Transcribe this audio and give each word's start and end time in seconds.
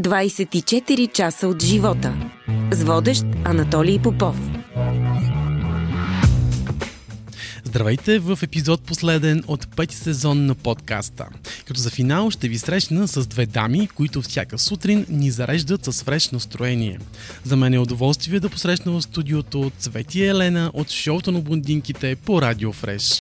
24 0.00 1.12
часа 1.12 1.48
от 1.48 1.62
живота. 1.62 2.14
С 2.70 2.82
водещ 2.82 3.24
Анатолий 3.44 3.98
Попов. 3.98 4.36
Здравейте 7.64 8.18
в 8.18 8.38
епизод 8.42 8.82
последен 8.82 9.42
от 9.46 9.76
пети 9.76 9.96
сезон 9.96 10.46
на 10.46 10.54
подкаста. 10.54 11.28
Като 11.66 11.80
за 11.80 11.90
финал 11.90 12.30
ще 12.30 12.48
ви 12.48 12.58
срещна 12.58 13.08
с 13.08 13.26
две 13.26 13.46
дами, 13.46 13.88
които 13.88 14.22
всяка 14.22 14.58
сутрин 14.58 15.06
ни 15.08 15.30
зареждат 15.30 15.84
с 15.84 16.02
фреш 16.02 16.30
настроение. 16.30 16.98
За 17.44 17.56
мен 17.56 17.74
е 17.74 17.78
удоволствие 17.78 18.40
да 18.40 18.48
посрещна 18.48 18.92
в 18.92 19.02
студиото 19.02 19.72
Цвети 19.78 20.24
Елена 20.24 20.70
от 20.74 20.90
шоуто 20.90 21.32
на 21.32 21.40
блондинките 21.40 22.16
по 22.16 22.42
Радио 22.42 22.72
Фреш. 22.72 23.21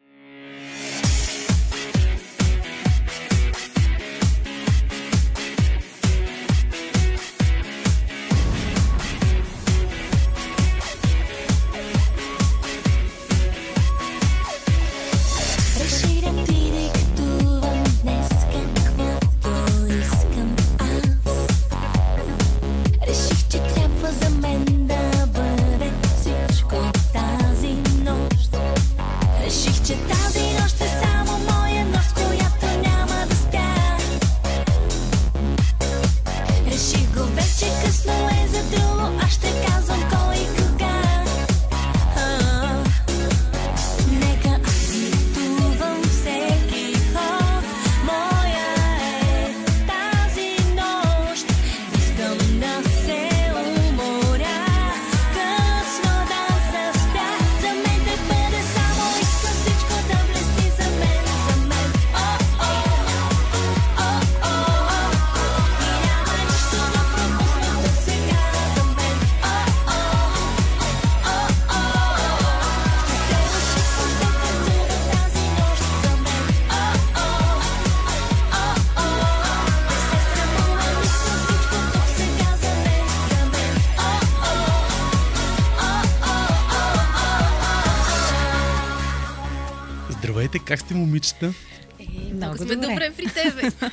Момичета? 91.25 91.53
Е, 91.99 92.33
Много 92.33 92.57
сме 92.57 92.65
добре. 92.65 92.87
добре, 92.87 93.11
при 93.17 93.25
тебе. 93.25 93.71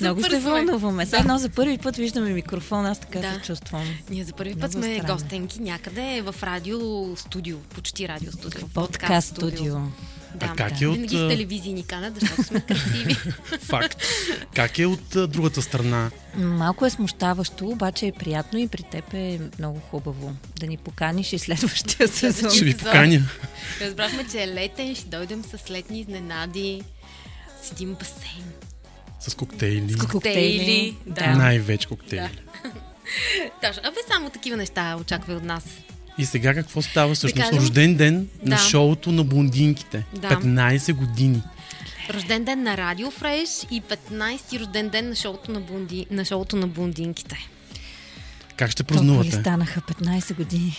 Много 0.00 0.22
се 0.22 0.38
вълнуваме. 0.38 1.06
Сега 1.06 1.16
Да. 1.16 1.20
едно 1.20 1.38
за 1.38 1.48
първи 1.48 1.78
път 1.78 1.96
виждаме 1.96 2.30
микрофон, 2.30 2.86
аз 2.86 3.00
така 3.00 3.18
Да. 3.18 3.32
се 3.34 3.40
чувствам. 3.40 3.84
Ние 4.10 4.24
за 4.24 4.32
първи 4.32 4.54
път 4.54 4.72
сме 4.72 4.94
странно. 4.94 5.14
гостенки 5.14 5.60
някъде 5.60 6.22
в 6.22 6.34
радио 6.42 6.80
студио, 7.16 7.58
почти 7.58 8.08
радио 8.08 8.32
студио. 8.32 8.68
Подкаст 8.68 9.28
студио. 9.28 9.74
Да, 10.34 10.46
А 10.46 10.54
как 10.56 10.78
да. 10.78 10.84
е 10.84 10.88
от, 10.88 10.94
Винаги 10.94 11.16
с 11.16 11.28
телевизии 11.28 11.72
ни 11.72 11.86
канат, 11.86 12.20
защото 12.20 12.42
сме 12.42 12.60
красиви. 12.60 13.14
Факт. 13.60 14.02
Как 14.54 14.78
е 14.78 14.86
от 14.86 15.16
а, 15.16 15.26
другата 15.26 15.62
страна? 15.62 16.10
Малко 16.36 16.86
е 16.86 16.90
смущаващо, 16.90 17.68
обаче 17.68 18.06
е 18.06 18.12
приятно 18.12 18.58
и 18.58 18.68
при 18.68 18.82
теб 18.82 19.14
е 19.14 19.40
много 19.58 19.80
хубаво 19.90 20.36
да 20.60 20.66
ни 20.66 20.76
поканиш 20.76 21.32
и 21.32 21.38
следващия 21.38 22.08
сезон. 22.08 22.50
Ще 22.50 22.64
ви 22.64 22.76
поканя. 22.76 23.22
Разбрахме, 23.80 24.24
че 24.32 24.42
е 24.42 24.48
летен, 24.48 24.94
ще 24.94 25.06
дойдем 25.06 25.44
с 25.44 25.70
летни 25.70 26.00
изненади. 26.00 26.82
Седим 27.62 27.94
в 27.94 27.98
басейн. 27.98 28.44
С 29.20 29.34
коктейли. 29.34 29.92
С 29.92 30.06
коктейли. 30.06 30.96
Да. 31.06 31.26
Най-вече 31.26 31.88
коктейли. 31.88 32.40
Точно. 33.62 33.82
Абе, 33.84 33.96
само 34.12 34.30
такива 34.30 34.56
неща 34.56 34.96
очаква 35.00 35.34
от 35.34 35.44
нас. 35.44 35.64
И 36.18 36.26
сега 36.26 36.54
какво 36.54 36.82
става 36.82 37.14
всъщност? 37.14 37.44
кажем- 37.44 37.58
Рожден 37.58 37.94
ден 37.94 38.14
на 38.42 38.50
Да. 38.50 38.58
шоуто 38.58 39.12
на 39.12 39.24
блондинките. 39.24 40.04
Да. 40.12 40.28
15 40.30 40.92
години. 40.92 41.42
Рожден 42.10 42.44
ден 42.44 42.62
на 42.62 42.76
Радио 42.76 43.10
Фреш 43.10 43.48
и 43.70 43.82
15-ти 43.82 44.58
рожден 44.60 44.88
ден 44.88 45.08
на 45.08 45.14
шоуто 45.14 45.50
на, 45.50 45.60
блонди... 45.60 46.06
на, 46.10 46.24
шоуто 46.24 46.56
на 46.56 46.66
блондинките. 46.66 47.36
Как 48.56 48.70
ще 48.70 48.82
Толкова 48.82 49.04
ли 49.04 49.08
празнувате? 49.08 49.40
станаха 49.40 49.80
15 49.80 50.34
години? 50.34 50.76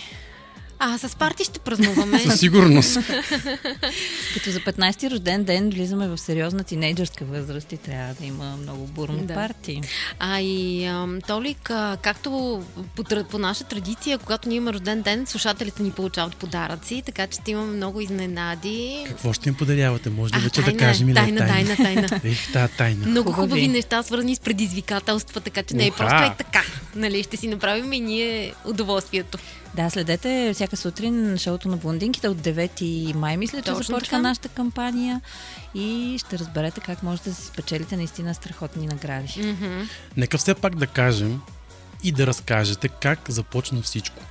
А, 0.80 0.98
с 0.98 1.16
парти 1.16 1.44
ще 1.44 1.58
празнуваме. 1.58 2.18
Със 2.20 2.40
сигурност. 2.40 2.94
Като 4.34 4.50
за 4.50 4.60
15-ти 4.60 5.10
рожден 5.10 5.44
ден 5.44 5.70
влизаме 5.70 6.08
в 6.08 6.18
сериозна 6.18 6.64
тинейджърска 6.64 7.24
възраст 7.24 7.72
и 7.72 7.76
трябва 7.76 8.14
да 8.14 8.26
има 8.26 8.56
много 8.56 8.86
бурно 8.86 9.18
Да. 9.18 9.34
парти. 9.34 9.80
А 10.18 10.40
и 10.40 10.84
ам, 10.84 11.18
Толик, 11.26 11.70
а, 11.70 11.96
както 12.02 12.62
по, 12.96 13.04
по 13.24 13.38
наша 13.38 13.64
традиция, 13.64 14.18
когато 14.18 14.48
ние 14.48 14.56
имаме 14.56 14.72
рожден 14.72 15.02
ден, 15.02 15.26
слушателите 15.26 15.82
ни 15.82 15.90
получават 15.90 16.36
подаръци, 16.36 17.02
така 17.06 17.26
че 17.26 17.38
ще 17.42 17.50
имаме 17.50 17.76
много 17.76 18.00
изненади. 18.00 19.04
Какво 19.08 19.32
ще 19.32 19.48
им 19.48 19.54
подарявате? 19.54 20.10
Може 20.10 20.34
ли 20.34 20.38
А, 20.38 20.40
вече 20.40 20.60
да 20.60 20.66
тайна 20.66 20.76
е, 20.82 20.86
кажем 20.86 21.08
или 21.08 21.18
е 21.18 21.22
тайна, 21.22 21.46
тайна, 21.46 21.76
тайна. 21.76 22.08
Ех, 22.24 22.52
та 22.52 22.68
тайна. 22.78 23.06
Много 23.06 23.32
Хубави. 23.32 23.50
хубави 23.50 23.68
неща, 23.68 24.02
свързани 24.02 24.36
с 24.36 24.40
предизвикателства, 24.40 25.40
така 25.40 25.62
че 25.62 25.76
не 25.76 25.86
е 25.86 25.90
просто 25.90 26.22
е 26.24 26.34
така. 26.38 26.62
Нали, 26.94 27.22
ще 27.22 27.36
си 27.36 27.48
направим 27.48 27.92
и 27.92 28.00
ние 28.00 28.52
удоволствието. 28.64 29.38
Да, 29.78 29.90
следете 29.90 30.50
всяка 30.54 30.76
сутрин 30.76 31.38
шоуто 31.38 31.68
на 31.68 31.76
блондинките 31.76 32.28
от 32.28 32.38
9 32.38 33.14
май, 33.14 33.36
мисля, 33.36 33.58
че 33.58 33.64
Точно 33.64 33.82
започва 33.82 34.10
така. 34.10 34.18
нашата 34.18 34.48
кампания 34.48 35.20
и 35.74 36.16
ще 36.18 36.38
разберете 36.38 36.80
как 36.80 37.02
може 37.02 37.22
да 37.22 37.34
си 37.34 37.46
спечелите 37.46 37.96
наистина 37.96 38.34
страхотни 38.34 38.86
награди. 38.86 39.42
Мгм. 39.42 39.80
Нека 40.16 40.38
все 40.38 40.54
пак 40.54 40.76
да 40.76 40.86
кажем 40.86 41.40
и 42.04 42.12
да 42.12 42.26
разкажете 42.26 42.88
как 42.88 43.30
започна 43.30 43.82
всичко. 43.82 44.22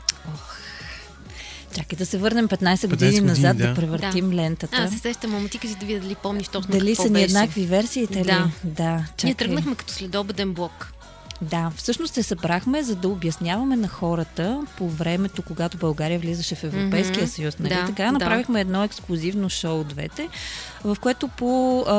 Чакай 1.76 1.98
да 1.98 2.06
се 2.06 2.18
върнем 2.18 2.48
15 2.48 2.58
15 2.58 2.88
години 2.88 3.12
години, 3.12 3.28
назад, 3.28 3.58
да, 3.58 3.68
да. 3.68 3.74
превъртим 3.74 4.34
лентата. 4.34 4.78
А, 4.78 4.88
се 4.88 4.98
сещам, 4.98 5.36
ама 5.36 5.50
ти 5.50 5.60
кажи 5.60 5.76
да 5.76 5.86
видя 5.86 6.00
дали 6.00 6.16
помниш 6.16 6.48
точно 6.48 6.72
Дали 6.72 6.90
какво 6.90 7.04
са 7.04 7.10
ни 7.10 7.14
беше. 7.14 7.26
еднакви 7.26 7.66
версиите 7.66 8.24
Да. 8.24 8.32
ли? 8.32 8.52
Да. 8.64 9.04
Чакай. 9.08 9.28
Ние 9.28 9.36
тръгнахме 9.36 9.76
като 9.76 9.94
следобеден 9.94 10.54
блок. 10.54 10.94
Да, 11.42 11.72
всъщност 11.76 12.14
се 12.14 12.24
събрахме, 12.24 12.84
за 12.84 12.96
да 12.96 13.08
обясняваме 13.08 13.76
на 13.76 13.88
хората 13.88 14.62
по 14.78 14.90
времето, 14.90 15.42
когато 15.42 15.78
България 15.78 16.20
влизаше 16.20 16.56
в 16.56 16.64
Европейския 16.64 17.22
Мгм. 17.24 17.28
съюз. 17.32 17.60
Нали? 17.60 17.74
Да, 17.74 17.86
така 17.86 18.04
да. 18.04 18.12
направихме 18.12 18.62
едно 18.62 18.84
ексклюзивно 18.84 19.50
шоу 19.50 19.84
двете, 19.84 20.30
в 20.84 20.98
което 21.02 21.28
по 21.28 21.82
а, 21.82 21.94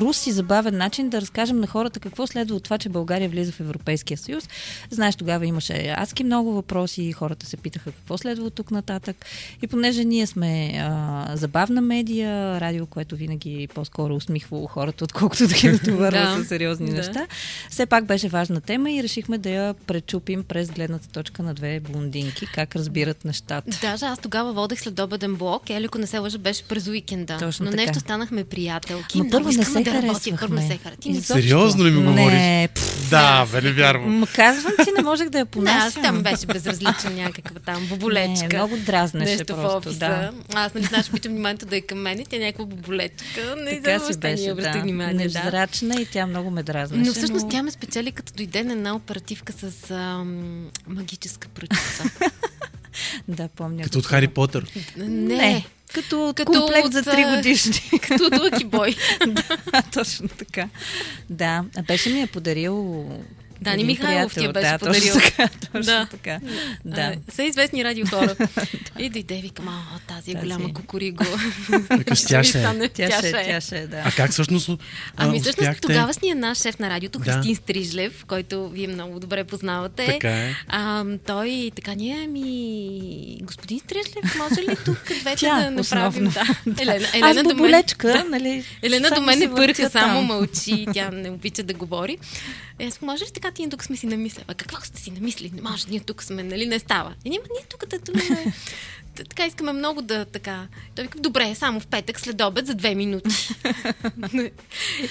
руси 0.00 0.32
забавен 0.32 0.76
начин 0.76 1.08
да 1.08 1.20
разкажем 1.20 1.60
на 1.60 1.66
хората 1.66 2.00
какво 2.00 2.26
следва 2.26 2.56
от 2.56 2.64
това, 2.64 2.78
че 2.78 2.88
България 2.88 3.28
влиза 3.28 3.52
в 3.52 3.60
Европейския 3.60 4.18
съюз. 4.18 4.48
Знаеш, 4.90 5.16
тогава 5.16 5.46
имаше 5.46 5.94
адски 5.98 6.24
много 6.24 6.52
въпроси, 6.52 7.12
хората 7.12 7.46
се 7.46 7.56
питаха 7.56 7.92
какво 7.92 8.18
следва 8.18 8.44
от 8.46 8.54
тук 8.54 8.70
нататък. 8.70 9.26
И 9.62 9.66
понеже 9.66 10.04
ние 10.04 10.26
сме 10.26 10.72
а, 10.80 11.24
забавна 11.36 11.80
медия, 11.80 12.60
радио, 12.60 12.86
което 12.86 13.16
винаги 13.16 13.68
по-скоро 13.74 14.14
усмихвало 14.14 14.66
хората, 14.66 15.04
отколкото 15.04 15.46
да 15.48 15.54
ги 15.54 15.68
натоварва 15.72 16.36
Да. 16.36 16.44
с 16.44 16.48
сериозни 16.48 16.90
Да. 16.90 16.96
неща, 16.96 17.26
все 17.70 17.86
пак 17.86 18.04
беше 18.06 18.28
важна 18.28 18.60
тема 18.60 18.90
и 18.90 19.02
решихме 19.02 19.38
да 19.38 19.50
я 19.50 19.74
пречупим 19.74 20.44
през 20.44 20.70
гледната 20.70 21.08
точка 21.08 21.42
на 21.42 21.54
две 21.54 21.80
блондинки, 21.80 22.46
как 22.54 22.76
разбират 22.76 23.24
нещата. 23.24 23.78
Даже 23.82 24.04
аз 24.04 24.18
тогава 24.18 24.52
водех 24.52 24.80
следобеден 24.80 25.34
блок. 25.34 25.70
Елико 25.70 25.98
не 25.98 26.06
се 26.06 26.18
лъжа, 26.18 26.38
беше 26.38 26.64
през 26.64 26.86
уикенда. 26.86 27.36
Точно 27.38 27.64
Но 27.64 27.70
така. 27.70 27.82
нещо 27.84 28.04
станахме 28.24 28.44
приятелки. 28.46 29.18
Много 29.18 29.30
първо 29.30 29.48
не 29.48 29.64
се 29.64 29.80
да 29.80 29.90
харесвахме. 29.92 30.38
Първо 30.38 30.54
не 30.54 30.60
се 30.62 30.68
харесвахме. 30.68 30.96
Ти 30.96 31.08
не. 31.10 31.20
Сериозно 31.20 31.84
ли 31.84 31.90
ми 31.90 32.02
говориш? 32.02 32.32
Не, 32.32 32.68
пф, 32.74 33.10
Да, 33.10 33.46
бе, 33.46 33.60
не 33.62 33.72
вярвам. 33.72 34.18
м, 34.18 34.26
казвам 34.26 34.72
ти, 34.84 34.90
не 34.96 35.02
можех 35.02 35.28
да 35.28 35.38
я 35.38 35.44
Не, 35.56 35.70
аз 35.70 35.94
понасям. 35.94 36.02
там 36.02 36.22
беше 36.22 36.46
безразличен 36.46 37.14
някаква 37.14 37.60
там 37.60 37.86
боболечка. 37.86 38.48
Не, 38.48 38.56
много 38.56 38.76
дразнеше 38.76 39.30
Нещо 39.30 39.44
в 39.46 39.56
просто, 39.56 39.78
офиса. 39.78 39.98
да. 39.98 40.32
Аз 40.54 40.74
нали 40.74 40.84
знаеш, 40.84 41.10
питам 41.10 41.32
вниманието 41.32 41.66
да 41.66 41.76
е 41.76 41.80
към 41.80 41.98
мен, 41.98 42.24
тя 42.30 42.36
е 42.36 42.40
някаква 42.40 42.64
боболечка. 42.64 43.54
Не 43.58 43.82
Така 43.82 43.98
си 44.02 44.18
беше, 44.18 44.54
да. 44.54 44.72
внимание. 44.72 45.28
Да. 45.28 45.38
Невзрачна 45.40 46.00
и 46.00 46.06
тя 46.06 46.26
много 46.26 46.50
ме 46.50 46.62
дразнеше. 46.62 47.06
Но 47.06 47.14
всъщност 47.14 47.44
но... 47.44 47.48
тя 47.50 47.62
ме 47.62 47.70
спечели, 47.70 48.12
като 48.12 48.32
дойде 48.32 48.64
на 48.64 48.72
една 48.72 48.94
оперативка 48.94 49.52
с 49.52 49.90
ам, 49.90 50.64
магическа 50.86 51.48
пръчица. 51.48 52.04
Да, 53.28 53.48
помня. 53.48 53.82
Като 53.82 53.98
от 53.98 54.06
Хари 54.06 54.28
Потър. 54.28 54.66
не, 54.96 55.36
Не, 55.36 55.66
като, 55.92 56.32
Като 56.36 56.52
комплект 56.52 56.86
от, 56.86 56.92
за 56.92 57.02
3 57.02 57.24
а, 57.26 57.36
годишни. 57.36 57.98
като 58.08 58.24
от 58.24 58.38
Лъки 58.38 58.64
Бой. 58.64 58.96
да, 59.26 59.82
точно 59.92 60.28
така. 60.28 60.68
Да, 61.30 61.64
беше 61.86 62.10
ми 62.10 62.20
я 62.20 62.26
подарил 62.26 63.06
Дани 63.64 63.74
Един 63.74 63.86
Михайлов 63.86 64.34
ти 64.34 64.48
беше 64.48 64.66
да, 64.68 64.78
подарил. 64.78 65.12
Точно 65.14 65.20
така, 65.20 65.48
точно 65.62 65.82
Да. 65.82 66.06
така. 66.10 66.38
Да. 66.84 67.00
А, 67.28 67.32
Са 67.32 67.42
известни 67.42 67.84
радио 67.84 68.06
хора. 68.06 68.36
и 68.98 69.10
дойде, 69.10 69.34
викам, 69.36 69.68
а, 69.68 69.82
тази 70.08 70.30
е 70.30 70.34
Тази. 70.34 70.46
голяма 70.46 70.74
кукуриго. 70.74 71.24
Викаш, 71.90 72.22
тя 72.28 72.44
ще 72.44 72.58
е. 72.58 72.62
Стане- 72.62 72.88
Тя, 72.88 73.18
ще, 73.18 73.28
е. 73.30 73.32
тя 73.32 73.60
ще, 73.60 73.78
е, 73.78 73.86
да. 73.86 74.02
А 74.04 74.10
как 74.10 74.30
всъщност 74.30 74.70
Ами 75.16 75.40
всъщност 75.40 75.58
успяхте? 75.60 75.80
тогавашният 75.80 76.38
наш 76.38 76.58
шеф 76.58 76.78
на 76.78 76.90
радиото, 76.90 77.18
Да. 77.18 77.32
Христин 77.32 77.56
Стрижлев, 77.56 78.24
който 78.24 78.68
вие 78.68 78.86
много 78.88 79.20
добре 79.20 79.44
познавате, 79.44 80.06
Така 80.06 80.30
е. 80.30 80.54
а, 80.68 81.04
той 81.26 81.70
така 81.76 81.94
ние 81.94 82.26
ми... 82.26 83.38
Господин 83.42 83.78
Стрижлев, 83.78 84.34
може 84.38 84.60
ли 84.62 84.76
тук 84.84 84.98
двете 85.20 85.36
Тя, 85.36 85.54
да 85.54 85.70
направим? 85.70 85.78
основно. 86.26 86.30
Да. 86.30 86.82
Елена, 86.82 87.04
Аз 87.04 87.14
Елена 87.14 87.34
до 87.34 87.48
мен, 87.48 87.56
боболечка, 87.56 88.24
нали? 88.30 88.64
Елена 88.82 89.10
до 89.10 89.20
мен 89.20 89.40
пърка, 89.40 89.54
въртя 89.56 89.90
само 89.90 90.22
мълчи, 90.22 90.86
тя 90.94 91.10
не 91.10 91.30
обича 91.30 91.62
да 91.62 91.74
говори. 91.74 92.18
Е, 92.78 92.86
аз 92.86 93.00
може 93.02 93.24
ли 93.24 93.28
така, 93.34 93.50
ние 93.58 93.68
тук 93.68 93.84
сме 93.84 93.96
си 93.96 94.06
намислили? 94.06 94.44
Какво 94.56 94.80
сте 94.80 95.00
си 95.00 95.10
намислили? 95.10 95.50
Не 95.54 95.62
може, 95.62 95.88
ние 95.88 96.00
тук 96.00 96.22
сме, 96.22 96.42
нали? 96.42 96.66
Не 96.66 96.78
става. 96.78 97.14
И 97.24 97.30
няма, 97.30 97.44
ние 97.52 97.66
тук 97.68 97.86
да 97.86 97.98
тънаме. 97.98 98.52
Така 99.16 99.46
искаме 99.46 99.72
много 99.72 100.02
да 100.02 100.24
така. 100.24 100.66
Той 100.94 101.04
вика, 101.04 101.18
добре, 101.18 101.54
само 101.54 101.80
в 101.80 101.86
петък 101.86 102.20
след 102.20 102.40
обед 102.40 102.66
за 102.66 102.74
две 102.74 102.94
минути. 102.94 103.48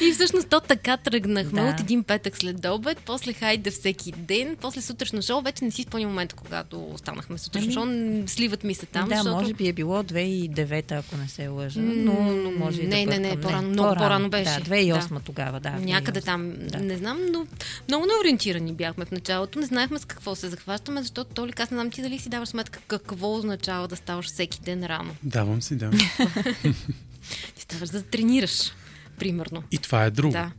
и 0.01 0.11
всъщност 0.13 0.49
то 0.49 0.59
така 0.59 0.97
тръгнахме 0.97 1.61
Да. 1.61 1.67
от 1.67 1.79
един 1.79 2.03
петък 2.03 2.37
след 2.37 2.65
обед, 2.65 2.97
после 2.97 3.33
хайде 3.33 3.71
всеки 3.71 4.11
ден, 4.11 4.57
после 4.61 4.81
сутрешно 4.81 5.21
шоу, 5.21 5.41
вече 5.41 5.65
не 5.65 5.71
си 5.71 5.83
спомням 5.83 6.09
момента, 6.09 6.35
когато 6.35 6.83
останахме 6.83 7.37
сутрешно 7.37 7.71
шоу, 7.71 7.85
н- 7.85 8.27
сливат 8.27 8.63
ми 8.63 8.75
се 8.75 8.85
там, 8.85 9.09
да, 9.09 9.15
защото... 9.15 9.35
може 9.35 9.53
би 9.53 9.67
е 9.67 9.73
било 9.73 10.03
2009, 10.03 10.91
ако 10.91 11.17
не 11.17 11.27
се 11.27 11.47
лъжа. 11.47 11.79
Но, 11.79 12.13
но 12.13 12.51
може 12.51 12.81
и 12.81 12.83
да 12.83 12.87
Не, 12.87 13.05
не, 13.05 13.19
не, 13.19 13.41
по-рано, 13.41 13.69
много 13.69 13.95
по-рано 13.95 14.29
беше. 14.29 14.43
Да, 14.43 14.61
2008 14.61 15.09
Да. 15.09 15.19
тогава, 15.19 15.59
да. 15.59 15.69
Някъде 15.71 16.21
2008. 16.21 16.25
там, 16.25 16.53
Да. 16.59 16.77
не 16.79 16.97
знам, 16.97 17.19
но 17.31 17.47
много 17.87 18.05
неориентирани 18.05 18.73
бяхме 18.73 19.05
в 19.05 19.11
началото. 19.11 19.59
Не 19.59 19.65
знаехме 19.65 19.99
с 19.99 20.05
какво 20.05 20.35
се 20.35 20.49
захващаме, 20.49 21.01
защото 21.01 21.33
Толик, 21.33 21.59
аз 21.59 21.71
не 21.71 21.75
знам 21.75 21.91
ти 21.91 22.01
дали 22.01 22.19
си 22.19 22.29
даваш 22.29 22.49
сметка 22.49 22.79
какво 22.87 23.35
означава 23.35 23.87
да 23.93 23.97
ставаш 23.97 24.25
всеки 24.25 24.61
ден 24.61 24.85
рано. 24.85 25.15
Давам 25.23 25.61
си, 25.61 25.75
да. 25.75 25.89
Ти 27.55 27.61
ставаш 27.61 27.89
за 27.89 28.01
да 28.01 28.07
тренираш, 28.07 28.71
примерно. 29.19 29.63
И 29.71 29.77
това 29.77 30.05
е 30.05 30.11
друго. 30.11 30.31
Да. 30.31 30.51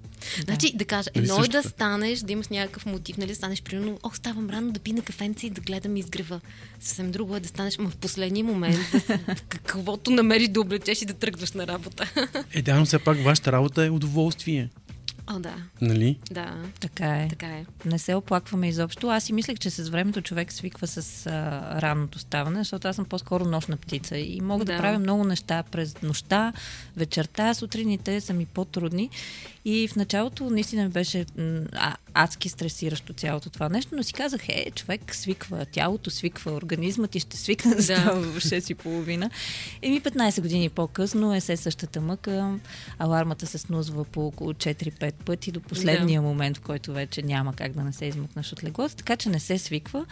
Значи, 0.45 0.73
да 0.77 0.85
кажа, 0.85 1.11
Нали 1.15 1.25
едно 1.25 1.45
е 1.45 1.49
да 1.49 1.63
станеш, 1.63 2.19
да 2.21 2.33
имаш 2.33 2.49
някакъв 2.49 2.87
мотив, 2.87 3.17
нали, 3.17 3.29
да 3.29 3.35
станеш, 3.35 3.63
примерно, 3.63 3.99
ох, 4.03 4.17
ставам 4.17 4.51
рано 4.51 4.73
да 4.73 4.81
пина 4.81 5.03
кафенце 5.03 5.47
и 5.47 5.51
да 5.51 5.61
гледам 5.61 5.97
изгрева. 5.97 6.41
Съвсем 6.81 7.11
друго 7.11 7.37
е 7.37 7.41
да 7.41 7.49
станеш 7.49 7.79
ма 7.79 7.91
в 7.91 7.97
последния 7.97 8.45
момент, 8.45 8.79
да 9.09 9.19
каквото 9.49 10.11
намериш 10.11 10.49
да 10.49 10.61
облечеш 10.61 11.03
и 11.03 11.07
да 11.07 11.15
тръгваш 11.15 11.53
на 11.53 11.67
работа. 11.67 12.13
Е, 12.55 12.63
да, 12.63 12.79
но 12.79 12.85
все 12.85 12.99
пак 12.99 13.19
вашата 13.19 13.53
работа 13.53 13.85
е 13.85 13.91
удоволствие. 13.91 14.69
О, 15.27 15.39
да, 15.39 15.55
Нали? 15.81 16.19
да, 16.31 16.55
Така 16.81 17.17
е. 17.17 17.29
така 17.29 17.47
е. 17.47 17.65
Не 17.85 17.99
се 17.99 18.15
оплакваме 18.15 18.69
изобщо. 18.69 19.09
Аз 19.09 19.25
си 19.25 19.33
мислех, 19.33 19.59
че 19.59 19.71
с 19.71 19.89
времето 19.89 20.23
човек 20.23 20.53
свиква 20.53 20.87
с 20.87 21.27
а, 21.27 21.33
ранното 21.83 22.19
ставане, 22.19 22.59
защото 22.59 22.89
аз 22.89 22.97
съм 22.97 23.05
по-скоро 23.05 23.45
нощна 23.45 23.77
птица 23.77 24.19
и 24.19 24.41
мога 24.41 24.65
да, 24.65 24.73
Да. 24.73 24.79
правя 24.79 24.99
много 24.99 25.25
неща 25.25 25.63
през 25.63 26.03
нощта, 26.03 26.53
вечерта, 26.97 27.55
сутрините 27.55 28.21
са 28.21 28.33
ми 28.35 28.47
по-трудни. 28.47 29.11
И 29.65 29.89
в 29.89 29.97
началото 29.97 30.51
наистина 30.51 30.89
беше 30.89 31.27
а, 31.73 31.97
адски 32.15 32.49
стресиращо 32.49 33.13
цялото 33.13 33.51
това 33.51 33.69
нещо, 33.69 33.95
но 33.97 34.03
си 34.03 34.13
казах, 34.13 34.49
е, 34.49 34.71
човек 34.75 35.15
свиква, 35.15 35.67
тялото 35.67 36.11
свиква, 36.11 36.53
организмът 36.53 37.11
ти 37.11 37.21
ще 37.21 37.37
свикне 37.37 37.71
да, 37.71 37.77
Да. 37.77 37.83
става 37.83 38.21
в 38.21 38.37
6 38.41 38.71
и 38.71 38.75
половина. 38.75 39.31
Еми 39.83 40.01
15 40.01 40.41
години 40.41 40.69
по-късно 40.69 41.35
е 41.35 41.41
се 41.41 41.57
същата 41.57 42.01
мъка, 42.01 42.55
алармата 42.99 43.47
се 43.47 43.59
снузва 43.59 44.05
по 44.05 44.27
около 44.27 44.53
4-5 44.53 45.13
пъти 45.13 45.53
до 45.53 45.61
последния 45.61 46.23
момент, 46.23 46.57
в 46.59 46.61
който 46.61 46.93
вече 46.93 47.23
няма 47.23 47.53
как 47.55 47.73
да 47.73 47.85
не 47.85 47.93
се 47.93 48.05
измъкнеш 48.07 48.53
от 48.53 48.65
леглото, 48.65 48.95
така 48.97 49.17
че 49.17 49.29
не 49.29 49.41
се 49.41 49.59
свиква, 49.59 50.07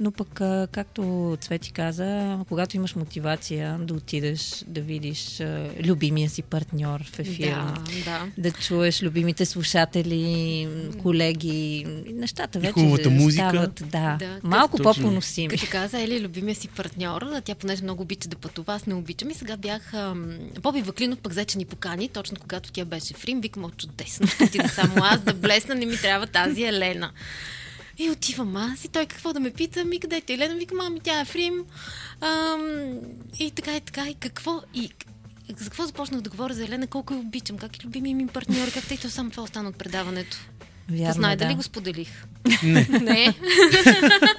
но 0.00 0.10
пък, 0.10 0.34
както 0.72 1.36
Цвети 1.40 1.72
каза, 1.72 2.38
когато 2.48 2.76
имаш 2.76 2.94
мотивация 2.94 3.78
да 3.78 3.94
отидеш 3.94 4.64
да 4.66 4.80
видиш 4.80 5.42
любимия 5.84 6.30
си 6.30 6.42
партньор 6.42 7.04
в 7.04 7.18
ефир, 7.18 7.48
Да, 7.54 7.74
да. 8.04 8.26
да 8.38 8.50
чуеш 8.52 9.02
любимите 9.02 9.46
слушатели, 9.46 10.68
колеги, 11.02 11.45
нещата 12.14 12.58
И 12.58 12.60
вече 12.60 12.72
хубавата 12.72 13.10
музика. 13.10 13.48
стават 13.48 13.74
да, 13.74 14.16
Да, 14.18 14.40
малко 14.42 14.76
точно. 14.76 15.02
по-поносими. 15.02 15.48
Като 15.48 15.66
каза 15.70 16.02
Ели, 16.02 16.20
любимия 16.20 16.54
си 16.54 16.68
партньор, 16.68 17.22
тя 17.44 17.54
понеже 17.54 17.82
много 17.82 18.02
обича 18.02 18.28
да 18.28 18.36
пътува, 18.36 18.74
аз 18.74 18.86
не 18.86 18.94
обичам. 18.94 19.30
И 19.30 19.34
сега 19.34 19.56
бях... 19.56 19.94
Ам, 19.94 20.38
Боби 20.60 20.82
Ваклинов 20.82 21.18
пък 21.18 21.32
взе, 21.32 21.46
ни 21.56 21.64
покани, 21.64 22.08
точно 22.08 22.36
когато 22.40 22.72
тя 22.72 22.84
беше 22.84 23.14
в 23.14 23.24
Рим. 23.24 23.40
Викам, 23.40 23.70
чудесно, 23.76 24.26
ще 24.26 24.44
отида 24.44 24.68
само 24.68 24.94
аз 24.96 25.20
да 25.20 25.34
блесна, 25.34 25.74
не 25.74 25.86
ми 25.86 25.96
трябва 25.96 26.26
тази 26.26 26.62
Елена. 26.62 27.10
И 27.98 28.10
отивам 28.10 28.56
аз 28.56 28.84
и 28.84 28.88
той 28.88 29.06
какво 29.06 29.32
да 29.32 29.40
ме 29.40 29.50
пита, 29.50 29.84
ми 29.84 30.00
къде 30.00 30.22
е 30.28 30.32
Елена? 30.32 30.54
Викам, 30.54 30.80
ами 30.80 31.00
тя 31.00 31.20
е 31.20 31.24
в 31.24 31.34
Рим. 31.34 31.64
Ам, 32.20 32.90
и 33.38 33.50
така 33.50 33.76
и 33.76 33.80
така, 33.80 34.08
и 34.08 34.14
какво? 34.14 34.62
И 34.74 34.90
за 35.56 35.64
какво 35.64 35.86
започнах 35.86 36.20
да 36.20 36.30
говоря 36.30 36.54
за 36.54 36.64
Елена, 36.64 36.86
колко 36.86 37.14
я 37.14 37.20
обичам, 37.20 37.58
как 37.58 37.76
е 37.76 37.86
любимия 37.86 38.16
ми 38.16 38.26
партньор, 38.26 38.72
как 38.74 38.86
тъй 38.88 38.96
то 38.96 39.10
само 39.10 39.30
това 39.30 39.42
остана 39.42 39.68
от 39.68 39.76
предаването. 39.76 40.36
Вярно, 40.90 41.06
Познай 41.12 41.36
да. 41.36 41.44
дали 41.44 41.54
го 41.54 41.62
споделих? 41.62 42.08
Не. 42.62 42.86
Не. 43.02 43.34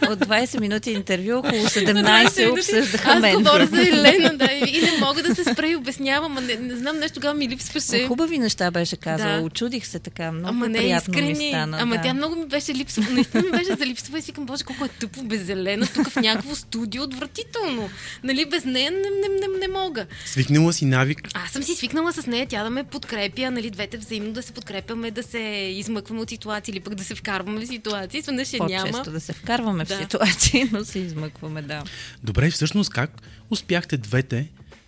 От 0.10 0.20
20 0.20 0.60
минути 0.60 0.92
интервю, 0.92 1.38
около 1.38 1.62
17 1.62 2.52
обсъждаха 2.52 3.10
Аз 3.12 3.22
мен. 3.22 3.36
говоря 3.36 3.66
за 3.66 3.82
Елена, 3.82 4.38
да, 4.38 4.50
и 4.68 4.82
не 4.82 4.98
мога 5.00 5.24
да 5.24 5.36
се 5.36 5.44
спра 5.44 5.68
и 5.70 5.76
обяснявам, 5.76 6.38
а 6.38 6.42
не, 6.42 6.56
не 6.56 6.76
знам, 6.76 6.98
нещо 6.98 7.14
тогава 7.16 7.34
ми 7.34 7.50
липсваше. 7.50 8.08
Хубави 8.08 8.38
неща 8.38 8.72
беше 8.72 8.98
казала. 8.98 9.38
Да. 9.38 9.42
Очудих 9.42 9.88
се 9.88 10.00
така. 10.00 10.32
Много 10.32 10.50
Ама 10.50 10.70
не, 10.70 10.78
приятно 10.80 11.14
ми 11.14 11.20
искрени. 11.32 11.50
стана. 11.50 11.78
Ама 11.82 11.96
да. 11.96 12.02
тя 12.02 12.14
много 12.14 12.36
ми 12.36 12.46
беше 12.46 12.74
липсва. 12.74 13.04
Наистина 13.12 13.44
ми 13.44 13.52
беше 13.52 13.76
за 13.76 13.86
липсва 13.86 14.20
и 14.20 14.22
си 14.22 14.32
към 14.32 14.46
Боже, 14.46 14.64
колко 14.64 14.86
е 14.86 14.88
тъпо 14.88 15.24
без 15.24 15.50
Елена, 15.50 15.88
тук 15.96 16.10
в 16.10 16.16
някакво 16.16 16.56
студио, 16.56 17.04
отвратително. 17.04 17.90
Нали, 18.24 18.46
без 18.46 18.66
нея 18.66 18.92
не, 18.92 18.98
не, 18.98 19.48
не, 19.48 19.68
не 19.68 19.74
мога. 19.74 20.06
Свикнала 20.26 20.74
си 20.74 20.86
навик. 20.86 21.22
Аз 21.34 21.52
съм 21.52 21.64
си 21.64 21.76
свикнала 21.76 22.14
с 22.14 22.28
нея, 22.28 22.46
тя 22.50 22.64
да 22.64 22.70
ме 22.70 22.84
подкрепя, 22.84 23.52
нали, 23.52 23.70
двете 23.70 23.98
взаимно 23.98 24.32
да 24.34 24.44
се 24.44 24.52
подкрепяме, 24.54 25.12
да 25.12 25.24
се 25.24 25.40
измъкваме 25.76 26.22
от 26.22 26.32
ситуации 26.38 26.72
или 26.72 26.80
пък 26.80 26.96
да 26.96 27.04
се 27.04 27.16
вкарваме 27.16 27.66
в 27.66 27.68
ситуации. 27.68 28.22
Сведнъж 28.22 28.54
я 28.54 28.60
няма. 28.66 28.92
По-често 28.92 29.12
да 29.12 29.20
се 29.20 29.34
вкарваме 29.34 29.86
в 29.86 29.88
Да. 29.88 29.98
ситуации, 29.98 30.70
но 30.72 30.86
се 30.86 31.00
измъкваме, 31.00 31.62
да. 31.62 31.84
Добре, 32.24 32.52
всъщност 32.52 32.90
как 32.90 33.22
успяхте 33.50 33.98
двете 33.98 34.48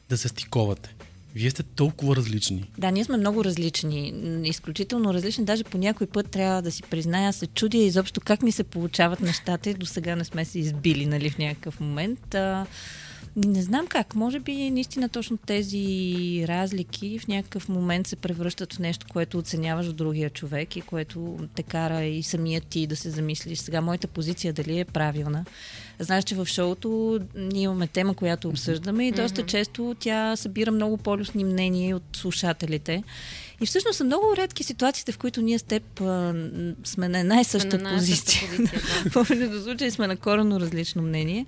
да 0.10 0.18
се 0.18 0.28
стиковате? 0.28 0.96
Вие 1.36 1.50
сте 1.50 1.64
толкова 1.64 2.16
различни. 2.16 2.70
Да, 2.78 2.92
ние 2.92 3.04
сме 3.04 3.18
много 3.18 3.46
различни. 3.46 4.14
Изключително 4.44 5.14
различни. 5.14 5.46
Даже 5.46 5.64
по 5.64 5.78
някой 5.78 6.08
път 6.08 6.32
трябва 6.32 6.62
да 6.62 6.72
си 6.72 6.84
призная, 6.84 7.34
се 7.34 7.48
чудя 7.48 7.78
изобщо 7.78 8.22
как 8.22 8.42
ми 8.42 8.52
се 8.52 8.64
получават 8.64 9.20
нещата 9.20 9.70
и 9.70 9.74
до 9.74 9.86
сега 9.86 10.16
не 10.16 10.26
сме 10.26 10.46
се 10.46 10.60
избили 10.60 11.06
нали, 11.06 11.30
в 11.30 11.38
някакъв 11.38 11.80
момент. 11.80 12.36
А, 12.36 12.66
не 13.36 13.62
знам 13.62 13.88
как. 13.88 14.16
Може 14.16 14.40
би 14.40 14.70
наистина 14.70 15.10
точно 15.10 15.38
тези 15.38 16.46
разлики 16.48 17.20
в 17.20 17.28
някакъв 17.28 17.70
момент 17.70 18.08
се 18.08 18.16
превръщат 18.16 18.74
в 18.74 18.80
нещо, 18.80 19.08
което 19.10 19.38
оценяваш 19.38 19.88
от 19.88 19.96
другия 19.96 20.30
човек 20.30 20.76
и 20.76 20.82
което 20.82 21.38
те 21.56 21.64
кара 21.64 22.04
и 22.04 22.24
самия 22.24 22.62
ти 22.62 22.88
да 22.88 22.96
се 22.96 23.10
замислиш. 23.10 23.60
Сега 23.60 23.82
моята 23.82 24.08
позиция 24.08 24.54
дали 24.54 24.80
е 24.80 24.86
правилна. 24.86 25.46
Знаеш, 26.00 26.24
че 26.24 26.36
в 26.36 26.46
шоуто 26.46 27.20
ние 27.36 27.64
имаме 27.64 27.88
тема, 27.88 28.14
която 28.14 28.50
обсъждаме 28.50 29.08
и 29.08 29.12
доста 29.12 29.46
често 29.46 29.96
тя 30.00 30.36
събира 30.36 30.72
много 30.72 30.98
полюсни 30.98 31.44
мнения 31.44 31.96
от 31.96 32.04
слушателите. 32.14 33.04
И 33.62 33.66
всъщност 33.66 33.98
са 33.98 34.04
много 34.04 34.36
редки 34.38 34.64
ситуациите, 34.64 35.12
в 35.12 35.18
които 35.18 35.42
ние 35.42 35.60
с 35.60 35.64
теб 35.64 36.02
а, 36.02 36.34
сме 36.84 37.10
на 37.10 37.20
една 37.20 37.42
и 37.42 37.44
съща 37.44 37.78
на 37.78 37.94
позиция. 37.94 38.50
позиция, 38.50 38.80
да. 39.04 39.10
В 39.10 39.14
повечето 39.14 39.64
случаи 39.64 39.92
сме 39.92 40.08
на 40.08 40.18
коренно 40.18 40.60
различно 40.60 41.02
мнение. 41.02 41.46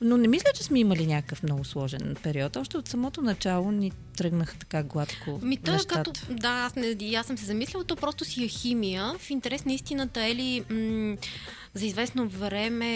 Но 0.00 0.16
не 0.16 0.28
мисля, 0.28 0.50
че 0.54 0.62
сме 0.62 0.78
имали 0.78 1.06
някакъв 1.06 1.42
много 1.42 1.64
сложен 1.64 2.16
период. 2.22 2.56
Още 2.56 2.76
от 2.76 2.88
самото 2.88 3.22
начало 3.22 3.72
ни 3.72 3.92
тръгнаха 4.16 4.58
така 4.58 4.82
гладко 4.82 5.40
Ми 5.42 5.56
то 5.56 5.70
е 5.70 5.74
нещата. 5.74 6.02
като... 6.02 6.20
Да, 6.30 6.48
аз, 6.48 6.76
не, 6.76 7.16
аз 7.16 7.26
съм 7.26 7.38
се 7.38 7.44
замислила, 7.44 7.84
то 7.84 7.96
просто 7.96 8.24
си 8.24 8.44
е 8.44 8.48
химия. 8.48 9.12
В 9.18 9.30
интерес 9.30 9.64
на 9.64 9.72
истината 9.72 10.26
е 10.26 10.34
ли... 10.34 10.64
М- 10.70 11.16
за 11.74 11.86
известно 11.86 12.28
време 12.28 12.88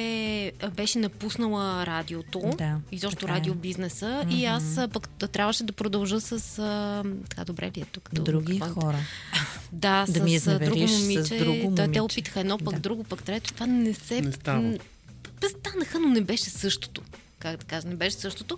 беше 0.72 0.98
напуснала 0.98 1.86
радиото, 1.86 2.40
Да, 2.58 2.76
изобщо 2.92 3.26
е. 3.26 3.28
радиобизнеса 3.28 4.26
и 4.30 4.44
аз 4.44 4.78
а, 4.78 4.88
пък 4.88 5.08
трябваше 5.08 5.64
да 5.64 5.72
продължа 5.72 6.20
с... 6.20 6.32
А, 6.58 7.02
така, 7.28 7.44
добре 7.44 7.70
ли 7.76 7.80
е 7.80 7.84
тук? 7.84 8.08
Други 8.14 8.60
какво- 8.60 8.80
хора. 8.80 8.98
Да, 9.72 10.06
Да 10.08 10.22
ми 10.22 10.38
с 10.38 10.58
друго 10.58 10.88
с 10.88 11.00
момиче. 11.00 11.38
друго 11.38 11.70
да, 11.70 11.92
те 11.92 12.00
опитаха 12.00 12.40
едно, 12.40 12.58
пък 12.58 12.74
Да. 12.74 12.80
друго, 12.80 13.04
пък 13.04 13.22
трето. 13.22 13.52
Това 13.52 13.66
не 13.66 13.94
се... 13.94 14.20
Не 14.20 14.32
става. 14.32 14.78
станаха, 15.50 16.00
но 16.00 16.08
не 16.08 16.20
беше 16.20 16.44
същото. 16.44 17.02
Как 17.38 17.56
да 17.56 17.64
кажа, 17.64 17.88
не 17.88 17.94
беше 17.94 18.16
същото. 18.16 18.56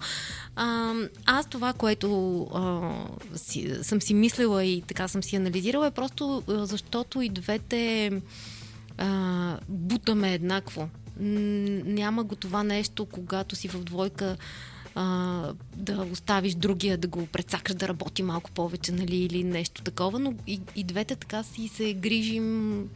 А, 0.57 0.93
аз 1.25 1.47
това, 1.47 1.73
което 1.73 2.09
а, 2.45 2.91
си, 3.37 3.75
съм 3.83 4.03
си 4.03 4.15
мислила 4.15 4.65
и 4.65 4.83
така 4.83 5.09
съм 5.09 5.23
си 5.23 5.37
анализирала, 5.37 5.87
е 5.87 5.91
просто 5.91 6.43
защото 6.49 7.21
и 7.21 7.29
двете 7.29 8.13
а, 8.99 9.59
бутаме 9.69 10.35
еднакво. 10.35 10.89
Няма 11.21 12.25
го 12.25 12.37
това 12.37 12.63
нещо, 12.63 13.07
когато 13.07 13.57
си 13.57 13.69
в 13.69 13.85
двойка 13.85 14.37
а, 14.95 15.53
да 15.77 16.07
оставиш 16.13 16.55
другия 16.55 16.99
да 16.99 17.09
го 17.09 17.27
прецакаш 17.27 17.75
да 17.75 17.89
работи 17.89 18.23
малко 18.23 18.51
повече, 18.51 18.93
нали, 18.93 19.17
или 19.17 19.45
нещо 19.45 19.83
такова, 19.83 20.19
но 20.19 20.35
и, 20.47 20.61
и 20.77 20.85
двете 20.85 21.17
така 21.17 21.43
си 21.43 21.69
се 21.69 21.95
грижим 21.95 22.89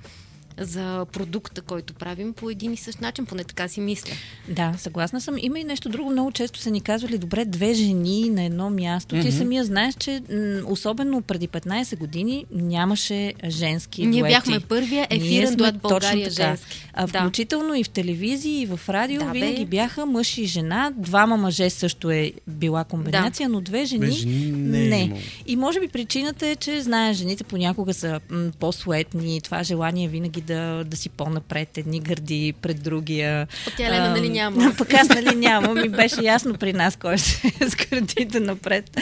за 0.58 1.06
продукта, 1.06 1.62
който 1.62 1.94
правим 1.94 2.32
по 2.32 2.50
един 2.50 2.72
и 2.72 2.76
същ 2.76 3.00
начин, 3.00 3.26
поне 3.26 3.44
така 3.44 3.68
си 3.68 3.80
мисля. 3.80 4.12
Да, 4.48 4.74
съгласна 4.78 5.20
съм. 5.20 5.34
Има 5.38 5.58
и 5.58 5.64
нещо 5.64 5.88
друго. 5.88 6.10
Много 6.10 6.32
често 6.32 6.58
са 6.58 6.70
ни 6.70 6.80
казвали, 6.80 7.18
добре, 7.18 7.44
две 7.44 7.74
жени 7.74 8.30
на 8.30 8.42
едно 8.44 8.70
място. 8.70 9.20
Ти 9.22 9.32
самия 9.32 9.64
знаеш, 9.64 9.94
че 9.94 10.22
особено 10.66 11.22
преди 11.22 11.48
15 11.48 11.96
години 11.96 12.44
нямаше 12.52 13.12
женски 13.48 14.06
Ние 14.06 14.20
дуети. 14.20 14.34
бяхме 14.34 14.60
първия 14.60 15.06
ефирен 15.10 15.54
дует 15.56 15.74
точно 15.74 15.88
България 15.88 16.28
така. 16.30 16.46
женски. 16.46 16.88
А, 16.94 17.06
Да. 17.06 17.18
включително 17.20 17.74
и 17.74 17.84
в 17.84 17.88
телевизии, 17.88 18.62
и 18.62 18.66
в 18.66 18.80
радио 18.88 19.18
Да, 19.18 19.24
бе. 19.24 19.32
винаги 19.32 19.64
бяха 19.66 20.06
мъж 20.06 20.38
и 20.38 20.44
жена. 20.44 20.92
Двама 20.96 21.36
мъже 21.36 21.70
също 21.70 22.10
е 22.10 22.32
била 22.46 22.84
комбинация, 22.84 23.48
но 23.48 23.60
две 23.60 23.84
жени, 23.84 24.06
Бе, 24.06 24.12
жени 24.12 24.52
не 24.52 24.96
е 24.96 25.00
имало. 25.00 25.20
И 25.46 25.56
може 25.56 25.80
би 25.80 25.88
причината 25.88 26.46
е, 26.46 26.56
че 26.56 26.80
знаеш, 26.82 27.16
жените 27.16 27.44
понякога 27.44 27.94
са 27.94 28.20
м, 28.30 28.50
по-суетни, 28.60 29.40
това 29.40 29.62
желание 29.62 30.08
винаги 30.08 30.41
да, 30.42 30.84
да 30.84 30.96
си 30.96 31.08
по-напред, 31.08 31.78
едни 31.78 32.00
гърди 32.00 32.54
пред 32.62 32.82
другия. 32.82 33.46
Пък 33.64 33.74
тя 33.76 33.86
Елена, 33.86 34.10
нали, 34.10 34.28
няма? 34.28 34.74
Пък 34.78 34.94
аз 34.94 35.08
нали 35.08 35.34
нямам 35.34 35.84
и 35.84 35.88
беше 35.88 36.22
ясно 36.22 36.54
при 36.54 36.72
нас 36.72 36.96
кой 36.96 37.18
ще 37.18 37.52
е 37.60 37.70
с 37.70 37.76
гърдите 37.76 38.40
напред. 38.40 38.96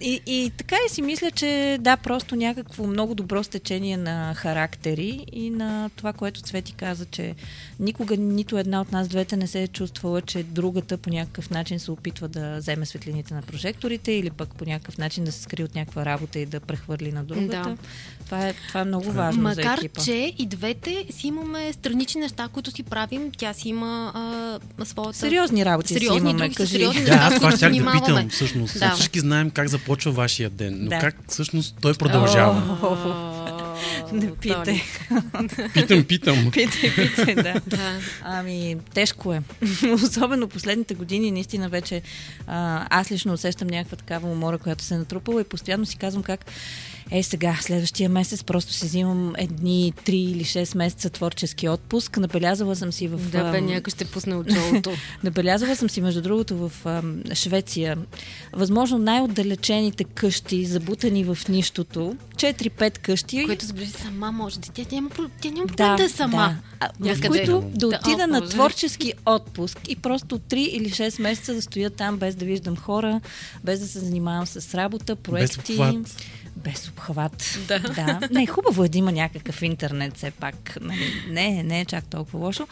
И, 0.00 0.20
и 0.26 0.52
така 0.56 0.76
и 0.86 0.94
си 0.94 1.02
мисля, 1.02 1.30
че 1.30 1.78
да, 1.80 1.96
просто 1.96 2.36
някакво 2.36 2.86
много 2.86 3.14
добро 3.14 3.44
стечение 3.44 3.96
на 3.96 4.34
характери 4.34 5.26
и 5.32 5.50
на 5.50 5.90
това, 5.96 6.12
което 6.12 6.42
Цвети 6.42 6.72
каза, 6.72 7.06
че 7.06 7.34
никога 7.80 8.16
нито 8.16 8.58
една 8.58 8.80
от 8.80 8.92
нас 8.92 9.08
двете 9.08 9.36
не 9.36 9.46
се 9.46 9.62
е 9.62 9.68
чувствала, 9.68 10.22
че 10.22 10.42
другата 10.42 10.96
по 10.96 11.10
някакъв 11.10 11.50
начин 11.50 11.80
се 11.80 11.90
опитва 11.90 12.28
да 12.28 12.56
вземе 12.56 12.86
светлините 12.86 13.34
на 13.34 13.42
прожекторите 13.42 14.12
или 14.12 14.30
пък 14.30 14.54
по 14.54 14.64
някакъв 14.64 14.98
начин 14.98 15.24
да 15.24 15.32
се 15.32 15.42
скри 15.42 15.64
от 15.64 15.74
някаква 15.74 16.04
работа 16.04 16.38
и 16.38 16.46
да 16.46 16.60
прехвърли 16.60 17.12
на 17.12 17.24
другата. 17.24 17.62
Да. 17.62 17.76
Това, 18.26 18.46
е, 18.48 18.54
това 18.68 18.80
е 18.80 18.84
много 18.84 19.12
важно 19.12 19.42
Макар, 19.42 19.62
за 19.64 19.72
екипа. 19.74 20.00
че 20.02 20.34
и 20.38 20.46
двете 20.46 21.06
си 21.10 21.26
имаме 21.26 21.72
странични 21.72 22.20
неща, 22.20 22.48
които 22.52 22.70
си 22.70 22.82
правим. 22.82 23.30
Тя 23.38 23.52
си 23.52 23.68
има 23.68 24.12
а, 24.78 24.84
своята... 24.84 25.18
Сериозни 25.18 25.64
работи 25.64 25.88
си 25.88 25.94
сериозни, 25.94 26.30
имаме, 26.30 26.44
други 26.44 26.54
кажи. 26.54 26.72
сериозни 26.72 27.04
Да, 27.04 27.10
неща, 27.10 27.26
аз 27.26 27.34
това 27.34 27.56
щях 27.56 27.72
да 27.72 27.92
питам 27.92 28.28
всъщност. 28.28 28.78
Да. 28.78 28.90
Всички 28.90 29.20
знаем 29.20 29.50
как 29.50 29.68
започва 29.68 30.12
вашия 30.12 30.50
ден, 30.50 30.76
но 30.80 30.88
Да. 30.88 30.98
как 30.98 31.16
всъщност 31.28 31.76
той 31.80 31.94
продължава? 31.94 32.78
Не 34.12 34.34
питай. 34.34 34.82
Питам, 35.74 36.04
питам. 36.04 36.50
Питай, 36.52 36.94
питай, 36.94 37.34
да. 37.34 37.60
Да. 37.66 37.98
Ами, 38.22 38.76
тежко 38.94 39.32
е. 39.32 39.42
Особено 39.94 40.48
последните 40.48 40.94
години, 40.94 41.30
наистина 41.30 41.68
вече 41.68 42.02
а, 42.46 42.86
аз 42.90 43.10
лично 43.10 43.32
усещам 43.32 43.68
някаква 43.68 43.96
такава 43.96 44.28
умора, 44.28 44.58
която 44.58 44.84
се 44.84 44.94
е 44.94 44.98
натрупала 44.98 45.40
и 45.40 45.44
постоянно 45.44 45.86
си 45.86 45.96
казвам 45.96 46.22
как 46.22 46.44
е 47.10 47.22
сега, 47.22 47.58
следващия 47.60 48.08
месец 48.08 48.44
просто 48.44 48.72
си 48.72 48.86
взимам 48.86 49.34
едни 49.38 49.92
3 50.04 50.10
или 50.10 50.44
6 50.44 50.76
месеца 50.76 51.10
творчески 51.10 51.68
отпуск. 51.68 52.16
Набелязала 52.16 52.76
съм 52.76 52.92
си 52.92 53.08
в... 53.08 53.30
Да, 53.30 53.50
бе, 53.50 53.60
някой 53.60 53.90
ще 53.90 54.04
пусне 54.04 54.34
от 54.34 54.46
шоуто. 54.52 54.90
Набелязала 55.24 55.76
съм 55.76 55.90
си, 55.90 56.00
между 56.00 56.22
другото, 56.22 56.56
в 56.68 56.72
ам, 56.86 57.22
Швеция, 57.34 57.96
възможно 58.52 58.98
най-отдалечените 58.98 60.04
къщи, 60.04 60.64
забутани 60.66 61.24
в 61.24 61.38
нищото. 61.48 62.16
4-5 62.36 62.98
къщи. 62.98 63.44
Което 63.46 63.66
забележи 63.66 63.90
сама 63.92 64.32
може 64.32 64.58
да. 64.60 64.68
Тя 64.72 64.82
няма, 64.92 65.10
про- 65.10 65.30
тя 65.40 65.50
няма 65.50 65.66
проблем 65.66 65.96
да, 65.96 66.04
е 66.04 66.08
сама. 66.08 66.56
Да. 66.80 66.86
А, 67.08 67.14
в 67.14 67.20
които 67.26 67.64
да 67.74 67.88
Да, 67.88 67.96
отида 67.96 68.24
о, 68.24 68.26
на 68.26 68.48
творчески 68.48 69.12
отпуск 69.26 69.78
и 69.88 69.96
просто 69.96 70.38
3 70.38 70.54
или 70.54 70.90
6 70.90 71.22
месеца 71.22 71.54
да 71.54 71.62
стоя 71.62 71.90
там, 71.90 72.16
без 72.16 72.34
да 72.34 72.44
виждам 72.44 72.76
хора, 72.76 73.20
без 73.64 73.80
да 73.80 73.88
се 73.88 73.98
занимавам 73.98 74.46
с 74.46 74.74
работа, 74.74 75.16
проекти. 75.16 75.72
обхват. 75.72 76.16
Без 76.66 76.88
обхват. 76.88 77.58
Да. 77.68 77.78
да. 77.78 78.20
Не, 78.30 78.46
хубаво 78.46 78.84
е 78.84 78.88
да 78.88 78.98
има 78.98 79.12
някакъв 79.12 79.62
интернет 79.62 80.16
все 80.16 80.30
пак. 80.30 80.78
Нали, 80.80 81.24
Не, 81.30 81.62
не 81.62 81.80
е 81.80 81.84
чак 81.84 82.04
толкова 82.04 82.38
лошо. 82.38 82.66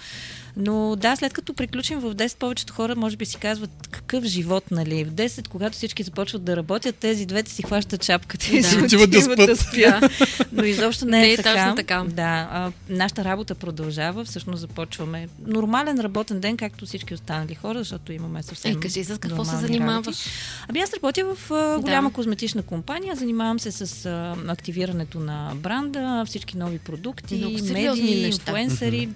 Но 0.56 0.96
да, 0.96 1.16
след 1.16 1.32
като 1.32 1.54
приключим 1.54 1.98
в 1.98 2.14
10, 2.14 2.36
повечето 2.36 2.72
хора 2.72 2.96
може 2.96 3.16
би 3.16 3.26
си 3.26 3.36
казват 3.36 3.70
какъв 3.90 4.24
живот, 4.24 4.64
нали? 4.70 5.04
В 5.04 5.08
10, 5.08 5.48
когато 5.48 5.74
всички 5.74 6.02
започват 6.02 6.44
да 6.44 6.56
работят, 6.56 6.96
тези 6.96 7.26
двете 7.26 7.50
си 7.50 7.62
хващат 7.62 8.04
шапката 8.04 8.46
и 8.48 8.62
Да. 8.62 8.68
си 8.68 8.76
Отиват 8.76 9.10
да 9.10 9.18
отиват 9.18 9.36
да 9.38 9.56
спят. 9.56 10.04
спят. 10.12 10.28
Но 10.52 10.64
изобщо 10.64 11.04
не 11.04 11.18
е, 11.18 11.20
Не 11.20 11.32
е 11.32 11.36
така. 11.36 11.52
точно 11.54 11.74
така. 11.76 12.04
Да, 12.06 12.22
а, 12.52 12.72
нашата 12.88 13.24
работа 13.24 13.54
продължава. 13.54 14.24
Всъщност 14.24 14.60
започваме 14.60 15.28
нормален 15.46 16.00
работен 16.00 16.40
ден, 16.40 16.56
както 16.56 16.86
всички 16.86 17.14
останали 17.14 17.54
хора, 17.54 17.78
защото 17.78 18.12
имаме 18.12 18.42
съвсем. 18.42 18.72
Е, 18.72 18.80
кажи 18.80 19.04
с 19.04 19.18
какво 19.18 19.44
се 19.44 19.56
занимаваш? 19.56 20.06
работи. 20.06 20.22
Ами 20.68 20.80
аз 20.80 20.94
работя 20.94 21.24
в 21.26 21.50
а, 21.50 21.78
голяма 21.80 22.08
Да. 22.08 22.14
козметична 22.14 22.62
компания. 22.62 23.16
Занимавам 23.16 23.60
се 23.60 23.72
с 23.72 24.06
а, 24.06 24.36
активирането 24.48 25.20
на 25.20 25.52
бранда, 25.54 26.24
всички 26.26 26.56
нови 26.56 26.78
продукти, 26.78 27.34
Много 27.34 27.54
медии, 27.64 28.22
неща. 28.22 28.42
инфлуенсъри. 28.42 29.08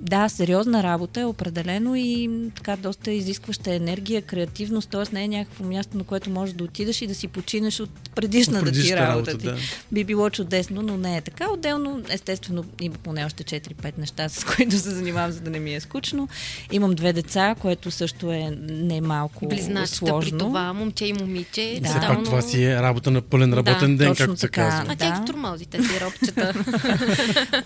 Да, 0.00 0.28
сериозна 0.68 0.82
работа 0.84 1.20
е 1.20 1.24
определено 1.24 1.94
и 1.96 2.30
така 2.56 2.76
доста 2.76 3.10
изискваща 3.12 3.74
енергия, 3.74 4.22
креативност, 4.22 4.90
т.е. 4.90 5.14
не 5.14 5.24
е 5.24 5.28
някакво 5.28 5.64
място, 5.64 5.96
на 5.98 6.04
което 6.04 6.30
можеш 6.30 6.54
да 6.54 6.64
отидеш 6.64 7.02
и 7.02 7.06
да 7.06 7.14
си 7.14 7.28
починеш 7.28 7.80
от 7.80 7.90
предишната, 8.14 8.58
От 8.58 8.64
предишната 8.64 8.96
ти 8.96 9.02
работа. 9.02 9.30
работа, 9.30 9.38
ти. 9.38 9.46
да. 9.46 9.56
Би 9.92 10.04
било 10.04 10.30
чудесно, 10.30 10.82
но 10.82 10.96
не 10.96 11.16
е 11.16 11.20
така. 11.20 11.50
Отделно, 11.50 12.02
естествено, 12.08 12.64
има 12.80 12.94
поне 12.96 13.24
още 13.24 13.44
4-5 13.44 13.98
неща, 13.98 14.28
с 14.28 14.44
които 14.46 14.72
се 14.72 14.90
занимавам, 14.90 15.32
за 15.32 15.40
да 15.40 15.50
не 15.50 15.58
ми 15.58 15.74
е 15.74 15.80
скучно. 15.80 16.28
Имам 16.72 16.94
две 16.94 17.12
деца, 17.12 17.54
което 17.54 17.90
също 17.90 18.32
е 18.32 18.50
не 18.60 19.00
малко 19.00 19.48
Близначета 19.48 19.96
сложно. 19.96 20.30
при 20.30 20.38
това, 20.38 20.72
момче 20.72 21.06
и 21.06 21.12
момиче. 21.12 21.78
Да. 21.82 21.88
Все 21.88 21.98
пак 22.00 22.24
това 22.24 22.42
си 22.42 22.64
е 22.64 22.74
работа 22.74 23.10
на 23.10 23.20
пълен 23.22 23.54
работен 23.54 23.96
ден, 23.96 24.08
точно 24.08 24.26
както 24.26 24.40
се 24.40 24.46
така. 24.46 24.68
казва. 24.68 24.92
А 24.92 24.96
тя 24.96 25.10
Да. 25.10 25.20
ги 25.20 25.26
турмози, 25.26 25.66
тези 25.66 25.88
робчета. 26.00 26.54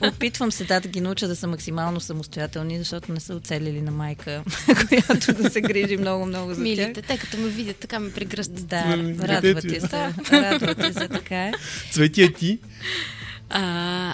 Опитвам 0.09 0.53
се 0.53 0.65
да, 0.65 0.81
да 0.81 0.89
ги 0.89 1.01
науча 1.01 1.29
да 1.29 1.37
са 1.37 1.47
максимално 1.47 2.01
самостоятелни, 2.01 2.85
защото 2.93 3.13
не 3.13 3.21
са 3.21 3.35
оцелили 3.35 3.81
на 3.81 3.91
майка, 3.91 4.43
която 4.89 5.35
да 5.43 5.51
се 5.51 5.61
грижи 5.61 5.97
много-много 5.97 6.49
за 6.49 6.55
тях. 6.55 6.63
Милите, 6.63 7.03
те 7.03 7.19
като 7.19 7.39
ме 7.39 7.49
видят, 7.49 7.77
така 7.77 7.99
ме 7.99 8.13
прегръщат. 8.13 8.67
Да, 8.67 8.85
радвате 9.21 9.55
детето 9.55 9.89
се. 9.89 10.13
Радвате 10.33 10.93
се, 10.93 11.09
така 11.09 11.45
е. 11.45 11.53
Цветия 11.91 12.33
ти. 12.33 12.59
А, 13.55 13.63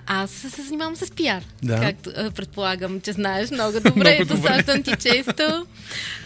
аз 0.07 0.31
се 0.31 0.63
занимавам 0.63 0.97
с 0.97 1.11
пиар. 1.11 1.43
Да. 1.63 1.81
Както 1.81 2.11
а, 2.17 2.31
предполагам, 2.31 3.01
че 3.01 3.13
знаеш 3.13 3.51
много 3.51 3.73
добре. 3.75 3.91
Много 3.91 4.09
Ето 4.23 4.35
добре. 4.37 4.49
сащам 4.49 4.83
ти 4.83 4.93
често. 4.93 5.67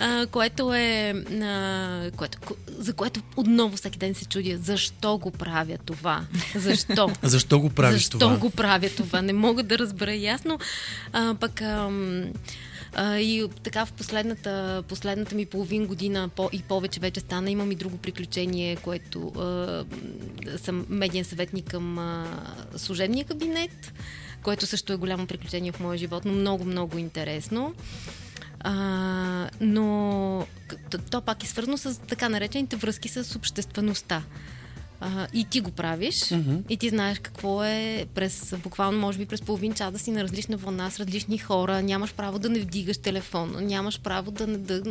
А, 0.00 0.26
което 0.26 0.74
е... 0.74 1.14
А, 1.34 2.10
което, 2.10 2.38
ко- 2.38 2.54
за 2.68 2.92
което 2.92 3.20
отново 3.36 3.76
всеки 3.76 3.98
ден 3.98 4.14
се 4.14 4.24
чудя. 4.24 4.58
Защо 4.58 5.18
го 5.18 5.30
правя 5.30 5.76
това? 5.78 6.20
Защо? 6.54 7.10
Защо 7.22 7.60
го 7.60 7.70
правиш 7.70 7.94
Защо 7.94 8.18
това? 8.18 8.36
го 8.36 8.50
правя 8.50 8.88
това? 8.88 9.22
Не 9.22 9.32
мога 9.32 9.62
да 9.62 9.78
разбера 9.78 10.14
ясно. 10.14 10.58
А, 11.12 11.34
пък 11.34 11.60
ам, 11.60 12.24
а, 12.94 13.18
и 13.18 13.48
така 13.62 13.86
в 13.86 13.92
последната, 13.92 14.82
последната 14.88 15.34
ми 15.34 15.46
половин 15.46 15.86
година 15.86 16.28
по, 16.36 16.48
и 16.52 16.62
повече 16.62 17.00
вече 17.00 17.20
стана. 17.20 17.50
Имам 17.50 17.72
и 17.72 17.74
друго 17.74 17.98
приключение, 17.98 18.76
което 18.76 19.28
а, 19.28 19.84
съм 20.58 20.86
медиен 20.88 21.24
съветник 21.24 21.70
към 21.70 21.98
а, 21.98 22.26
служебния 22.76 23.24
кабинет, 23.24 23.92
което 24.42 24.66
също 24.66 24.92
е 24.92 24.96
голямо 24.96 25.26
приключение 25.26 25.72
в 25.72 25.80
моя 25.80 25.98
живот, 25.98 26.24
но 26.24 26.32
много, 26.32 26.64
много 26.64 26.98
интересно. 26.98 27.74
А, 28.60 28.74
но 29.60 30.46
то, 30.90 30.98
то 30.98 31.20
пак 31.20 31.44
е 31.44 31.46
свързано 31.46 31.78
с 31.78 32.00
така 32.00 32.28
наречените 32.28 32.76
връзки 32.76 33.08
с 33.08 33.36
обществеността. 33.36 34.22
А, 35.04 35.26
и 35.34 35.44
ти 35.44 35.60
го 35.60 35.70
правиш, 35.70 36.30
Мгм. 36.30 36.56
и 36.68 36.76
ти 36.76 36.88
знаеш 36.88 37.18
какво 37.18 37.64
е 37.64 38.06
през, 38.14 38.54
буквално 38.62 38.98
може 38.98 39.18
би 39.18 39.26
през 39.26 39.42
половин 39.42 39.74
час 39.74 39.92
да 39.92 39.98
си 39.98 40.10
на 40.10 40.22
различна 40.22 40.56
вълна 40.56 40.90
с 40.90 41.00
различни 41.00 41.38
хора, 41.38 41.82
нямаш 41.82 42.14
право 42.14 42.38
да 42.38 42.48
не 42.48 42.60
вдигаш 42.60 42.98
телефон, 42.98 43.56
нямаш 43.60 44.00
право 44.00 44.30
да 44.30 44.46
не... 44.46 44.58
Да... 44.58 44.82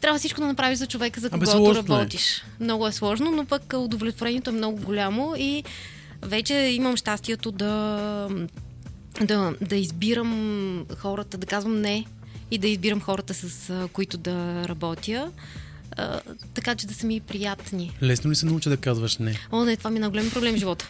Трябва 0.00 0.18
всичко 0.18 0.40
да 0.40 0.46
направиш 0.46 0.78
за 0.78 0.86
човека, 0.86 1.20
за 1.20 1.30
когото 1.30 1.70
е. 1.70 1.74
работиш. 1.74 2.44
Много 2.60 2.86
е 2.86 2.92
сложно, 2.92 3.30
но 3.30 3.44
пък 3.44 3.74
удовлетворението 3.76 4.50
е 4.50 4.52
много 4.52 4.80
голямо 4.80 5.34
и 5.38 5.64
вече 6.22 6.54
имам 6.54 6.96
щастието 6.96 7.50
да, 7.50 8.28
да, 9.20 9.54
да 9.60 9.76
избирам 9.76 10.86
хората, 10.98 11.38
да 11.38 11.46
казвам 11.46 11.80
не 11.80 12.04
и 12.50 12.58
да 12.58 12.68
избирам 12.68 13.00
хората, 13.00 13.34
с 13.34 13.72
които 13.92 14.16
да 14.18 14.68
работя, 14.68 15.30
а, 15.96 16.20
така 16.54 16.74
че 16.74 16.86
да 16.86 16.94
са 16.94 17.06
ми 17.06 17.20
приятни. 17.20 17.96
Лесно 18.02 18.30
ли 18.30 18.34
се 18.34 18.46
науча 18.46 18.70
да 18.70 18.76
казваш 18.76 19.18
не? 19.18 19.38
О, 19.52 19.64
не, 19.64 19.76
това 19.76 19.90
ми 19.90 19.96
е 19.96 20.00
най-голям 20.00 20.30
проблем 20.30 20.54
в 20.54 20.58
живота. 20.58 20.88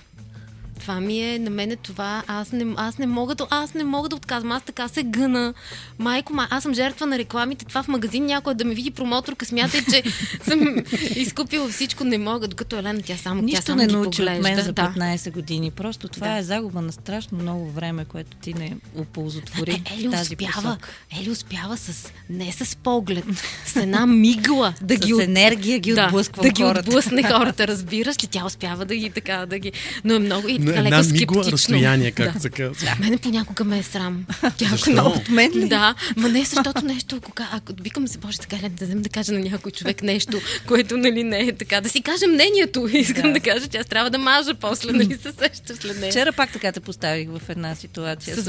Това 0.83 0.95
ми 0.97 1.23
е, 1.25 1.39
на 1.39 1.51
мен 1.51 1.71
е 1.71 1.77
това, 1.77 2.23
аз 2.29 2.53
не, 2.53 2.67
аз 2.77 2.99
не 2.99 3.07
мога 3.07 3.35
да, 3.35 3.47
аз 3.51 3.75
не 3.75 3.85
мога 3.85 4.09
да 4.09 4.17
отказвам, 4.17 4.53
аз 4.53 4.63
така 4.63 4.89
се 4.89 5.03
гъна. 5.03 5.55
Майко, 5.99 6.33
ма, 6.33 6.49
аз 6.51 6.63
съм 6.63 6.75
жертва 6.75 7.07
на 7.07 7.19
рекламите, 7.19 7.65
това 7.65 7.83
в 7.83 7.89
магазин 7.89 8.27
някой 8.27 8.55
да 8.55 8.65
ме 8.65 8.75
види 8.75 8.91
промоторка, 8.91 9.47
смята, 9.47 9.79
че 9.85 10.03
съм 10.43 10.77
изкупила 11.17 11.69
всичко, 11.69 12.05
не 12.05 12.19
мога, 12.19 12.49
докато 12.49 12.77
Елена, 12.77 13.03
тя 13.03 13.17
само, 13.17 13.41
тя 13.41 13.45
Нищо 13.45 13.63
само 13.63 13.79
не 13.79 13.87
ги 13.87 13.93
научи 13.93 14.23
от 14.23 14.43
мен 14.43 14.61
за 14.61 14.73
да. 14.73 14.83
15 14.89 15.33
години. 15.33 15.71
Просто 15.73 16.09
това 16.09 16.27
Да. 16.27 16.37
е 16.37 16.43
загуба 16.43 16.81
на 16.81 16.93
страшно 16.93 17.39
много 17.39 17.71
време, 17.71 18.05
което 18.05 18.37
ти 18.37 18.55
не 18.55 18.77
оползотвори 18.97 19.71
Е, 19.71 19.95
Ели 19.95 20.11
тази 20.11 20.35
успява, 20.35 20.53
посока. 20.55 20.89
Ели 21.13 21.31
успява 21.31 21.77
с, 21.77 22.13
не 22.31 22.53
с 22.53 22.77
поглед, 22.77 23.25
с 23.67 23.77
една 23.77 24.07
мигла 24.07 24.75
да 24.83 24.97
С 24.97 24.99
ги 24.99 25.15
от- 25.15 25.23
енергия 25.23 25.79
ги 25.79 25.93
да, 25.93 26.07
отблъсквам 26.07 26.43
да 26.43 26.51
ги 26.51 26.63
хората. 26.63 26.81
отблъсне 26.81 27.23
хората, 27.23 27.67
разбираш 27.69 28.23
ли? 28.23 28.27
Тя 28.27 28.47
успява 28.47 28.85
да 28.85 28.97
ги 28.97 29.11
така, 29.11 29.47
да 29.47 29.59
ги... 29.59 29.73
Но 30.05 30.15
е 30.15 30.19
много... 30.19 30.49
И 30.49 30.59
На, 30.59 30.72
една 30.79 30.99
леко 30.99 31.13
мигла 31.13 31.45
разстояние, 31.45 32.11
както 32.11 32.33
Да. 32.35 32.41
се 32.41 32.51
казва. 32.51 32.87
Да. 32.87 32.97
Мене 33.05 33.19
понякога 33.19 33.65
ме 33.65 33.79
е 33.79 33.83
срам. 33.83 34.27
Тя 34.57 34.69
много 34.91 35.17
От 35.17 35.29
мен 35.29 35.53
ли? 35.55 35.69
Да, 35.69 35.95
ма 36.17 36.29
не 36.29 36.45
защото 36.45 36.85
нещо, 36.85 37.21
кога, 37.21 37.49
ако 37.53 37.73
викам 37.81 38.09
се, 38.09 38.19
боже, 38.19 38.39
така 38.39 38.57
ли, 38.57 38.61
да 38.63 38.69
дадем 38.69 39.03
да 39.03 39.09
кажа 39.09 39.33
на 39.33 39.41
някой 39.41 39.73
човек 39.73 40.03
нещо, 40.03 40.41
което 40.67 40.97
нали 40.97 41.25
не 41.25 41.39
е 41.39 41.53
така, 41.53 41.81
да 41.81 41.89
си 41.89 42.03
каже 42.03 42.27
мнението. 42.27 42.89
Искам 42.93 43.23
Да. 43.23 43.33
да, 43.33 43.41
кажа, 43.41 43.69
че 43.69 43.79
аз 43.79 43.87
трябва 43.87 44.11
да 44.11 44.19
мажа 44.19 44.55
после, 44.55 44.93
нали 44.93 45.19
се 45.23 45.33
сещаш 45.33 45.77
след 45.77 46.01
нея. 46.01 46.13
Вчера 46.13 46.33
пак 46.33 46.53
така 46.53 46.73
те 46.73 46.81
поставих 46.81 47.29
в 47.29 47.41
една 47.49 47.75
ситуация. 47.75 48.37
С 48.37 48.43
с 48.43 48.49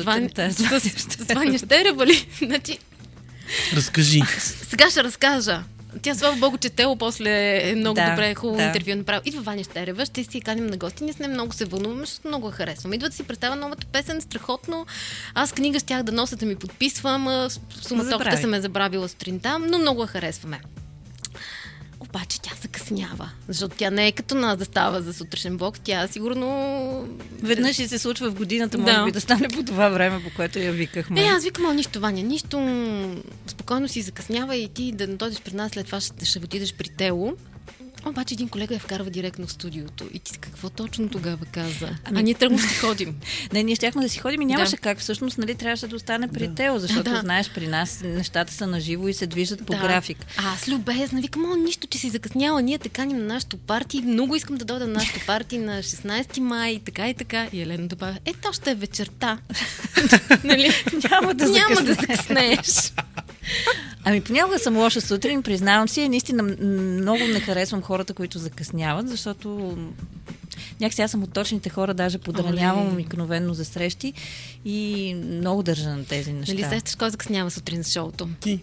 Ваня 1.33 1.57
Щерева 1.57 2.07
ли? 2.07 2.27
Значи, 2.37 2.77
Разкажи. 3.75 4.21
сега 4.69 4.89
ще 4.89 5.03
разкажа. 5.03 5.63
Тя, 6.01 6.15
слава 6.15 6.35
богу, 6.37 6.57
че 6.57 6.69
Тело 6.69 6.95
после 6.95 7.29
е 7.63 7.75
много 7.75 7.95
Да, 7.95 8.09
добре, 8.09 8.35
хубаво 8.35 8.57
да. 8.57 8.63
интервю 8.63 8.95
направил. 8.95 9.21
Идва 9.25 9.41
Ваня 9.41 9.63
Щерева, 9.63 10.05
ще 10.05 10.23
си 10.23 10.41
каним 10.41 10.67
на 10.67 10.77
гости. 10.77 11.03
Ние 11.03 11.13
с 11.13 11.19
нея 11.19 11.29
много 11.29 11.53
се 11.53 11.65
вълнуваме, 11.65 12.01
защото 12.01 12.27
много 12.27 12.47
я 12.47 12.53
харесвам. 12.53 12.93
Идва 12.93 13.09
да 13.09 13.15
си 13.15 13.23
представя 13.23 13.55
новата 13.55 13.87
песен, 13.87 14.21
страхотно. 14.21 14.85
Аз 15.33 15.51
книга 15.51 15.79
щях 15.79 16.03
да 16.03 16.11
нося 16.11 16.35
да 16.35 16.45
ми 16.45 16.55
подписвам. 16.55 17.27
а, 17.27 17.49
с- 17.49 17.59
Суматохата 17.81 18.17
забрави. 18.19 18.41
съм 18.41 18.53
е 18.53 18.61
забравила 18.61 19.09
сутринта, 19.09 19.59
но 19.59 19.77
много 19.77 20.01
я 20.01 20.07
харесваме. 20.07 20.61
Обаче 22.09 22.41
тя 22.41 22.51
закъснява, 22.61 23.29
защото 23.47 23.75
тя 23.77 23.89
не 23.89 24.07
е 24.07 24.11
като 24.11 24.35
нас 24.35 24.57
да 24.57 24.65
става 24.65 25.01
за 25.01 25.13
сутрешен 25.13 25.57
блок. 25.57 25.79
Тя 25.79 26.07
сигурно... 26.07 27.07
Веднъж 27.43 27.79
и 27.79 27.87
се 27.87 27.99
случва 27.99 28.31
в 28.31 28.35
годината, 28.35 28.77
може 28.77 28.93
Да. 28.93 29.05
би 29.05 29.11
да 29.11 29.21
стане 29.21 29.47
по 29.47 29.63
това 29.63 29.89
време, 29.89 30.23
по 30.23 30.29
което 30.35 30.59
я 30.59 30.71
викахме. 30.71 31.21
Е, 31.21 31.27
аз 31.27 31.43
викам, 31.43 31.75
нищо, 31.75 31.99
Ваня, 31.99 32.21
нищо. 32.21 32.57
Спокойно 33.47 33.87
си 33.87 34.01
закъснява 34.01 34.55
и 34.55 34.67
ти 34.69 34.91
да 34.91 35.07
дойдеш 35.07 35.41
при 35.41 35.55
нас, 35.55 35.71
след 35.71 35.85
това 35.85 36.01
ще, 36.01 36.25
ще 36.25 36.39
отидеш 36.39 36.73
при 36.73 36.89
Тело. 36.89 37.33
Обаче 38.05 38.33
един 38.33 38.49
колега 38.49 38.73
я 38.73 38.79
вкарва 38.79 39.09
директно 39.09 39.47
в 39.47 39.51
студиото. 39.51 40.05
И 40.13 40.19
ти 40.19 40.37
какво 40.37 40.69
точно 40.69 41.09
тогава 41.09 41.45
каза? 41.51 41.89
Ами- 42.03 42.19
А 42.19 42.23
ние 42.23 42.33
да 42.33 42.59
си 42.59 42.75
ходим. 42.75 43.15
Не, 43.53 43.63
ние 43.63 43.75
щяхме 43.75 44.01
да 44.01 44.09
си 44.09 44.19
ходим 44.19 44.41
и 44.41 44.45
нямаше 44.45 44.71
Да. 44.71 44.77
как. 44.77 44.99
Всъщност, 44.99 45.37
нали, 45.37 45.55
трябваше 45.55 45.87
да 45.87 45.95
остане 45.95 46.27
при 46.27 46.55
Тео, 46.55 46.79
защото 46.79 47.11
Да. 47.11 47.19
знаеш, 47.21 47.51
при 47.55 47.67
нас 47.67 48.01
нещата 48.03 48.53
са 48.53 48.67
наживо 48.67 49.07
и 49.07 49.13
се 49.13 49.27
движат 49.27 49.65
по 49.65 49.73
Да. 49.73 49.79
график. 49.79 50.17
А 50.37 50.53
аз 50.53 50.67
любезна, 50.67 51.21
викам, 51.21 51.51
о, 51.51 51.55
нищо, 51.55 51.87
че 51.87 51.97
си 51.97 52.09
закъсняла. 52.09 52.61
Ние 52.61 52.77
те 52.77 52.89
каним 52.89 53.17
на 53.17 53.23
нашото 53.23 53.57
парти. 53.57 54.01
Много 54.01 54.35
искам 54.35 54.55
да 54.55 54.65
дойда 54.65 54.87
на 54.87 54.93
нашото 54.93 55.19
парти 55.27 55.57
на 55.57 55.83
16 55.83 56.39
май, 56.39 56.81
така 56.85 57.09
и 57.09 57.13
така. 57.13 57.47
И 57.53 57.61
Елена 57.61 57.87
добавя, 57.87 58.17
е, 58.25 58.33
то 58.33 58.53
ще 58.53 58.71
е 58.71 58.75
вечерта. 58.75 59.37
нали? 60.43 60.71
Няма 61.11 61.33
да 61.33 61.49
Няма 61.49 61.81
да 61.81 61.93
закъснееш. 61.93 62.93
Ами 64.05 64.21
понякога 64.21 64.59
съм 64.59 64.77
лоша 64.77 65.01
сутрин, 65.01 65.43
признавам 65.43 65.89
си. 65.89 66.09
Наистина 66.09 66.43
много 66.43 67.23
не 67.23 67.39
харесвам 67.39 67.81
хората, 67.93 68.13
които 68.13 68.39
закъсняват, 68.39 69.09
защото 69.09 69.77
някакси 70.81 71.01
аз 71.01 71.11
съм 71.11 71.23
от 71.23 71.33
точните 71.33 71.69
хора, 71.69 71.93
даже 71.93 72.17
подранявам 72.17 72.81
Оле. 72.81 72.91
обикновено 72.91 73.53
за 73.53 73.65
срещи 73.65 74.13
и 74.65 75.13
много 75.15 75.63
държа 75.63 75.89
на 75.89 76.05
тези 76.05 76.33
неща. 76.33 76.53
Нали 76.53 76.63
сещаш 76.63 76.95
кой 76.95 77.09
закъснява 77.09 77.51
сутрин 77.51 77.83
за 77.83 77.91
шоуто? 77.91 78.29
Ти. 78.39 78.59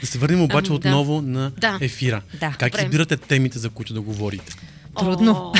Да 0.00 0.06
се 0.06 0.18
върнем 0.18 0.42
обаче 0.42 0.70
Ами, 0.70 0.80
да. 0.80 0.88
отново 0.88 1.22
на 1.22 1.50
Да. 1.50 1.78
ефира. 1.80 2.22
Да. 2.40 2.54
Как 2.58 2.72
Добре. 2.72 2.84
избирате 2.84 3.16
темите, 3.16 3.58
за 3.58 3.70
които 3.70 3.94
да 3.94 4.00
говорите? 4.00 4.54
Трудно. 4.98 5.52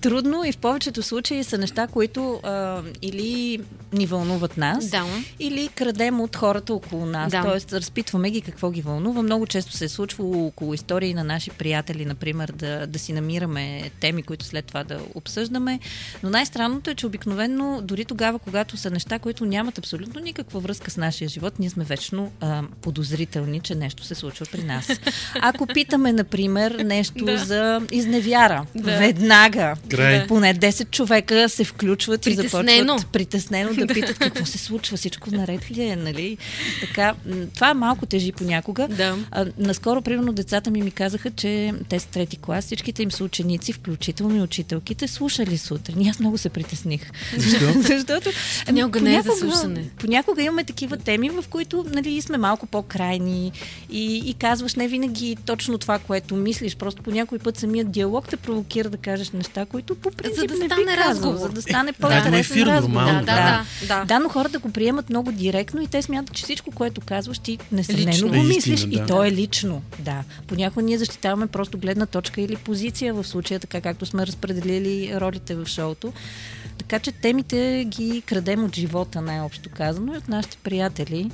Трудно 0.00 0.44
и 0.44 0.52
в 0.52 0.58
повечето 0.58 1.02
случаи 1.02 1.44
са 1.44 1.58
неща, 1.58 1.86
които 1.86 2.40
а, 2.42 2.82
или 3.02 3.60
ни 3.92 4.06
вълнуват 4.06 4.56
нас, 4.56 4.86
Да. 4.86 5.04
или 5.38 5.68
крадем 5.68 6.20
от 6.20 6.36
хората 6.36 6.74
около 6.74 7.06
нас. 7.06 7.30
Да. 7.30 7.42
Тоест, 7.42 7.72
разпитваме 7.72 8.30
ги 8.30 8.40
какво 8.40 8.70
ги 8.70 8.82
вълнува. 8.82 9.22
Много 9.22 9.46
често 9.46 9.72
се 9.72 9.84
е 9.84 9.88
случвало 9.88 10.46
около 10.46 10.74
истории 10.74 11.14
на 11.14 11.24
наши 11.24 11.50
приятели, 11.50 12.04
например, 12.04 12.52
да, 12.52 12.86
да 12.86 12.98
си 12.98 13.12
намираме 13.12 13.90
теми, 14.00 14.22
които 14.22 14.44
след 14.44 14.64
това 14.64 14.84
да 14.84 14.98
обсъждаме. 15.14 15.78
Но 16.22 16.30
най-странното 16.30 16.90
е, 16.90 16.94
че 16.94 17.06
обикновено, 17.06 17.80
дори 17.82 18.04
тогава, 18.04 18.38
когато 18.38 18.76
са 18.76 18.90
неща, 18.90 19.18
които 19.18 19.44
нямат 19.44 19.78
абсолютно 19.78 20.20
никаква 20.20 20.60
връзка 20.60 20.90
с 20.90 20.96
нашия 20.96 21.28
живот, 21.28 21.58
ние 21.58 21.70
сме 21.70 21.84
вечно 21.84 22.32
а, 22.40 22.62
подозрителни, 22.80 23.60
че 23.60 23.74
нещо 23.74 24.04
се 24.04 24.14
случва 24.14 24.46
при 24.52 24.62
нас. 24.64 24.88
Ако 25.40 25.66
питаме, 25.66 26.12
например, 26.12 26.70
нещо 26.84 27.24
Да. 27.24 27.38
за 27.38 27.80
изневяра, 27.92 28.66
Да. 28.74 28.98
веднага 28.98 29.76
Край. 29.90 30.26
поне 30.26 30.54
10 30.54 30.90
човека 30.90 31.48
се 31.48 31.64
включват 31.64 32.26
и 32.26 32.36
Притеснено. 32.36 32.92
започват 32.92 33.12
притеснено 33.12 33.74
да 33.74 33.86
питат 33.94 34.18
какво 34.18 34.44
се 34.44 34.58
случва, 34.58 34.96
всичко 34.96 35.30
наред 35.30 35.70
ли 35.70 35.82
е, 35.82 35.96
нали? 35.96 36.36
Така, 36.80 37.14
това 37.54 37.74
малко 37.74 38.06
тежи 38.06 38.32
понякога. 38.32 38.88
Да. 38.88 39.16
А, 39.30 39.46
наскоро, 39.58 40.02
примерно, 40.02 40.32
децата 40.32 40.70
ми 40.70 40.82
ми 40.82 40.90
казаха, 40.90 41.30
че 41.30 41.72
те 41.88 42.00
са 42.00 42.08
трети 42.08 42.36
клас, 42.36 42.64
всичките 42.64 43.02
им 43.02 43.10
са 43.10 43.24
ученици, 43.24 43.72
включително 43.72 44.36
и 44.36 44.40
учителките, 44.40 45.08
слушали 45.08 45.58
сутрин. 45.58 46.00
И 46.00 46.08
аз 46.08 46.20
много 46.20 46.38
се 46.38 46.48
притесних. 46.48 47.10
Защо? 47.36 47.72
Защото 47.80 48.30
Понякога 48.66 49.00
не 49.00 49.16
е 49.16 49.22
за 49.22 49.30
слушане. 49.32 49.84
Понякога 49.98 50.42
имаме 50.42 50.64
такива 50.64 50.96
теми, 50.96 51.30
в 51.30 51.44
които 51.50 51.86
нали, 51.88 52.22
сме 52.22 52.38
малко 52.38 52.66
по-крайни 52.66 53.52
и, 53.90 54.22
и 54.26 54.34
казваш 54.34 54.74
не 54.74 54.88
винаги 54.88 55.36
точно 55.46 55.78
това, 55.78 55.98
което 55.98 56.36
мислиш. 56.36 56.76
Просто 56.76 57.02
по 57.02 57.10
някой 57.10 57.38
път 57.38 57.56
самият 57.56 57.90
диалог 57.90 58.28
те 58.28 58.36
провокира 58.36 58.90
да 58.90 58.96
кажеш 58.96 59.30
неща, 59.30 59.66
които 59.66 59.79
по 59.82 60.10
принцип 60.10 60.48
да 60.48 60.54
не 60.54 60.66
стане 60.66 60.84
би 60.84 60.96
разговор. 60.96 61.38
за 61.38 61.48
да 61.48 61.62
стане 61.62 61.92
да, 61.92 61.98
по-интересен 61.98 62.34
ефир, 62.34 62.66
разговор. 62.66 62.82
нормално, 62.82 63.20
Да, 63.20 63.26
да, 63.26 63.64
да. 63.80 63.98
да. 64.00 64.04
Да, 64.04 64.18
но 64.18 64.28
хората 64.28 64.58
го 64.58 64.72
приемат 64.72 65.10
много 65.10 65.32
директно 65.32 65.82
и 65.82 65.86
те 65.86 66.02
смятат, 66.02 66.34
че 66.36 66.44
всичко, 66.44 66.70
което 66.70 67.00
казваш, 67.00 67.38
ти 67.38 67.58
несъмнено 67.72 68.08
Лично. 68.10 68.28
го 68.28 68.34
Е, 68.34 68.38
истина, 68.38 68.54
мислиш 68.54 68.80
да. 68.80 69.02
и 69.02 69.06
то 69.06 69.24
е 69.24 69.30
лично. 69.32 69.82
Да. 69.98 70.24
Понякога 70.46 70.82
ние 70.82 70.98
защитаваме 70.98 71.46
просто 71.46 71.78
гледна 71.78 72.06
точка 72.06 72.40
или 72.40 72.56
позиция 72.56 73.14
в 73.14 73.24
случая, 73.24 73.60
така 73.60 73.80
както 73.80 74.06
сме 74.06 74.26
разпределили 74.26 75.12
ролите 75.20 75.54
в 75.54 75.66
шоуто. 75.66 76.12
Така 76.78 76.98
че 76.98 77.12
темите 77.12 77.84
ги 77.88 78.22
крадем 78.26 78.64
от 78.64 78.76
живота, 78.76 79.20
най-общо 79.20 79.70
казано, 79.76 80.14
и 80.14 80.18
от 80.18 80.28
нашите 80.28 80.56
приятели. 80.62 81.30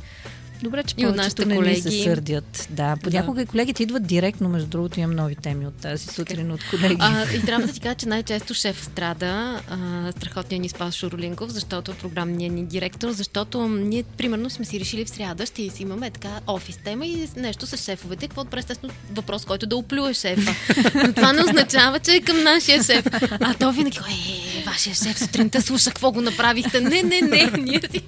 Добре, 0.63 0.83
че 0.83 0.95
И 0.99 1.07
от 1.07 1.17
нашите 1.17 1.45
не 1.45 1.55
ни 1.55 1.77
се 1.77 1.83
колеги. 1.83 2.03
сърдят. 2.03 2.69
Да, 2.71 2.97
понякога 3.03 3.43
и 3.43 3.47
колегите 3.47 3.83
идват 3.83 4.07
директно, 4.07 4.49
между 4.49 4.69
другото 4.69 5.01
имам 5.01 5.17
нови 5.17 5.37
теми 5.37 5.67
от 5.67 5.75
тази 5.75 6.07
сутрин 6.07 6.53
от 6.53 6.61
колеги. 6.71 6.97
А, 7.01 7.33
и 7.35 7.43
трябва 7.43 7.67
да 7.67 7.73
ти 7.73 7.81
кажа, 7.81 7.95
че 7.95 8.09
най-често 8.09 8.55
шеф 8.55 8.85
страда 8.85 9.61
а, 9.71 10.13
страхотния 10.13 10.61
ни 10.61 10.69
Спас 10.69 10.95
Шуролинков, 10.95 11.51
защото 11.51 11.91
е 11.91 11.95
програмният 11.95 12.55
ни 12.55 12.65
директор, 12.65 13.11
защото 13.11 13.69
ние, 13.69 14.03
примерно, 14.03 14.51
сме 14.51 14.65
си 14.65 14.81
решили 14.81 15.05
в 15.05 15.11
сряда, 15.11 15.47
ще 15.47 15.71
си 15.71 15.83
имаме 15.83 16.11
така 16.11 16.41
офис 16.47 16.77
тема 16.77 17.07
и 17.07 17.29
нещо 17.37 17.67
с 17.67 17.77
шефовете. 17.77 18.29
Какво 18.29 18.45
естествено, 18.57 18.93
въпрос, 19.13 19.45
който 19.45 19.67
да 19.67 19.77
оплюе 19.77 20.15
шефа. 20.15 20.55
Но 20.95 21.13
това 21.13 21.33
не 21.33 21.43
означава, 21.43 21.99
че 21.99 22.13
е 22.13 22.21
към 22.21 22.43
нашия 22.43 22.83
шеф. 22.83 23.07
А 23.41 23.55
то 23.55 23.73
винаги, 23.73 23.99
е, 23.99 24.65
вашия 24.67 24.95
шеф 24.95 25.19
сутринта 25.19 25.63
слуша 25.63 25.91
какво 25.91 26.13
го 26.13 26.21
направихте. 26.21 26.81
Не, 26.81 27.03
не, 27.03 27.21
не, 27.21 27.51
ние 27.59 27.81
си... 27.93 28.03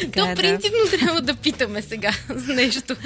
Така 0.00 0.20
То 0.20 0.26
е, 0.26 0.34
да. 0.34 0.42
принципно 0.42 0.98
трябва 0.98 1.20
да 1.20 1.34
питаме 1.34 1.82
сега 1.82 2.10
за 2.28 2.54
нещо. 2.54 2.96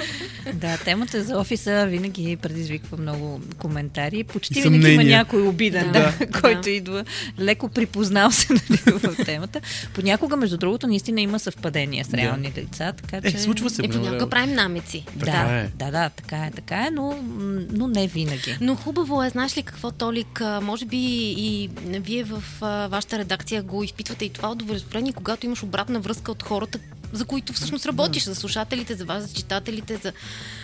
Да, 0.53 0.77
темата 0.77 1.23
за 1.23 1.37
офиса 1.37 1.85
винаги 1.89 2.37
предизвиква 2.41 2.97
много 2.97 3.41
коментари. 3.57 4.23
Почти 4.23 4.59
И 4.59 4.61
винаги 4.61 4.93
има 4.93 5.03
някой 5.03 5.41
обиден, 5.41 5.91
Да. 5.91 6.13
да, 6.19 6.41
който 6.41 6.61
Да. 6.61 6.69
идва 6.69 7.05
леко 7.39 7.69
припознал 7.69 8.31
се 8.31 8.53
нали, 8.53 8.79
в 8.85 9.25
темата. 9.25 9.61
Понякога, 9.93 10.37
между 10.37 10.57
другото, 10.57 10.87
наистина 10.87 11.21
има 11.21 11.39
съвпадения 11.39 12.05
с 12.05 12.13
реални 12.13 12.53
лица, 12.57 12.93
така 13.01 13.29
че... 13.29 13.37
Е, 13.37 13.39
случва 13.39 13.69
се. 13.69 13.81
Бе, 13.81 13.89
понякога 13.89 14.29
правим 14.29 14.55
намеци. 14.55 15.05
Така 15.19 15.31
да, 15.31 15.55
е. 15.55 15.67
да, 15.75 15.91
да, 15.91 16.09
така 16.09 16.37
е, 16.37 16.51
така 16.51 16.75
е, 16.87 16.89
но, 16.91 17.23
но 17.71 17.87
не 17.87 18.07
винаги. 18.07 18.57
Но 18.61 18.75
хубаво 18.75 19.23
е, 19.23 19.29
знаеш 19.29 19.57
ли 19.57 19.63
какво, 19.63 19.91
Толик, 19.91 20.41
може 20.61 20.85
би 20.85 20.97
и 21.37 21.69
вие 21.85 22.23
в 22.23 22.43
вашата 22.89 23.17
редакция 23.17 23.63
го 23.63 23.83
изпитвате 23.83 24.25
и 24.25 24.29
това 24.29 24.51
удовлетворение, 24.51 25.13
когато 25.13 25.45
имаш 25.45 25.63
обратна 25.63 25.99
връзка 25.99 26.31
от 26.31 26.40
хората, 26.41 26.79
за 27.13 27.25
които 27.25 27.53
всъщност 27.53 27.85
работиш, 27.85 28.23
за 28.23 28.35
слушателите, 28.35 28.95
за 28.95 29.05
вас, 29.05 29.23
за 29.23 29.33
читателите, 29.33 29.95
за, 29.95 30.13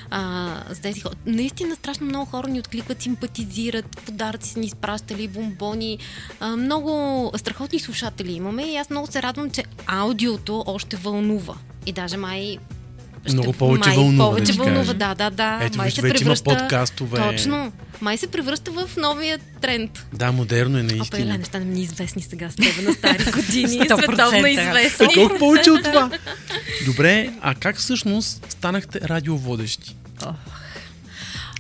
а, 0.10 0.54
за 0.70 0.82
тези 0.82 1.00
хора. 1.00 1.14
Наистина 1.26 1.76
страшно 1.76 2.06
много 2.06 2.26
хора 2.26 2.48
ни 2.48 2.60
откликват, 2.60 3.02
симпатизират, 3.02 4.02
подаръци 4.06 4.60
ни 4.60 4.66
изпращали, 4.66 5.28
бомбони. 5.28 6.00
А, 6.40 6.56
много 6.56 7.32
страхотни 7.38 7.80
слушатели 7.80 8.32
имаме 8.32 8.64
и 8.64 8.78
аз 8.78 8.90
много 8.90 9.12
се 9.12 9.22
радвам, 9.22 9.50
че 9.50 9.64
аудиото 9.88 10.64
още 10.68 10.96
вълнува. 10.96 11.56
И 11.86 11.92
даже 11.92 12.18
май 12.18 12.58
Много 13.34 13.54
повече 13.54 13.90
май 13.90 13.98
вълнува, 13.98 14.30
Повече 14.30 14.52
да 14.52 14.64
вълнува, 14.64 14.94
да, 14.94 15.16
да, 15.16 15.30
да. 15.30 15.60
Ето, 15.62 15.78
май 15.78 15.86
виж, 15.86 15.94
се 15.94 16.02
вече 16.02 16.24
има 16.24 16.34
превръща... 16.34 16.44
подкастове. 16.60 17.18
Точно. 17.18 17.72
Май 18.02 18.18
се 18.18 18.28
превръща 18.28 18.72
в 18.72 18.90
новия 18.98 19.40
тренд. 19.62 20.06
Да, 20.14 20.32
модерно 20.32 20.78
е 20.78 20.84
Опа, 20.84 20.96
наистина. 20.96 21.22
Еле, 21.30 21.38
неща 21.38 21.60
не 21.60 21.66
ми 21.66 21.82
известни 21.82 22.22
сега 22.22 22.50
с 22.50 22.56
тебе 22.56 22.82
на 22.82 22.94
стари 22.94 23.32
години. 23.32 23.68
100%. 23.80 24.04
Световно 24.04 24.46
Е, 24.48 24.50
известни. 24.50 25.08
колко 25.16 25.38
повече 25.38 25.72
от 25.72 25.84
това? 25.84 26.10
Добре, 26.86 27.30
а 27.42 27.56
как 27.56 27.78
всъщност 27.78 28.46
станахте 28.50 29.00
радиоводещи? 29.02 29.96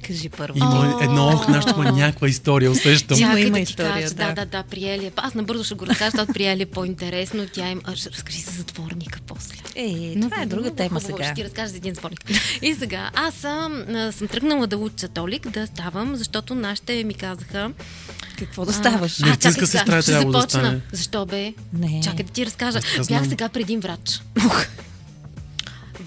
Кажи 0.03 0.29
първо. 0.29 0.57
Има 0.57 0.99
едно 1.01 1.27
ох, 1.27 1.47
нашето 1.47 1.81
има 1.81 1.91
някаква 1.91 2.27
история, 2.27 2.71
усещам. 2.71 3.19
Има, 3.19 3.39
има 3.39 3.59
история, 3.59 3.93
кажа, 3.93 4.15
да, 4.15 4.27
да. 4.27 4.33
да, 4.33 4.45
да, 4.45 4.63
приели. 4.63 5.05
е. 5.05 5.11
Аз 5.15 5.33
набързо 5.33 5.63
ще 5.63 5.73
го 5.75 5.85
разкажа, 5.85 6.11
защото 6.11 6.33
приели 6.33 6.61
е 6.61 6.65
по-интересно. 6.65 7.47
Тя 7.53 7.69
им... 7.69 7.81
Разкажи 7.87 8.41
за 8.41 8.51
затворника 8.51 9.19
после. 9.27 9.55
Е, 9.75 10.13
Но 10.15 10.29
това 10.29 10.41
е 10.41 10.45
друга 10.45 10.75
тема 10.75 10.99
хубаво, 10.99 11.17
сега. 11.17 11.23
Ще 11.23 11.33
ти 11.33 11.43
разкажа 11.43 11.67
за 11.67 11.77
един 11.77 11.93
затворник. 11.93 12.19
И 12.61 12.75
сега, 12.75 13.11
аз 13.13 13.33
съм, 13.33 13.85
съм 14.11 14.27
тръгнала 14.27 14.67
да 14.67 14.77
уча 14.77 15.07
толик, 15.07 15.49
да 15.49 15.67
ставам, 15.67 16.15
защото 16.15 16.55
нашите 16.55 17.03
ми 17.03 17.13
казаха... 17.13 17.71
Какво 18.37 18.65
да 18.65 18.73
ставаш? 18.73 19.21
А, 19.21 19.25
Медицинска 19.25 19.61
чакай 19.61 19.67
сега, 19.67 19.79
сестра 19.79 20.01
ще 20.01 20.11
трябва 20.11 20.31
да 20.31 20.41
стане. 20.41 20.81
Защо 20.91 21.25
бе? 21.25 21.53
Не. 21.73 22.01
Чакай 22.03 22.25
да 22.25 22.31
ти 22.31 22.45
разкажа. 22.45 22.79
Бях 23.07 23.27
сега 23.27 23.49
при 23.49 23.61
един 23.61 23.79
врач. 23.79 24.21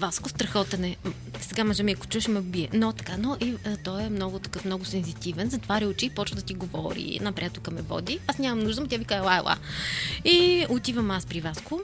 Васко 0.01 0.29
страхотен 0.29 0.83
е. 0.83 0.95
Сега 1.41 1.63
мъжа 1.63 1.83
ми, 1.83 1.91
ако 1.91 2.07
чуеш, 2.07 2.27
ме 2.27 2.41
бие. 2.41 2.69
Но 2.73 2.93
така, 2.93 3.17
но 3.17 3.37
и, 3.41 3.55
а, 3.65 3.77
той 3.77 4.03
е 4.03 4.09
много 4.09 4.39
такъв, 4.39 4.65
много 4.65 4.85
сензитивен. 4.85 5.49
Затваря 5.49 5.87
очи 5.87 6.05
и 6.05 6.09
почва 6.09 6.35
да 6.35 6.41
ти 6.41 6.53
говори. 6.53 7.19
На 7.21 7.31
приятелка 7.31 7.71
ме 7.71 7.81
води. 7.81 8.19
Аз 8.27 8.37
нямам 8.37 8.63
нужда, 8.63 8.81
но 8.81 8.87
тя 8.87 8.97
вика, 8.97 9.15
ела, 9.15 9.37
ела. 9.37 9.57
И 10.25 10.65
отивам 10.69 11.11
аз 11.11 11.25
при 11.25 11.41
Васко. 11.41 11.81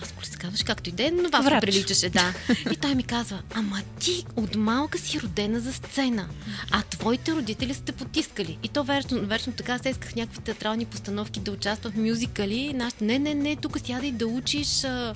Васко 0.00 0.20
ли 0.22 0.26
се 0.26 0.36
казваш, 0.38 0.62
както 0.62 0.90
и 0.90 0.92
е, 0.98 1.10
но 1.10 1.28
Васко 1.28 1.44
Врач. 1.44 1.60
приличаше, 1.60 2.10
да. 2.10 2.34
И 2.72 2.76
той 2.76 2.94
ми 2.94 3.02
казва, 3.02 3.42
ама 3.54 3.80
ти 4.00 4.24
от 4.36 4.56
малка 4.56 4.98
си 4.98 5.20
родена 5.20 5.60
за 5.60 5.72
сцена, 5.72 6.28
а 6.70 6.82
твоите 6.82 7.32
родители 7.32 7.74
са 7.74 7.82
те 7.82 7.92
потискали. 7.92 8.58
И 8.62 8.68
то 8.68 8.84
вечно, 8.84 9.20
вечно 9.20 9.52
така 9.52 9.78
се 9.78 9.88
исках 9.88 10.14
някакви 10.14 10.40
театрални 10.40 10.84
постановки 10.84 11.40
да 11.40 11.50
участвам 11.50 11.92
в 11.92 11.96
мюзикали. 11.96 12.72
Нашите, 12.72 13.04
не, 13.04 13.18
не, 13.18 13.34
не, 13.34 13.56
тук 13.56 13.78
сядай 13.86 14.12
да 14.12 14.26
учиш 14.26 14.84
а, 14.84 15.14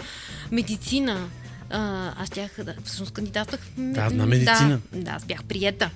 медицина. 0.50 1.28
А, 1.74 2.12
аз 2.22 2.30
тях, 2.30 2.50
да, 2.64 2.74
всъщност 2.84 3.12
кандидатствах. 3.12 3.60
Да, 3.76 4.08
знам 4.08 4.28
медицина. 4.28 4.80
Да, 4.92 4.98
да, 5.00 5.10
аз 5.10 5.24
бях 5.24 5.44
приета. 5.44 5.90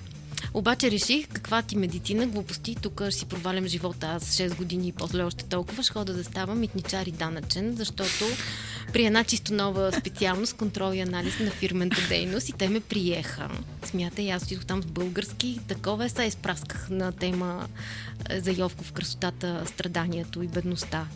Обаче 0.53 0.91
реших 0.91 1.27
каква 1.27 1.61
ти 1.61 1.77
медицина, 1.77 2.27
глупости, 2.27 2.75
тук 2.81 3.01
си 3.09 3.25
провалям 3.25 3.67
живота 3.67 4.07
аз 4.07 4.23
6 4.23 4.55
години 4.55 4.87
и 4.87 4.91
после 4.91 5.23
още 5.23 5.43
толкова, 5.45 5.83
ще 5.83 5.93
хода 5.93 6.13
да 6.13 6.23
ставам 6.23 6.59
митничар 6.59 7.05
и 7.05 7.11
данъчен, 7.11 7.75
защото 7.75 8.25
при 8.93 9.05
една 9.05 9.23
чисто 9.23 9.53
нова 9.53 9.91
специалност, 9.91 10.57
контрол 10.57 10.93
и 10.93 10.99
анализ 10.99 11.39
на 11.39 11.51
фирмената 11.51 12.01
дейност 12.09 12.49
и 12.49 12.53
те 12.53 12.69
ме 12.69 12.79
приеха. 12.79 13.49
Смятай, 13.85 14.31
аз 14.31 14.43
отидох 14.43 14.65
там 14.65 14.83
с 14.83 14.85
български, 14.85 15.59
такова 15.67 16.05
е, 16.05 16.09
се 16.09 16.23
изпрасках 16.23 16.89
на 16.89 17.11
тема 17.11 17.67
е, 18.29 18.39
за 18.39 18.51
Йовков, 18.51 18.91
красотата, 18.91 19.63
страданието 19.65 20.43
и 20.43 20.47
бедността. 20.47 21.07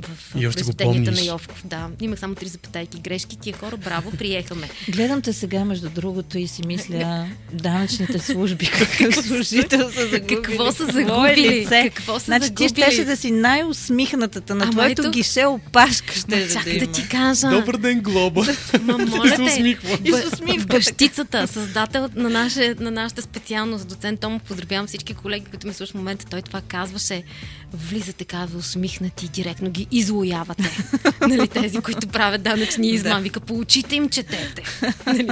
В 0.00 0.40
И 0.40 0.46
още 0.46 0.62
го 0.62 0.72
помниш. 0.72 1.20
на 1.20 1.26
Йовков, 1.26 1.62
да. 1.64 1.88
Имах 2.00 2.18
само 2.18 2.34
три 2.34 2.48
запетайки 2.48 3.00
грешки. 3.00 3.36
Тия 3.36 3.54
хора, 3.54 3.76
браво, 3.76 4.10
приеха 4.10 4.54
ме. 4.54 4.68
Гледам 4.88 5.22
те 5.22 5.32
сега, 5.32 5.64
между 5.64 5.88
другото, 5.90 6.38
и 6.38 6.48
си 6.48 6.62
мисля, 6.66 7.26
данъчните 7.52 8.18
служби, 8.18 8.66
какъв 8.68 9.14
служител 9.16 9.90
са 9.90 10.00
загубили. 10.02 10.42
Какво 10.42 10.72
са 10.72 10.84
загубили? 10.84 11.48
лице. 11.50 11.90
Какво 11.94 12.18
са 12.18 12.24
Значи 12.24 12.40
ти 12.46 12.62
загубили? 12.62 12.68
щеше 12.86 13.04
да 13.04 13.16
си 13.16 13.30
най-усмихнатата 13.30 14.54
на 14.54 14.62
Ама 14.64 14.72
твоето 14.72 15.02
ето- 15.02 15.10
гише 15.10 15.44
опашка 15.44 16.14
ще 16.14 16.30
Ма, 16.30 16.42
да 16.42 16.52
чакай 16.52 16.72
има. 16.72 16.86
да 16.86 16.92
ти 16.92 17.08
кажа. 17.08 17.50
Добър 17.50 17.76
ден, 17.76 18.00
Глоба. 18.00 18.44
Ма, 18.80 18.98
И 19.02 19.04
моля 19.06 19.36
те. 19.36 20.58
Бащицата, 20.66 21.46
създател 21.48 22.08
на, 22.14 22.30
наше, 22.30 22.74
на 22.80 22.90
нашата 22.90 23.22
специалност, 23.22 23.88
доцент 23.88 24.20
Томов, 24.20 24.42
поздравявам 24.42 24.86
всички 24.86 25.14
колеги, 25.14 25.44
които 25.44 25.66
ме 25.66 25.72
слушат 25.72 25.92
в 25.92 25.98
момента. 25.98 26.26
Той 26.26 26.42
това 26.42 26.60
казваше. 26.60 27.22
Влизате, 27.72 28.24
казва, 28.24 28.58
усмихнати, 28.58 29.28
директно 29.28 29.70
ги 29.70 29.83
излоявате. 29.90 30.70
нали, 31.20 31.48
тези, 31.48 31.78
които 31.78 32.08
правят 32.08 32.42
данъчни 32.42 32.88
измами. 32.88 33.22
Вика, 33.22 33.40
получите 33.40 33.96
им, 33.96 34.08
четете. 34.08 34.62
нали. 35.06 35.28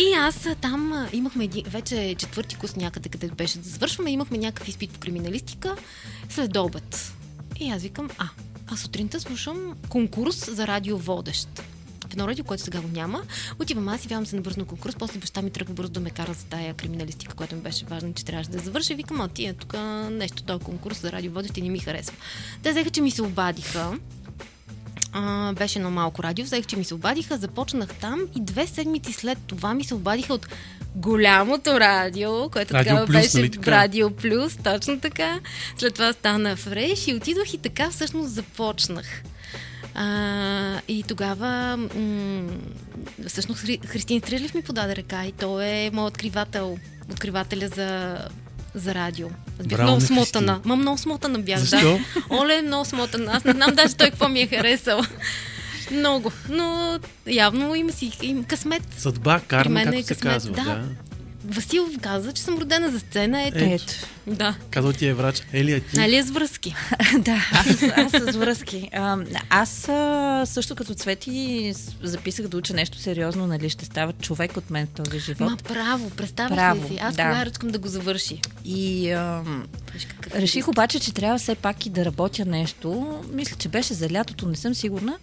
И 0.00 0.14
аз 0.18 0.48
там 0.60 1.08
имахме 1.12 1.44
един, 1.44 1.64
вече 1.66 2.14
четвърти 2.18 2.56
курс 2.56 2.76
някъде, 2.76 3.08
къде 3.08 3.28
беше 3.28 3.58
да 3.58 3.68
завършваме, 3.68 4.10
имахме 4.10 4.38
някакъв 4.38 4.68
изпит 4.68 4.90
по 4.90 5.00
криминалистика 5.00 5.76
след 6.28 6.56
обед. 6.56 7.12
И 7.60 7.70
аз 7.70 7.82
викам, 7.82 8.08
а, 8.18 8.28
а 8.66 8.76
сутринта 8.76 9.20
слушам 9.20 9.74
конкурс 9.88 10.54
за 10.54 10.66
радиоводещ. 10.66 11.62
В 12.08 12.12
едно 12.12 12.28
радио, 12.28 12.44
което 12.44 12.62
сега 12.62 12.80
го 12.80 12.88
няма. 12.88 13.22
Отивам 13.60 13.88
аз 13.88 14.04
и 14.04 14.08
вявам 14.08 14.26
се 14.26 14.36
на 14.36 14.42
бързо 14.42 14.60
на 14.60 14.66
конкурс. 14.66 14.94
После 14.98 15.18
баща 15.18 15.42
ми 15.42 15.50
тръгва 15.50 15.74
бързо 15.74 15.92
да 15.92 16.00
ме 16.00 16.10
кара 16.10 16.34
за 16.34 16.44
тая 16.44 16.74
криминалистика, 16.74 17.34
която 17.34 17.54
ми 17.54 17.60
беше 17.60 17.84
важно, 17.84 18.14
че 18.14 18.24
трябваше 18.24 18.50
да 18.50 18.58
завърша. 18.58 18.94
Викам, 18.94 19.20
а 19.20 19.28
тия 19.28 19.54
тук 19.54 19.74
нещо, 20.10 20.42
този 20.42 20.64
конкурс 20.64 21.00
за 21.00 21.12
радиоводещ 21.12 21.56
и 21.56 21.62
не 21.62 21.68
ми 21.68 21.78
харесва. 21.78 22.16
Те 22.62 22.70
взеха, 22.70 22.90
че 22.90 23.00
ми 23.00 23.10
се 23.10 23.22
обадиха. 23.22 23.98
А, 25.12 25.52
беше 25.52 25.78
едно 25.78 25.90
малко 25.90 26.22
радио, 26.22 26.44
взех, 26.44 26.66
че 26.66 26.76
ми 26.76 26.84
се 26.84 26.94
обадиха, 26.94 27.38
започнах 27.38 27.94
там 27.94 28.20
и 28.36 28.40
две 28.40 28.66
седмици 28.66 29.12
след 29.12 29.38
това 29.46 29.74
ми 29.74 29.84
се 29.84 29.94
обадиха 29.94 30.34
от 30.34 30.48
голямото 30.94 31.80
радио, 31.80 32.50
което 32.50 32.74
Радио 32.74 32.90
тогава 32.90 33.06
Плюс, 33.06 33.16
беше 33.16 33.36
нали 33.36 33.50
така? 33.50 33.70
Радио 33.70 34.10
Плюс, 34.10 34.56
точно 34.64 35.00
така. 35.00 35.40
След 35.78 35.94
това 35.94 36.12
стана 36.12 36.56
Фреш 36.56 37.06
и 37.06 37.14
отидох 37.14 37.54
и 37.54 37.58
така 37.58 37.90
всъщност 37.90 38.30
започнах. 38.30 39.22
А, 40.00 40.04
и 40.88 41.02
тогава 41.02 41.76
м- 41.76 42.50
всъщност 43.26 43.60
Хри, 43.60 43.78
Христин 43.86 44.20
Стрелев 44.20 44.54
ми 44.54 44.62
подаде 44.62 44.96
ръка 44.96 45.24
и 45.24 45.32
той 45.32 45.64
е 45.66 45.90
моят 45.92 46.10
откривател, 46.10 46.78
откривателя 47.12 47.68
за, 47.68 48.18
за 48.74 48.94
радио. 48.94 49.28
Аз 49.60 49.66
бях 49.66 49.78
Браво 49.78 49.82
много 49.82 50.00
на 50.00 50.06
смотана. 50.06 50.60
Ма 50.64 50.76
много 50.76 50.98
смотана 50.98 51.38
бях, 51.38 51.58
Защо? 51.60 51.76
да. 51.80 51.98
Оле, 52.30 52.62
много 52.62 52.84
смотана. 52.84 53.32
Аз 53.34 53.44
не 53.44 53.52
знам 53.52 53.74
даже 53.74 53.94
той 53.94 54.10
какво 54.10 54.28
ми 54.28 54.40
е 54.40 54.46
харесал. 54.46 55.00
Много. 55.90 56.32
Но 56.48 56.98
явно 57.26 57.74
има 57.74 57.92
си 57.92 58.12
им 58.22 58.44
късмет. 58.44 58.82
Съдба, 58.98 59.40
карма, 59.40 59.80
е 59.80 59.84
както 59.84 60.02
се 60.02 60.14
късмет. 60.14 60.32
казва. 60.32 60.52
Да. 60.52 60.64
Да. 60.64 60.84
Васил 61.48 61.88
каза, 62.00 62.32
че 62.32 62.42
съм 62.42 62.58
родена 62.58 62.90
за 62.90 63.00
сцена. 63.00 63.42
Ето. 63.42 63.58
Е. 63.58 63.74
Ето. 63.74 63.92
Да. 64.26 64.54
Казал 64.70 64.92
ти 64.92 65.06
е 65.06 65.14
врач. 65.14 65.42
Елия 65.52 65.80
ти. 65.80 65.96
Нали 65.96 66.16
е 66.16 66.22
с 66.22 66.30
връзки? 66.30 66.74
да, 67.18 67.50
аз, 67.52 67.82
аз 67.96 68.12
с 68.12 68.36
връзки. 68.36 68.90
А, 68.92 69.18
аз 69.50 69.88
а, 69.88 70.42
също 70.46 70.76
като 70.76 70.94
Цвети 70.94 71.72
записах 72.02 72.48
да 72.48 72.56
уча 72.56 72.74
нещо 72.74 72.98
сериозно, 72.98 73.46
нали 73.46 73.70
ще 73.70 73.84
става 73.84 74.12
човек 74.12 74.56
от 74.56 74.70
мен 74.70 74.86
в 74.86 74.90
този 74.90 75.18
живот. 75.18 75.50
Ма 75.50 75.56
право, 75.56 76.10
представяш 76.10 76.56
Право, 76.56 76.84
ли 76.84 76.88
си? 76.88 76.98
Аз 77.00 77.16
да. 77.16 77.22
кога 77.22 77.46
ръчкам 77.46 77.68
да 77.70 77.78
го 77.78 77.88
завърши. 77.88 78.40
И 78.64 79.10
а, 79.10 79.42
какъв 80.08 80.34
реших 80.34 80.68
обаче, 80.68 81.00
че 81.00 81.14
трябва 81.14 81.38
все 81.38 81.54
пак 81.54 81.86
и 81.86 81.90
да 81.90 82.04
работя 82.04 82.44
нещо. 82.44 83.20
Мисля, 83.32 83.56
че 83.56 83.68
беше 83.68 83.94
за 83.94 84.10
лятото, 84.10 84.48
не 84.48 84.56
съм 84.56 84.74
сигурна. 84.74 85.18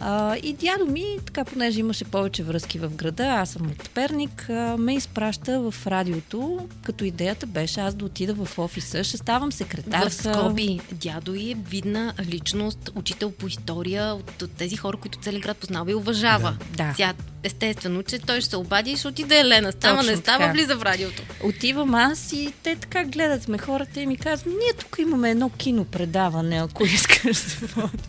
А, 0.00 0.36
и 0.36 0.52
дядо 0.52 0.86
ми, 0.86 1.04
така 1.26 1.44
понеже 1.44 1.80
имаше 1.80 2.04
повече 2.04 2.42
връзки 2.42 2.78
в 2.78 2.88
града, 2.88 3.26
аз 3.26 3.50
съм 3.50 3.66
от 3.70 3.90
Перник, 3.90 4.50
а, 4.50 4.76
ме 4.78 4.94
изпраща 4.94 5.60
в 5.70 5.86
радиото, 5.86 6.68
като 6.82 7.04
идеята 7.04 7.46
беше 7.46 7.80
аз 7.80 7.94
да 7.94 8.04
отида 8.04 8.34
в 8.34 8.58
офиса, 8.58 9.04
ще 9.04 9.16
ставам 9.16 9.50
В 9.50 9.54
секретарка. 9.54 10.10
скоби, 10.10 10.80
дядо 10.92 11.34
й 11.34 11.50
е 11.50 11.54
видна 11.54 12.14
личност, 12.26 12.90
учител 12.94 13.30
по 13.30 13.46
история 13.46 14.14
от, 14.14 14.42
от 14.42 14.50
тези 14.50 14.76
хора, 14.76 14.96
които 14.96 15.18
целият 15.18 15.42
град 15.42 15.56
познава 15.56 15.90
и 15.90 15.94
уважава. 15.94 16.56
Да. 16.76 16.76
Да. 16.76 16.94
Тя, 16.96 17.14
естествено, 17.44 18.02
че 18.02 18.18
той 18.18 18.40
ще 18.40 18.50
се 18.50 18.56
обади 18.56 18.90
и 18.90 18.96
ще 18.96 19.08
отиде 19.08 19.38
Елена. 19.40 19.72
Става, 19.72 19.98
Точно 19.98 20.10
не 20.10 20.16
става, 20.16 20.38
така. 20.38 20.52
влиза 20.52 20.76
в 20.76 20.82
радиото. 20.82 21.22
Отивам 21.42 21.94
аз 21.94 22.32
и 22.32 22.52
те 22.62 22.76
така 22.76 23.04
гледат 23.04 23.48
ме 23.48 23.58
хората 23.58 24.00
и 24.00 24.06
ми 24.06 24.16
казват, 24.16 24.46
ние 24.46 24.72
тук 24.78 24.96
имаме 24.98 25.30
едно 25.30 25.50
кинопредаване, 25.50 26.56
ако 26.56 26.84
искаш 26.94 27.42
да 27.42 27.66
водиш. 27.66 28.00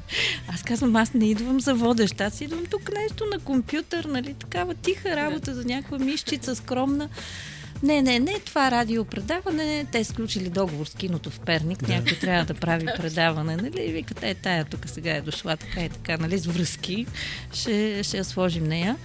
Аз 0.54 0.64
казвам, 0.64 0.96
аз 0.96 1.14
не 1.14 1.30
идвам 1.30 1.60
за 1.60 1.74
водещ, 1.74 2.22
аз 2.22 2.42
идвам 2.42 2.66
тук 2.66 2.92
нещо 3.02 3.26
на 3.34 3.40
компютър, 3.40 4.06
нали, 4.06 4.34
такава 4.34 4.74
тиха 4.74 5.16
работа 5.16 5.54
за 5.56 5.66
някаква 5.66 6.00
мишчица 6.00 6.56
скромна. 6.56 7.10
Не, 7.84 8.02
не, 8.02 8.20
не, 8.20 8.40
това 8.40 8.72
радиопредаване, 8.72 9.86
те 9.92 10.04
сключили 10.04 10.50
договор 10.50 10.86
с 10.86 10.94
киното 10.94 11.30
в 11.30 11.40
Перник, 11.40 11.88
някой 11.88 12.18
трябва 12.18 12.46
да 12.46 12.54
прави 12.54 12.86
предаване, 12.98 13.56
нали, 13.56 13.82
и 13.82 13.92
викат, 13.92 14.24
е, 14.24 14.34
тая 14.34 14.66
тук 14.66 14.90
сега 14.90 15.16
е 15.16 15.22
дошла, 15.22 15.58
така 15.58 15.82
и 15.82 15.90
така, 15.90 16.18
нали, 16.18 16.38
с 16.38 16.46
връзки, 16.46 17.06
ще, 17.54 18.04
ще 18.04 18.18
я 18.18 18.24
сложим 18.24 18.64
нея. 18.64 18.98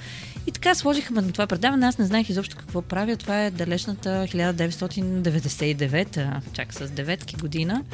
И 0.46 0.52
така 0.52 0.74
сложихме 0.74 1.20
на 1.20 1.33
това 1.33 1.46
предаване. 1.46 1.87
Аз 1.87 1.98
не 1.98 2.04
знаех 2.04 2.28
изобщо 2.28 2.56
какво 2.56 2.83
правя. 2.83 3.16
Това 3.16 3.44
е 3.44 3.50
далечната 3.50 4.09
1999, 4.09 6.40
чак 6.52 6.74
с 6.74 6.90
деветки 6.90 7.37
година. 7.37 7.85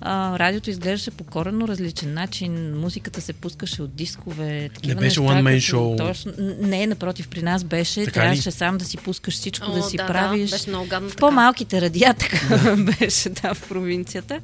А, 0.00 0.38
радиото 0.38 0.70
изглеждаше 0.70 1.10
по 1.10 1.24
коренно 1.24 1.68
различен 1.68 2.14
начин. 2.14 2.78
Музиката 2.78 3.20
се 3.20 3.32
пускаше 3.32 3.82
от 3.82 3.94
дискове. 3.94 4.70
Такива 4.74 4.94
Не 4.94 5.00
беше 5.00 5.20
неща, 5.20 5.34
one 5.34 5.42
man 5.42 5.66
като 5.66 5.76
show. 5.76 5.96
Точно, 5.96 6.32
не, 6.60 6.86
напротив, 6.86 7.28
при 7.28 7.42
нас 7.42 7.64
беше. 7.64 8.04
Така 8.04 8.20
ли? 8.20 8.24
трябваше 8.24 8.50
сам 8.50 8.78
да 8.78 8.84
си 8.84 8.96
пускаш 8.96 9.34
всичко, 9.34 9.72
да 9.72 9.78
О, 9.78 9.82
си 9.82 9.96
да, 9.96 10.06
правиш. 10.06 10.50
Да, 10.50 10.56
беше 10.56 10.70
много 10.70 10.86
гадно 10.86 11.08
В 11.08 11.16
по-малките 11.16 11.80
радиа 11.80 12.14
така 12.18 12.76
беше, 13.00 13.28
да, 13.28 13.54
в 13.54 13.68
провинцията. 13.68 14.40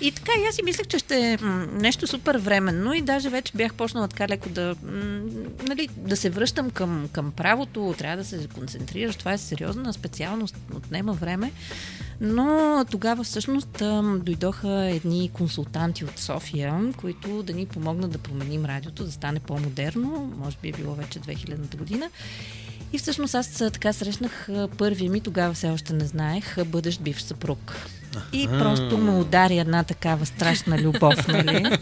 И 0.00 0.12
така, 0.12 0.32
и 0.40 0.46
аз 0.48 0.54
си 0.54 0.62
мислех, 0.64 0.86
че 0.86 0.98
ще 0.98 1.16
е 1.16 1.38
нещо 1.72 2.06
супер 2.06 2.36
временно 2.36 2.92
и 2.92 3.02
даже 3.02 3.28
вече 3.28 3.52
бях 3.56 3.74
почнала 3.74 4.08
така 4.08 4.28
леко 4.28 4.48
да, 4.48 4.74
м, 4.82 5.20
нали, 5.68 5.88
да 5.96 6.16
се 6.16 6.30
връщам 6.30 6.70
към, 6.70 7.08
към 7.12 7.32
правото, 7.32 7.94
трябва 7.98 8.16
да 8.16 8.24
се 8.24 8.48
концентрираш, 8.54 9.16
това 9.16 9.32
е 9.32 9.38
сериозна 9.38 9.92
специалност, 9.92 10.56
отнема 10.74 11.12
време. 11.12 11.52
Но 12.20 12.84
тогава 12.90 13.24
всъщност 13.24 13.82
дойдоха 14.16 14.83
едни 14.90 15.30
консултанти 15.32 16.04
от 16.04 16.18
София, 16.18 16.92
които 16.96 17.42
да 17.42 17.52
ни 17.52 17.66
помогнат 17.66 18.10
да 18.10 18.18
променим 18.18 18.64
радиото, 18.64 19.04
да 19.04 19.12
стане 19.12 19.40
по-модерно, 19.40 20.32
може 20.44 20.56
би 20.62 20.68
е 20.68 20.72
било 20.72 20.94
вече 20.94 21.20
2000-та 21.20 21.76
година. 21.76 22.10
И 22.92 22.98
всъщност 22.98 23.34
аз 23.34 23.52
така 23.52 23.92
срещнах 23.92 24.48
първия 24.78 25.10
ми, 25.10 25.20
тогава 25.20 25.54
все 25.54 25.70
още 25.70 25.92
не 25.92 26.04
знаех, 26.04 26.64
бъдещ 26.64 27.00
бивш 27.00 27.22
съпруг. 27.22 27.76
И 28.32 28.48
просто 28.48 28.98
ме 28.98 29.10
удари 29.10 29.58
една 29.58 29.82
такава 29.82 30.26
страшна 30.26 30.78
любов, 30.78 31.28
нали? 31.28 31.78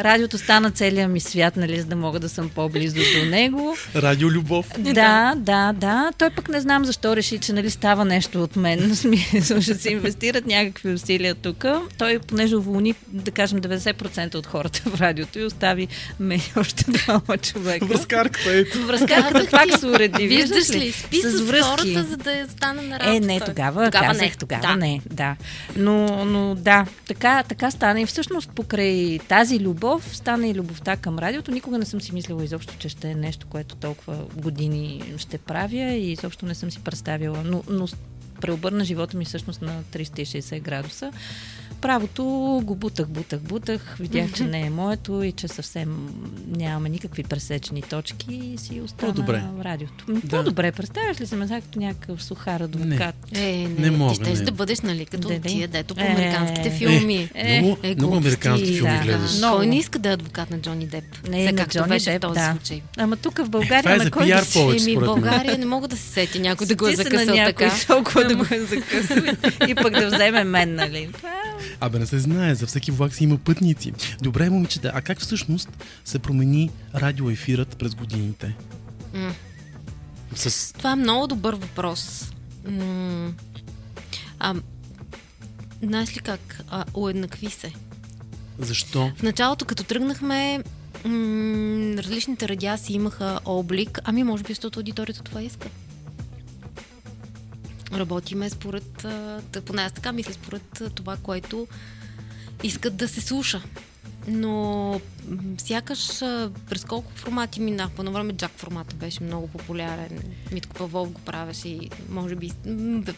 Радиото 0.00 0.38
стана 0.38 0.70
целият 0.70 1.10
ми 1.10 1.20
свят, 1.20 1.56
нали, 1.56 1.80
за 1.80 1.86
да 1.86 1.96
мога 1.96 2.20
да 2.20 2.28
съм 2.28 2.48
по-близо 2.48 2.96
до 2.96 3.30
него. 3.30 3.76
Радио 3.96 4.30
Любов. 4.30 4.66
Да, 4.78 5.34
да, 5.36 5.72
да. 5.72 6.12
Той 6.18 6.30
пък 6.30 6.48
не 6.48 6.60
знам 6.60 6.84
защо 6.84 7.16
реши, 7.16 7.38
че 7.38 7.52
нали 7.52 7.70
става 7.70 8.04
нещо 8.04 8.42
от 8.42 8.56
мен. 8.56 8.96
Смисъл, 9.02 9.60
ще 9.60 9.74
се 9.74 9.90
инвестират 9.90 10.46
някакви 10.46 10.92
усилия 10.92 11.34
тук. 11.34 11.64
Той, 11.98 12.18
понеже 12.18 12.56
уволни, 12.56 12.94
да 13.08 13.30
кажем, 13.30 13.60
90% 13.60 14.34
от 14.34 14.46
хората 14.46 14.82
в 14.86 15.00
радиото 15.00 15.38
и 15.38 15.44
остави 15.44 15.88
мен 16.20 16.40
още 16.56 16.84
двама 16.88 17.38
човека. 17.42 17.86
Връзкарката 17.86 18.56
е. 18.56 18.64
Връзката 18.64 19.46
пак 19.50 19.78
се 19.78 19.86
уреди. 19.86 20.26
Виждаш 20.26 20.70
ли? 20.70 20.92
Спи 20.92 21.20
с, 21.22 21.62
хората, 21.62 22.04
за 22.04 22.16
да 22.16 22.46
стане 22.48 22.82
на 22.82 22.98
работа. 23.00 23.16
Е, 23.16 23.20
не, 23.20 23.40
тогава, 23.40 23.84
тогава 23.84 24.06
казах, 24.06 24.22
не. 24.22 24.32
тогава 24.38 24.62
да. 24.62 24.76
не, 24.76 25.00
да. 25.10 25.36
Но, 25.76 26.24
но 26.24 26.54
да, 26.54 26.86
така, 27.08 27.42
така 27.42 27.70
стана 27.70 28.00
и 28.00 28.06
всъщност 28.06 28.50
покрай 28.50 29.18
тази 29.28 29.60
любов 29.60 30.16
стана 30.16 30.48
и 30.48 30.54
любовта 30.54 30.96
към 30.96 31.18
радиото. 31.18 31.50
Никога 31.50 31.78
не 31.78 31.84
съм 31.84 32.00
си 32.00 32.14
мислила 32.14 32.44
изобщо, 32.44 32.76
че 32.78 32.88
ще 32.88 33.10
е 33.10 33.14
нещо, 33.14 33.46
което 33.50 33.76
толкова 33.76 34.16
години 34.36 35.14
ще 35.16 35.38
правя 35.38 35.92
и 35.92 36.12
изобщо 36.12 36.46
не 36.46 36.54
съм 36.54 36.70
си 36.70 36.84
представила. 36.84 37.42
Но, 37.44 37.62
но 37.68 37.86
преобърна 38.42 38.84
живота 38.84 39.16
ми 39.16 39.24
всъщност 39.24 39.62
на 39.62 39.72
360 39.84 40.60
градуса. 40.60 41.12
Правото 41.80 42.24
го 42.64 42.74
бутах, 42.74 43.08
бутах, 43.08 43.40
бутах. 43.40 43.96
Видях, 44.00 44.32
че 44.32 44.44
не 44.44 44.60
е 44.60 44.70
моето 44.70 45.22
и 45.22 45.32
че 45.32 45.48
съвсем 45.48 46.08
нямаме 46.48 46.88
никакви 46.88 47.22
пресечени 47.22 47.82
точки 47.82 48.34
и 48.34 48.58
си 48.58 48.80
остана 48.80 49.14
По-добре. 49.14 49.42
в 49.52 49.64
радиото. 49.64 50.04
Да. 50.08 50.28
По-добре. 50.28 50.72
Представяш 50.72 51.20
ли 51.20 51.26
се 51.26 51.36
ме 51.36 51.46
сега 51.46 51.60
като 51.60 51.78
някакъв 51.78 52.24
сухар 52.24 52.60
адвокат? 52.60 53.14
Е, 53.32 53.40
не, 53.68 53.80
Не 53.80 53.90
мога, 53.90 54.14
Ти 54.14 54.20
ще 54.24 54.34
не. 54.34 54.40
да 54.40 54.52
бъдеш, 54.52 54.80
нали, 54.80 55.06
като 55.06 55.28
да. 55.28 55.40
тия, 55.40 55.68
дето 55.68 55.94
по 55.94 56.00
Е, 56.00 56.06
американските 56.06 56.68
е, 56.68 56.70
филми. 56.70 57.28
Е, 57.34 57.60
много, 57.60 57.76
е, 57.82 57.94
много 57.94 58.16
американски 58.16 58.66
филми 58.68 58.90
да. 58.90 59.02
гледаш. 59.02 59.36
Много. 59.36 59.56
Кой 59.56 59.66
не 59.66 59.78
иска 59.78 59.98
да 59.98 60.10
е 60.10 60.14
адвокат 60.14 60.50
на 60.50 60.58
Джони 60.58 60.86
Деп? 60.86 61.04
Не, 61.28 61.36
Все 61.36 61.52
на 61.52 61.56
както 61.56 61.72
Джони 61.72 61.88
беше 61.88 62.10
в 62.10 62.12
Деп, 62.12 62.22
този 62.22 62.34
да. 62.34 62.52
случай. 62.52 62.82
Ама 62.96 63.16
тук 63.16 63.32
в 63.32 63.36
Това 63.36 63.46
е 63.46 63.50
България 63.50 63.98
за 63.98 64.04
на 64.04 64.10
кой 64.10 64.26
да 64.26 64.44
си- 64.44 64.60
Еми, 64.82 64.96
в. 64.96 65.00
България 65.00 65.58
не 65.58 65.66
мога 65.66 65.88
да 65.88 65.96
се 65.96 66.02
сети 66.04 66.38
някой 66.40 66.66
да 66.66 66.74
го 66.74 66.88
е 66.88 66.94
закъсал 66.94 67.34
някой 67.34 67.52
така. 67.68 67.74
толкова 67.86 68.24
да 68.32 68.38
го 68.38 68.46
е 68.54 68.60
закъсал 68.60 69.16
и- 69.68 69.74
пък 69.74 69.92
да 69.92 70.06
вземе 70.06 70.44
мен, 70.44 70.74
нали? 70.74 71.10
Абе, 71.80 71.98
не 71.98 72.06
се 72.06 72.18
знае, 72.18 72.54
за 72.54 72.66
всеки 72.66 72.90
влак 72.90 73.14
си 73.14 73.24
има 73.24 73.38
пътници. 73.38 73.92
Добре, 74.22 74.50
момичета, 74.50 74.92
а 74.94 75.02
как 75.02 75.20
всъщност 75.20 75.68
се 76.04 76.18
промени 76.18 76.70
радиоефирът 76.94 77.76
през 77.76 77.94
годините? 77.94 78.56
М. 79.14 79.34
С... 80.34 80.72
Това 80.72 80.92
е 80.92 80.96
много 80.96 81.26
добър 81.26 81.54
въпрос. 81.54 82.30
М, 82.68 83.32
А, 84.38 84.54
знаеш 85.82 86.16
ли 86.16 86.20
как? 86.20 86.60
А, 86.70 86.84
уеднакви 86.94 87.50
се. 87.50 87.72
Защо? 88.58 89.12
В 89.16 89.22
началото, 89.22 89.64
като 89.64 89.84
тръгнахме, 89.84 90.58
м- 91.04 91.12
различните 91.98 92.48
радиа 92.48 92.78
си 92.78 92.92
имаха 92.92 93.40
облик. 93.44 93.98
Ами, 94.04 94.24
може 94.24 94.42
би, 94.42 94.48
защото 94.48 94.78
аудиторията 94.78 95.22
това 95.22 95.42
иска. 95.42 95.68
Работиме 97.92 98.50
според, 98.50 99.06
поне 99.64 99.82
аз 99.82 99.92
така 99.92 100.12
мисля, 100.12 100.32
според 100.32 100.82
това, 100.94 101.16
което 101.16 101.66
искат 102.62 102.96
да 102.96 103.08
се 103.08 103.20
слуша. 103.20 103.62
Но 104.28 105.00
сякаш 105.58 106.18
през 106.68 106.84
колко 106.84 107.12
формати 107.14 107.60
минах. 107.60 107.90
По 107.90 108.02
едно 108.02 108.12
време 108.12 108.32
джак 108.32 108.50
формата 108.56 108.96
беше 108.96 109.22
много 109.22 109.48
популярен. 109.48 110.22
Митко 110.52 110.74
Павлов 110.74 111.10
го 111.10 111.20
правеше 111.20 111.68
и 111.68 111.90
може 112.08 112.34
би 112.36 112.52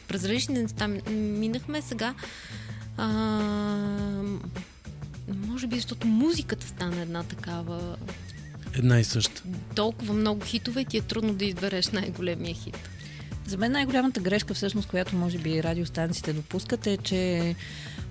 през 0.09 0.25
различни 0.25 0.63
неща 0.63 0.89
минахме. 1.11 1.83
Сега 1.83 2.15
а, 2.97 3.09
може 5.29 5.67
би, 5.67 5.77
защото 5.77 6.07
музиката 6.07 6.67
стана 6.67 7.01
една 7.01 7.23
такава. 7.23 7.97
Една 8.75 9.01
и 9.01 9.05
съща. 9.05 9.43
Толкова 9.75 10.15
много 10.15 10.45
хитове 10.45 10.81
и 10.81 10.85
ти 10.85 10.97
е 10.97 11.01
трудно 11.01 11.35
да 11.35 11.45
избереш 11.45 11.89
най-големия 11.89 12.55
хит. 12.55 12.89
За 13.47 13.57
мен 13.57 13.73
най-голямата 13.73 14.21
грешка, 14.21 14.55
всъщност, 14.55 14.89
която 14.89 15.17
може 15.17 15.39
би 15.39 15.63
радиостанциите 15.63 16.33
допускат 16.33 16.87
е, 16.87 16.97
че 16.97 17.55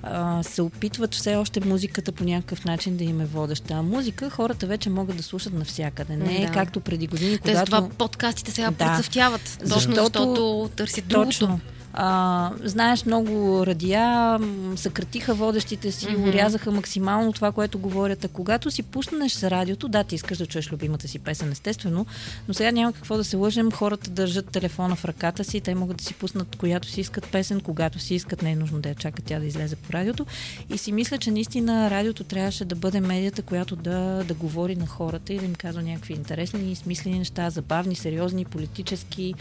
а, 0.04 0.44
се 0.44 0.62
опитват 0.62 1.16
все 1.16 1.36
още 1.36 1.60
музиката 1.60 2.12
по 2.12 2.24
някакъв 2.24 2.66
начин 2.66 2.98
да 2.98 3.04
им 3.04 3.22
е 3.22 3.26
водеща. 3.26 3.74
А 3.74 3.82
музика 3.82 4.30
хората 4.30 4.68
вече 4.68 4.90
могат 4.90 5.18
да 5.18 5.24
слушат 5.24 5.54
навсякъде. 5.54 6.16
Не 6.18 6.38
е 6.38 6.46
Да. 6.46 6.52
както 6.52 6.80
преди 6.80 7.08
години, 7.08 7.32
Те 7.34 7.40
когато... 7.42 7.66
това 7.66 7.90
подкастите 7.90 8.52
сега 8.52 8.72
Да. 8.72 8.78
процъфтяват. 8.78 9.42
Точно 9.60 9.68
Защото- 9.68 9.96
защото 9.96 10.70
търсят 10.76 11.08
другото. 11.08 11.30
Точно. 11.30 11.60
А, 11.96 12.52
знаеш, 12.64 13.06
много 13.06 13.64
радиа 13.68 14.38
м, 14.42 14.78
съкратиха 14.78 15.34
водещите 15.34 15.92
си, 15.92 16.10
Мгм. 16.10 16.30
урязаха 16.30 16.72
максимално 16.72 17.34
това, 17.34 17.52
което 17.52 17.80
говорят. 17.80 18.26
А 18.26 18.28
когато 18.28 18.72
си 18.72 18.84
пуснеш 18.84 19.32
с 19.32 19.50
радиото, 19.50 19.88
да, 19.88 20.04
ти 20.04 20.16
искаш 20.16 20.38
да 20.38 20.46
чуеш 20.46 20.72
любимата 20.72 21.08
си 21.08 21.20
песен, 21.20 21.52
естествено, 21.52 22.06
но 22.48 22.54
сега 22.54 22.72
няма 22.72 22.94
какво 22.94 23.18
да 23.18 23.24
се 23.24 23.36
лъжем. 23.36 23.72
Хората 23.72 24.10
държат 24.10 24.50
телефона 24.50 24.96
в 24.96 25.06
ръката 25.06 25.44
си, 25.44 25.62
те 25.62 25.76
могат 25.76 25.98
да 25.98 26.04
си 26.04 26.14
пуснат 26.14 26.56
която 26.56 26.88
си 26.88 27.02
искат 27.02 27.28
песен, 27.32 27.62
когато 27.62 28.00
си 28.00 28.16
искат, 28.16 28.42
не 28.42 28.52
е 28.52 28.56
нужно 28.56 28.80
да 28.80 28.90
я 28.90 28.96
чакат 28.96 29.26
тя 29.26 29.40
да 29.40 29.46
излезе 29.46 29.76
по 29.76 29.94
радиото. 29.94 30.26
И 30.70 30.78
си 30.78 30.92
мисля, 30.92 31.18
че 31.18 31.32
наистина 31.32 31.90
радиото 31.90 32.24
трябваше 32.24 32.66
да 32.66 32.76
бъде 32.76 33.02
медията, 33.02 33.42
която 33.42 33.76
да, 33.76 34.24
да 34.28 34.34
говори 34.34 34.76
на 34.76 34.88
хората 34.88 35.34
и 35.34 35.40
да 35.40 35.46
им 35.46 35.56
казва 35.56 35.84
някакви 35.84 36.14
интересни 36.14 36.72
и 36.72 36.76
смислени 36.76 37.20
неща, 37.20 37.50
забавни, 37.50 37.96
сериозни, 37.96 38.46
политически. 38.46 39.34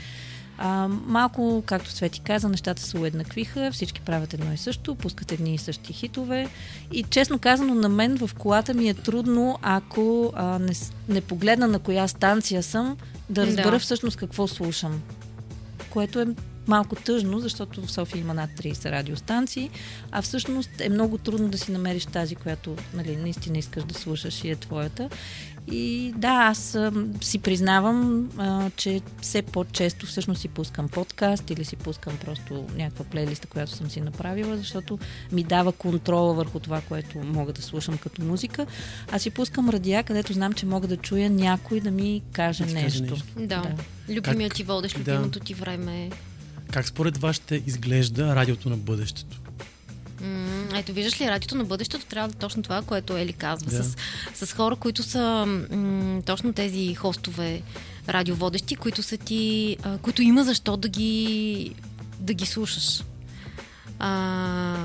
А, 0.58 0.88
малко, 0.88 1.62
както 1.66 1.90
Свети 1.90 2.20
каза, 2.20 2.48
нещата 2.48 2.82
се 2.82 2.98
уеднаквиха, 2.98 3.70
всички 3.72 4.00
правят 4.00 4.34
едно 4.34 4.52
и 4.52 4.56
също, 4.56 4.94
пускат 4.94 5.32
едни 5.32 5.54
и 5.54 5.58
същи 5.58 5.92
хитове. 5.92 6.48
И 6.92 7.02
честно 7.02 7.38
казано, 7.38 7.74
на 7.74 7.88
мен 7.88 8.18
в 8.18 8.30
колата 8.38 8.74
ми 8.74 8.88
е 8.88 8.94
трудно, 8.94 9.58
ако 9.62 10.32
а, 10.36 10.58
не, 10.58 10.72
не 11.08 11.20
погледна 11.20 11.68
на 11.68 11.78
коя 11.78 12.08
станция 12.08 12.62
съм, 12.62 12.96
да 13.30 13.46
разбера 13.46 13.70
Да. 13.70 13.78
всъщност 13.78 14.16
какво 14.16 14.48
слушам. 14.48 15.02
Което 15.90 16.20
е 16.20 16.26
малко 16.66 16.96
тъжно, 16.96 17.40
защото 17.40 17.86
в 17.86 17.92
София 17.92 18.20
има 18.20 18.34
над 18.34 18.50
30 18.50 18.90
радиостанции, 18.90 19.70
а 20.10 20.22
всъщност 20.22 20.70
е 20.80 20.88
много 20.88 21.18
трудно 21.18 21.48
да 21.48 21.58
си 21.58 21.72
намериш 21.72 22.06
тази, 22.06 22.34
която 22.34 22.76
нали, 22.94 23.16
наистина 23.16 23.58
искаш 23.58 23.84
да 23.84 23.94
слушаш 23.94 24.44
и 24.44 24.50
е 24.50 24.56
твоята. 24.56 25.08
И 25.70 26.12
да, 26.16 26.28
аз 26.28 26.74
а, 26.74 26.92
си 27.20 27.38
признавам, 27.38 28.30
а, 28.38 28.70
че 28.76 29.00
все 29.20 29.42
по-често 29.42 30.06
всъщност 30.06 30.40
си 30.40 30.48
пускам 30.48 30.88
подкаст 30.88 31.50
или 31.50 31.64
си 31.64 31.76
пускам 31.76 32.16
просто 32.16 32.66
някаква 32.76 33.04
плейлиста, 33.04 33.46
която 33.48 33.72
съм 33.72 33.90
си 33.90 34.00
направила, 34.00 34.56
защото 34.56 34.98
ми 35.32 35.44
дава 35.44 35.72
контрола 35.72 36.34
върху 36.34 36.60
това, 36.60 36.80
което 36.80 37.18
мога 37.18 37.52
да 37.52 37.62
слушам 37.62 37.98
като 37.98 38.22
музика. 38.22 38.66
Аз 39.12 39.22
си 39.22 39.30
пускам 39.30 39.68
радиа, 39.68 40.02
където 40.02 40.32
знам, 40.32 40.52
че 40.52 40.66
мога 40.66 40.88
да 40.88 40.96
чуя 40.96 41.30
някой 41.30 41.80
да 41.80 41.90
ми 41.90 42.22
каже 42.32 42.64
Да 42.64 42.68
ти 42.68 42.74
нещо. 42.74 43.02
нещо. 43.02 43.24
Да. 43.36 43.62
Любимият 44.08 44.54
ти 44.54 44.62
водещ, 44.62 45.04
Да. 45.04 45.14
любимото 45.14 45.40
ти 45.40 45.54
време. 45.54 46.10
Как 46.72 46.88
според 46.88 47.18
вас 47.18 47.36
ще 47.36 47.62
изглежда 47.66 48.36
радиото 48.36 48.70
на 48.70 48.76
бъдещето? 48.76 49.41
М, 50.22 50.68
Ето, 50.74 50.92
виждаш 50.92 51.20
ли, 51.20 51.30
радиото 51.30 51.54
на 51.54 51.64
бъдещето 51.64 52.06
трябва 52.06 52.28
да 52.28 52.36
е 52.36 52.38
точно 52.38 52.62
това, 52.62 52.82
което 52.82 53.16
Ели 53.16 53.32
казва. 53.32 53.70
Да. 53.70 53.84
С, 53.84 53.96
с 54.46 54.52
хора, 54.52 54.76
които 54.76 55.02
са 55.02 55.46
м- 55.46 56.22
точно 56.26 56.52
тези 56.52 56.94
хостове 56.94 57.62
радиоводещи, 58.08 58.76
които 58.76 59.02
са 59.02 59.16
ти, 59.16 59.76
а, 59.82 59.98
които 59.98 60.22
има 60.22 60.44
защо 60.44 60.76
да 60.76 60.88
ги, 60.88 61.74
да 62.18 62.34
ги 62.34 62.46
слушаш. 62.46 63.02
А, 63.98 64.76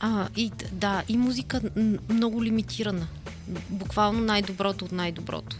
а, 0.00 0.28
и 0.36 0.52
да, 0.72 1.02
и 1.08 1.16
музика 1.16 1.60
много 2.08 2.44
лимитирана. 2.44 3.06
Буквално 3.68 4.20
най-доброто 4.20 4.84
от 4.84 4.92
най-доброто. 4.92 5.56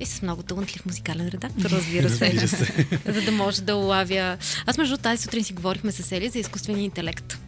И 0.00 0.06
с 0.06 0.22
много 0.22 0.42
талантлив 0.42 0.86
музикален 0.86 1.28
редактор, 1.28 1.70
разбира 1.70 2.10
се. 2.10 2.26
Разбира 2.26 2.48
се. 2.48 2.86
за 3.12 3.22
да 3.22 3.32
може 3.32 3.62
да 3.62 3.76
улавя. 3.76 4.38
Аз 4.66 4.78
между 4.78 4.96
тази 4.96 5.22
сутрин 5.22 5.44
си 5.44 5.52
говорихме 5.52 5.92
с 5.92 6.12
Ели 6.12 6.28
за 6.28 6.38
изкуствения 6.38 6.84
интелект. 6.84 7.38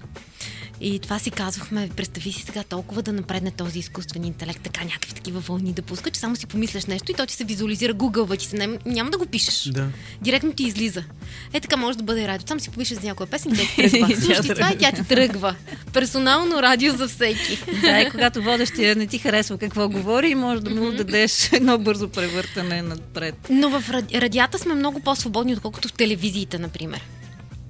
И 0.80 0.98
това 0.98 1.18
си 1.18 1.30
казвахме, 1.30 1.88
представи 1.96 2.32
си 2.32 2.42
сега 2.42 2.62
толкова 2.62 3.02
да 3.02 3.12
напредне 3.12 3.50
този 3.50 3.78
изкуствен 3.78 4.24
интелект, 4.24 4.60
така 4.62 4.84
някакви 4.84 5.12
такива 5.14 5.40
вълни 5.40 5.72
да 5.72 5.82
пуска, 5.82 6.10
че 6.10 6.20
само 6.20 6.36
си 6.36 6.46
помисляш 6.46 6.86
нещо 6.86 7.10
и 7.12 7.14
то 7.14 7.26
ти 7.26 7.34
се 7.34 7.44
визуализира 7.44 7.94
Google, 7.94 8.38
ти 8.38 8.46
се 8.46 8.56
ням, 8.56 8.78
няма 8.86 9.10
да 9.10 9.18
го 9.18 9.26
пишеш. 9.26 9.62
Да. 9.62 9.88
Директно 10.20 10.52
ти 10.52 10.62
излиза. 10.64 11.04
Е 11.52 11.60
така 11.60 11.76
може 11.76 11.98
да 11.98 12.04
бъде 12.04 12.28
радио. 12.28 12.48
Само 12.48 12.60
си 12.60 12.70
попишеш 12.70 12.98
за 12.98 13.06
някоя 13.06 13.26
песен, 13.26 13.52
тръгва. 13.76 14.16
Слушай 14.16 14.54
това 14.54 14.72
и 14.72 14.78
тя 14.78 14.92
ти 14.92 15.04
тръгва. 15.04 15.54
Персонално 15.92 16.62
радио 16.62 16.96
за 16.96 17.08
всеки. 17.08 17.58
Да, 17.80 18.00
и 18.00 18.10
когато 18.10 18.42
водещия 18.42 18.96
не 18.96 19.06
ти 19.06 19.18
харесва 19.18 19.58
какво 19.58 19.88
говори, 19.88 20.34
може 20.34 20.62
да 20.62 20.70
му 20.70 20.92
дадеш 20.92 21.52
едно 21.52 21.78
бързо 21.78 22.08
превъртане 22.08 22.82
напред. 22.82 23.34
Но 23.50 23.70
в 23.70 23.90
ради- 23.90 24.20
радията 24.20 24.58
сме 24.58 24.74
много 24.74 25.00
по-свободни, 25.00 25.52
отколкото 25.52 25.88
в 25.88 25.92
телевизиите, 25.92 26.58
например. 26.58 27.00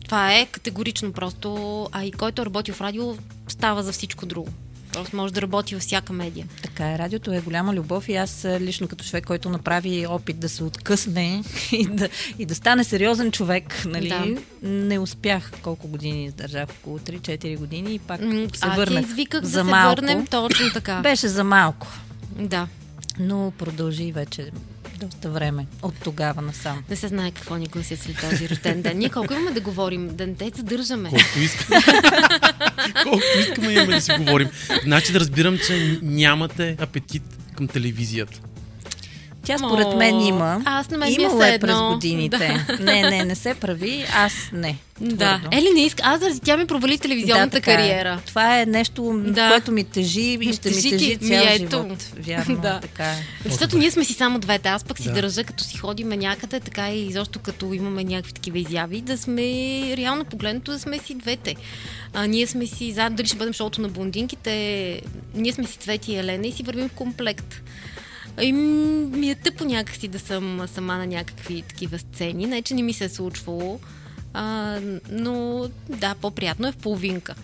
Това 0.07 0.35
е 0.35 0.47
категорично 0.47 1.13
просто, 1.13 1.57
а 1.93 2.05
и 2.05 2.13
който 2.13 2.43
е 2.43 2.47
работил 2.47 2.75
в 2.75 2.81
радио, 2.81 3.17
става 3.49 3.83
за 3.83 3.93
всичко 3.93 4.27
друго. 4.27 4.49
Просто 4.93 5.17
може 5.17 5.35
да 5.35 5.43
работи 5.43 5.75
във 5.75 5.83
всяка 5.83 6.13
медия. 6.13 6.47
Така 6.63 6.93
е, 6.93 6.99
радиото 6.99 7.33
е 7.33 7.41
голяма 7.41 7.75
любов 7.75 8.09
и 8.09 8.17
аз 8.17 8.45
а, 8.45 8.61
лично 8.61 8.89
като 8.89 9.05
човек, 9.05 9.25
който 9.25 9.51
направи 9.51 10.07
опит 10.07 10.39
да 10.39 10.49
се 10.49 10.65
откъсне 10.65 11.43
и 11.73 11.87
да, 11.87 12.09
и 12.39 12.47
да 12.47 12.55
стане 12.55 12.85
сериозен 12.85 13.33
човек, 13.33 13.83
нали, 13.87 14.09
Да. 14.09 14.41
не 14.63 14.99
успях 14.99 15.53
колко 15.63 15.89
години 15.89 16.25
издържах, 16.25 16.69
около 16.71 16.99
3-4 16.99 17.59
години 17.59 17.95
и 17.95 17.99
пак 17.99 18.21
се 18.21 18.49
Аз 18.61 18.77
върнах 18.77 19.05
ти 19.05 19.11
извиках 19.11 19.45
за 19.45 19.51
да 19.51 19.57
се 19.57 19.63
малко. 19.63 20.01
върнем 20.01 20.27
точно 20.27 20.67
така. 20.75 21.01
Беше 21.01 21.29
за 21.29 21.45
малко, 21.45 21.87
Да. 22.39 22.69
но 23.19 23.53
продължи 23.59 24.13
вече 24.13 24.51
доста 24.99 25.31
време 25.31 25.67
от 25.83 25.95
тогава 26.05 26.43
насам. 26.43 26.85
Не 26.91 26.97
се 26.97 27.09
знае 27.09 27.31
какво 27.31 27.57
ни 27.57 27.67
гласят 27.67 28.01
след 28.01 28.17
този 28.21 28.49
рожден 28.49 28.83
ден. 28.83 28.99
Ние 28.99 29.09
колко 29.09 29.33
имаме 29.33 29.51
да 29.51 29.61
говорим? 29.61 30.17
Да 30.17 30.27
не 30.27 30.35
те 30.35 30.51
задържаме. 30.57 31.09
Колкото 31.11 31.39
искаме. 31.39 31.81
Колкото 33.03 33.39
искаме 33.41 33.73
имаме 33.73 33.95
да 33.95 34.01
си 34.01 34.13
говорим. 34.19 34.49
Значи 34.85 35.13
да 35.13 35.21
разбирам, 35.21 35.59
че 35.67 35.99
нямате 36.03 36.77
апетит 36.81 37.23
към 37.57 37.69
телевизията. 37.69 38.41
Тя 39.47 39.59
според 39.59 39.97
мен 39.97 40.21
има. 40.21 40.63
аз 40.65 40.91
на 40.91 40.99
мен 40.99 41.09
е 41.11 41.13
Имало 41.13 41.43
е 41.45 41.59
през 41.59 41.71
едно. 41.71 41.89
годините. 41.89 42.67
Не, 42.81 43.03
не, 43.03 43.25
не 43.25 43.35
се 43.35 43.55
прави. 43.55 44.05
Аз 44.15 44.33
не. 44.53 44.77
Да. 45.01 45.39
Твърдо. 45.39 45.57
Ели 45.59 45.71
не 45.75 45.81
иска. 45.81 46.03
Аз 46.07 46.21
заради 46.21 46.41
тя 46.41 46.57
ми 46.57 46.67
провали 46.67 46.99
телевизионната 46.99 47.51
така 47.51 47.73
е. 47.73 47.77
кариера. 47.77 48.21
Това 48.27 48.61
е 48.61 48.67
нещо, 48.67 49.23
Да. 49.27 49.49
което 49.49 49.73
ми 49.73 49.85
тежи 49.85 50.21
и 50.41 50.53
ще 50.53 50.69
ми 50.69 50.75
Тежи 50.75 50.97
ти. 50.97 51.19
Ми 51.21 51.29
цял 51.29 51.45
ето. 51.45 51.77
живот. 51.83 52.03
Вярно, 52.19 52.57
Да. 52.63 52.81
така 52.81 53.05
е. 53.05 53.17
Защото 53.45 53.79
ние 53.79 53.91
сме 53.91 54.05
си 54.05 54.13
само 54.13 54.39
двете. 54.39 54.69
Аз 54.69 54.85
пък 54.85 54.99
си 54.99 55.05
Да. 55.05 55.13
държа, 55.13 55.45
като 55.45 55.65
си 55.65 55.77
ходиме 55.77 56.17
някъде, 56.17 56.61
така 56.61 56.91
и 56.91 57.07
изобщо 57.07 57.39
като 57.39 57.73
имаме 57.73 58.05
някакви 58.05 58.33
такива 58.33 58.59
изяви, 58.59 59.01
да 59.01 59.19
сме 59.19 59.43
реално 59.97 60.25
погледнато 60.25 60.73
да 60.73 60.79
сме 60.79 60.99
си 60.99 61.15
двете. 61.15 61.57
А, 62.15 62.27
ние 62.27 62.47
сме 62.47 62.67
си 62.67 62.93
заедно, 62.93 63.17
дали 63.17 63.27
ще 63.27 63.37
бъдем 63.37 63.55
шоуто 63.55 63.81
на 63.81 63.89
блондинките, 63.89 64.53
ние 65.35 65.53
сме 65.53 65.65
си 65.65 65.79
Цвети 65.79 66.13
и 66.13 66.17
Елена 66.17 66.47
и 66.47 66.53
си 66.53 66.63
вървим 66.63 66.89
в 66.89 66.93
комплект. 66.93 67.63
И 68.43 68.53
м, 68.53 68.59
ми 69.17 69.31
е 69.31 69.35
тъпо 69.35 69.65
някакси 69.65 70.09
да 70.09 70.19
съм 70.19 70.63
сама 70.67 70.97
на 70.97 71.07
някакви 71.07 71.63
такива 71.63 71.99
сцени. 71.99 72.47
Не, 72.47 72.63
че 72.63 72.75
не 72.75 72.83
ми 72.83 72.93
се 72.93 73.05
е 73.05 73.09
случвало. 73.09 73.81
А, 74.39 74.79
но 75.11 75.67
да, 75.89 76.15
по-приятно 76.15 76.69
е 76.69 76.73
в 76.73 76.77
половинка. 76.77 77.35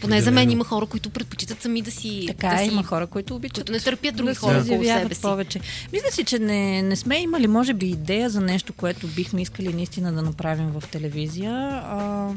Поне 0.00 0.20
за 0.20 0.30
мен 0.30 0.50
има 0.50 0.64
хора, 0.64 0.86
които 0.86 1.10
предпочитат 1.10 1.62
сами 1.62 1.82
да 1.82 1.90
си. 1.90 2.24
Така 2.26 2.48
да 2.48 2.58
си 2.58 2.64
има 2.64 2.82
хора, 2.82 3.06
които 3.06 3.34
обичат 3.34 3.56
които 3.56 3.72
не 3.72 3.80
търпят 3.80 4.16
други 4.16 4.32
да 4.32 4.38
хора 4.38 4.64
се 4.64 4.70
около 4.70 4.82
изявяват 4.82 5.02
себе 5.04 5.14
си. 5.14 5.22
повече. 5.22 5.60
Мисля 5.92 6.10
си, 6.10 6.24
че 6.24 6.38
не, 6.38 6.82
не 6.82 6.96
сме 6.96 7.18
имали, 7.18 7.46
може 7.46 7.74
би, 7.74 7.86
идея 7.86 8.30
за 8.30 8.40
нещо, 8.40 8.72
което 8.72 9.06
бихме 9.06 9.42
искали 9.42 9.74
наистина 9.74 10.12
да 10.12 10.22
направим 10.22 10.66
в 10.66 10.82
телевизия 10.90 11.52
а, 11.84 12.28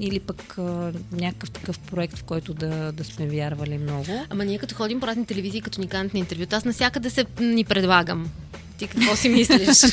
или 0.00 0.20
пък 0.20 0.58
а, 0.58 0.92
някакъв 1.12 1.50
такъв 1.50 1.78
проект, 1.78 2.18
в 2.18 2.22
който 2.22 2.54
да, 2.54 2.92
да 2.92 3.04
сме 3.04 3.26
вярвали 3.26 3.78
много. 3.78 4.26
Ама 4.30 4.44
ние 4.44 4.58
като 4.58 4.74
ходим 4.74 5.00
по 5.00 5.06
разни 5.06 5.26
телевизии, 5.26 5.60
като 5.60 5.80
ни 5.80 5.88
канят 5.88 6.14
на 6.14 6.20
интервюта, 6.20 6.56
аз 6.56 6.64
навсякъде 6.64 7.10
се 7.10 7.26
ни 7.40 7.64
предлагам. 7.64 8.30
Ти 8.78 8.86
какво 8.86 9.16
си 9.16 9.28
мислиш? 9.28 9.92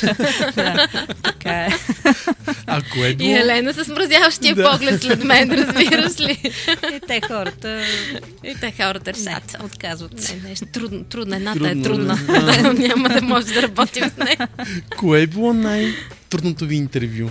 да, 0.56 0.88
така 1.22 1.50
е. 1.50 1.68
А 2.78 2.82
кое 2.82 3.08
е 3.08 3.16
И? 3.20 3.32
Елена 3.32 3.72
с 3.74 3.88
мразяващия 3.88 4.54
Да. 4.54 4.70
поглед 4.70 5.02
след 5.02 5.24
мен, 5.24 5.50
разбираш 5.52 6.20
ли? 6.20 6.52
И 6.94 7.00
те 7.08 7.20
хората 7.20 7.82
И 8.44 8.54
те 8.54 8.72
хората 8.72 9.12
не, 9.12 9.30
решат. 9.30 9.56
отказват 9.64 10.22
се. 10.22 10.34
Не, 10.36 10.48
нещо 10.48 10.66
трудно, 10.66 11.04
трудно. 11.04 11.36
Едната 11.36 11.58
Трудно, 11.58 11.80
е 11.80 11.82
трудна. 11.82 12.18
да. 12.26 12.72
Няма 12.78 13.08
да 13.08 13.22
може 13.22 13.46
да 13.46 13.62
работим 13.62 14.04
с 14.04 14.16
нея. 14.16 14.48
Кое 14.96 15.20
е 15.20 15.26
било 15.26 15.52
най-трудното 15.52 16.66
ви 16.66 16.76
интервю? 16.76 17.28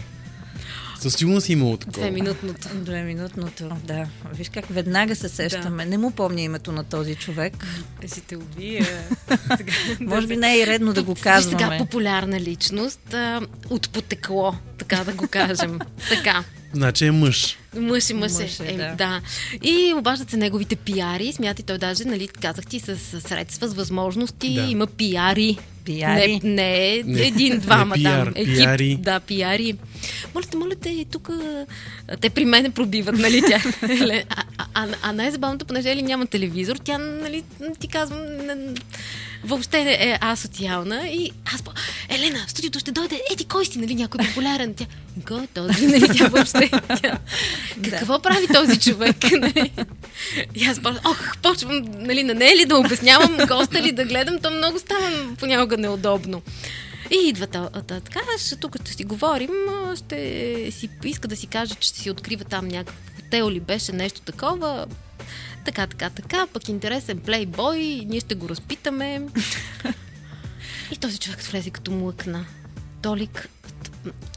Със 1.06 1.16
сигурност 1.16 1.50
е 1.50 1.54
имало 1.54 1.78
такова. 1.78 2.00
Две 2.00 2.12
минутното. 2.12 2.68
Две 2.74 3.04
минутното, 3.04 3.70
да. 3.84 4.06
Виж 4.34 4.50
как 4.50 4.66
веднага 4.70 5.16
се 5.16 5.30
сещаме. 5.30 5.86
Не 5.86 5.98
му 5.98 6.12
помня 6.12 6.42
името 6.42 6.72
на 6.72 6.84
този 6.84 7.16
човек. 7.16 7.66
Ще 8.08 8.22
те 8.22 8.36
убия. 8.36 8.88
Може 10.00 10.28
би 10.28 10.38
не 10.38 10.54
е 10.54 10.60
и 10.60 10.68
редно 10.68 10.94
да 10.94 11.04
го 11.04 11.14
Виж 11.14 11.20
сега 11.22 11.34
казваме. 11.34 11.78
популярна 11.78 12.40
личност 12.40 13.14
а, 13.14 13.42
от 13.70 13.90
потекло, 13.90 14.56
така 14.78 15.04
да 15.04 15.14
го 15.14 15.28
кажем. 15.28 15.80
така. 16.10 16.44
Значи 16.74 17.06
е 17.06 17.12
мъж. 17.12 17.58
Мъж 17.76 18.10
и 18.10 18.14
мъж, 18.14 18.32
Мъж 18.32 18.60
е, 18.60 18.64
е, 18.68 18.78
да. 18.78 18.96
да. 18.96 19.22
И 19.64 19.94
обаждат 19.98 20.30
се 20.30 20.38
неговите 20.38 20.76
пиари. 20.76 21.34
Смятай, 21.34 21.66
той 21.66 21.78
даже, 21.78 22.06
нали, 22.06 22.28
казах 22.28 22.66
ти, 22.66 22.80
с 22.80 22.98
средства, 23.22 23.68
с 23.68 23.74
възможности. 23.74 24.56
Да. 24.56 24.62
Има 24.62 24.88
пиари. 24.88 25.58
Пиари. 25.86 26.40
Не, 26.44 26.50
не, 26.54 27.04
Не, 27.06 27.28
един-двама 27.28 27.96
там. 28.04 28.34
пиари. 28.34 28.98
Да, 29.02 29.20
пиари. 29.20 29.78
Моля 30.34 30.46
те, 30.52 30.58
моля 30.58 30.76
те, 30.76 31.06
тук 31.12 31.30
те 32.22 32.30
при 32.30 32.46
мене 32.46 32.70
пробиват, 32.70 33.16
нали, 33.18 33.42
тя. 33.48 33.62
А, 34.30 34.44
а, 34.58 34.66
а, 34.74 34.88
а 35.02 35.12
най-забавното, 35.14 35.66
понеже 35.66 35.92
Ели 35.92 36.02
няма 36.02 36.26
телевизор, 36.26 36.76
тя, 36.76 36.98
нали, 36.98 37.44
ти 37.80 37.88
казвам, 37.88 38.20
въобще 39.46 39.84
не 39.84 39.94
е 39.94 40.18
асоциална 40.22 41.08
и 41.08 41.32
аз 41.54 41.62
по... 41.62 41.72
Елена, 42.10 42.46
в 42.48 42.52
студиото 42.52 42.80
ще 42.80 42.92
дойде, 42.92 43.22
еди 43.32 43.46
кой 43.46 43.66
си, 43.66 43.80
нали, 43.80 43.96
някой 43.96 44.26
популярен. 44.26 44.74
Тя, 44.74 44.86
кой 45.28 45.44
е 45.44 45.48
този, 45.48 45.88
нали, 45.88 46.18
тя 46.18 46.28
въобще. 46.28 46.70
Тя, 47.02 47.20
какво 47.90 48.20
прави 48.20 48.48
този 48.48 48.80
човек, 48.80 49.16
нали? 49.40 49.72
И 50.56 50.66
аз 50.66 50.80
почвам, 50.80 51.00
ох, 51.06 51.38
почвам, 51.38 51.82
нали, 51.98 52.24
на 52.24 52.34
нея 52.34 52.58
ли 52.58 52.66
да 52.66 52.78
обяснявам, 52.78 53.38
госта 53.48 53.82
ли 53.82 53.92
да 53.92 54.06
гледам, 54.06 54.40
то 54.40 54.52
много 54.52 54.80
става 54.80 55.36
понякога 55.40 55.78
неудобно. 55.78 56.42
И 57.12 57.28
идва 57.28 57.48
та, 57.48 57.70
та, 57.70 58.00
така, 58.00 58.20
ще, 58.40 58.56
тук 58.56 58.82
ще 58.82 58.94
си 58.94 59.04
говорим, 59.04 59.50
ще 59.96 60.72
си 60.72 60.90
иска 61.04 61.28
да 61.28 61.36
си 61.36 61.48
каже, 61.48 61.76
че 61.76 61.90
си 61.90 62.10
открива 62.12 62.44
там 62.44 62.68
някакъв 62.68 62.96
хотел 63.36 63.50
ли 63.50 63.60
беше, 63.60 63.92
нещо 63.92 64.22
такова. 64.22 64.86
Така, 65.66 65.88
така, 65.88 66.10
така, 66.10 66.48
пък 66.54 66.70
интересен 66.70 67.20
плейбой, 67.20 67.78
ние 68.08 68.20
ще 68.20 68.36
го 68.36 68.50
разпитаме. 68.50 69.22
И 70.92 70.96
този 70.98 71.18
човек 71.18 71.42
влезе 71.42 71.70
като 71.70 71.92
млъкна. 71.92 72.46
Толик, 73.02 73.50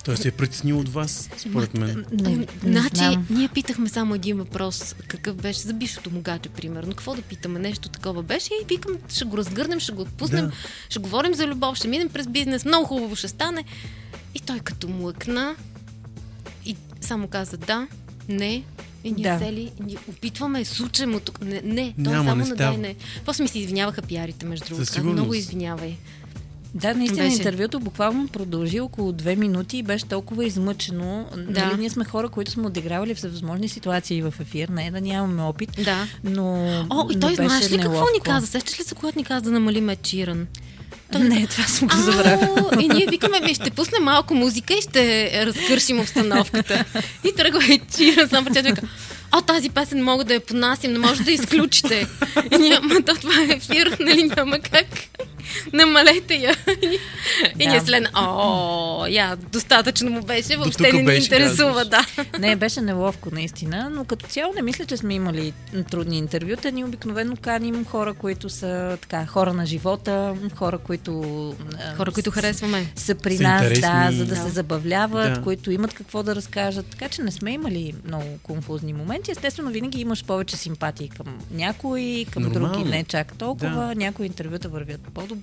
Той 0.04 0.16
се 0.16 0.28
е 0.28 0.30
притеснил 0.30 0.78
от 0.78 0.88
вас, 0.88 1.30
според 1.36 1.74
мен. 1.74 2.04
Не, 2.12 2.36
не 2.36 2.46
значи, 2.62 2.96
знам. 2.96 3.26
ние 3.30 3.48
питахме 3.48 3.88
само 3.88 4.14
един 4.14 4.36
въпрос, 4.36 4.94
какъв 5.08 5.36
беше 5.36 5.60
за 5.60 5.74
бившото 5.74 6.10
му 6.10 6.20
гадже, 6.20 6.48
примерно. 6.48 6.90
Какво 6.90 7.14
да 7.14 7.22
питаме? 7.22 7.58
Нещо 7.58 7.88
такова 7.88 8.22
беше 8.22 8.50
и 8.62 8.64
викам, 8.68 8.92
ще 9.08 9.24
го 9.24 9.36
разгърнем, 9.36 9.80
ще 9.80 9.92
го 9.92 10.02
отпуснем, 10.02 10.46
Да. 10.46 10.52
ще 10.88 10.98
говорим 10.98 11.34
за 11.34 11.46
любов, 11.46 11.76
ще 11.76 11.88
минем 11.88 12.08
през 12.08 12.26
бизнес, 12.26 12.64
много 12.64 12.86
хубаво 12.86 13.16
ще 13.16 13.28
стане. 13.28 13.64
И 14.34 14.40
той 14.40 14.60
като 14.60 14.88
млъкна 14.88 15.56
и 16.64 16.76
само 17.00 17.28
каза 17.28 17.56
да, 17.56 17.86
не, 18.28 18.62
и 19.08 19.12
ние 19.12 19.22
Да. 19.24 19.38
сели, 19.38 19.60
и 19.60 19.82
ние 19.82 19.96
опитваме, 20.08 20.64
сучем 20.64 21.14
от 21.14 21.22
тук. 21.22 21.40
Не, 21.40 21.60
не, 21.64 21.94
той 22.04 22.12
Няма, 22.12 22.24
само 22.24 22.36
не 22.36 22.44
става. 22.44 22.56
дай, 22.56 22.76
не. 22.78 22.94
После 23.24 23.42
ми 23.42 23.48
се 23.48 23.58
извиняваха 23.58 24.02
пиарите, 24.02 24.46
между 24.46 24.64
другото. 24.66 25.04
Много 25.04 25.34
извинявай. 25.34 25.96
Да, 26.74 26.94
наистина 26.94 27.24
Беше. 27.24 27.36
интервюто 27.36 27.80
буквално 27.80 28.28
продължи 28.28 28.80
около 28.80 29.12
две 29.12 29.36
минути 29.36 29.78
и 29.78 29.82
беше 29.82 30.04
толкова 30.04 30.44
измъчено. 30.44 31.26
Да. 31.32 31.64
Нали, 31.64 31.78
ние 31.78 31.90
сме 31.90 32.04
хора, 32.04 32.28
които 32.28 32.50
сме 32.50 32.66
отигравали 32.66 33.14
в 33.14 33.18
всевъзможни 33.18 33.68
ситуации 33.68 34.22
в 34.22 34.34
ефир, 34.40 34.68
не 34.68 34.86
е 34.86 34.90
да 34.90 35.00
нямаме 35.00 35.42
опит, 35.42 35.70
Да. 35.84 36.06
но 36.24 36.54
О, 36.90 37.08
и 37.10 37.20
той 37.20 37.34
знаеш 37.34 37.64
ли 37.64 37.76
какво 37.76 37.90
неловко. 37.90 38.08
ни 38.14 38.20
каза? 38.20 38.46
Сещаш 38.46 38.80
ли 38.80 38.84
се, 38.84 38.94
когато 38.94 39.18
ни 39.18 39.24
каза 39.24 39.40
да 39.40 39.50
намалим 39.50 39.90
Чиран? 40.02 40.46
Не, 41.14 41.46
това 41.46 41.64
съм 41.64 41.88
го 41.88 41.96
забравила. 41.96 42.70
И 42.80 42.88
ние 42.88 43.06
викаме, 43.10 43.40
ми 43.40 43.54
ще 43.54 43.70
пуснем 43.70 44.02
малко 44.02 44.34
музика 44.34 44.74
и 44.74 44.82
ще 44.82 45.30
разкършим 45.46 46.00
обстановката. 46.00 46.84
И 47.24 47.32
тръгва 47.36 47.64
и 47.64 47.80
чира, 47.96 48.28
сам 48.28 48.44
прочет 48.44 48.66
вика, 48.66 48.82
о, 49.36 49.40
тази 49.40 49.70
песен 49.70 50.04
мога 50.04 50.24
да 50.24 50.34
я 50.34 50.40
понасим, 50.40 50.92
не 50.92 50.98
може 50.98 51.22
да 51.22 51.32
изключите. 51.32 52.06
И 52.52 52.58
ние, 52.58 52.78
ма 52.82 53.02
то 53.06 53.14
това 53.14 53.40
е 53.40 53.54
ефир, 53.54 53.96
нали 54.00 54.22
няма 54.36 54.58
как. 54.58 54.86
Намалете 55.72 56.34
я. 56.34 56.54
И, 56.82 56.98
и 57.58 57.64
Да. 57.64 57.70
ние 57.70 57.80
след, 57.80 58.04
о, 58.14 59.06
я, 59.06 59.37
достатъчно 59.37 60.11
му 60.11 60.22
беше, 60.22 60.56
въобще 60.56 60.92
не 60.92 60.98
ни 60.98 61.04
беше, 61.04 61.22
интересува, 61.22 61.84
да. 61.84 62.06
Не, 62.38 62.56
беше 62.56 62.80
неловко 62.80 63.28
наистина, 63.32 63.90
но 63.90 64.04
като 64.04 64.26
цяло 64.26 64.52
не 64.54 64.62
мисля, 64.62 64.84
че 64.84 64.96
сме 64.96 65.14
имали 65.14 65.52
трудни 65.90 66.18
интервюта. 66.18 66.72
Ние 66.72 66.84
обикновено 66.84 67.37
каним 67.37 67.84
хора, 67.84 68.14
които 68.14 68.48
са 68.48 68.68
така, 69.00 69.26
хора 69.26 69.52
на 69.52 69.66
живота, 69.66 70.34
хора, 70.54 70.78
които... 70.78 71.54
Хора, 71.96 72.11
които 72.12 72.30
харесваме. 72.30 72.87
са 72.96 73.14
при 73.14 73.37
Са 73.37 73.42
нас, 73.42 73.62
да, 73.70 74.08
за 74.12 74.24
да, 74.24 74.34
Да. 74.34 74.37
се 74.37 74.48
забавляват, 74.48 75.34
Да. 75.34 75.42
които 75.42 75.70
имат 75.70 75.94
какво 75.94 76.22
да 76.22 76.34
разкажат. 76.34 76.87
Така 76.87 77.08
че 77.08 77.22
не 77.22 77.30
сме 77.30 77.50
имали 77.50 77.94
много 78.04 78.38
конфузни 78.42 78.92
моменти. 78.92 79.30
Естествено, 79.30 79.70
винаги 79.70 80.00
имаш 80.00 80.24
повече 80.24 80.56
симпатии 80.56 81.08
към 81.08 81.26
някои, 81.50 82.26
към 82.30 82.42
Нормално. 82.42 82.72
други 82.74 82.90
не 82.90 83.04
чак 83.04 83.34
толкова. 83.34 83.87
Да. 83.87 83.94
Някои 83.94 84.26
интервюта 84.26 84.68
вървят 84.68 85.00
по-добре, 85.14 85.38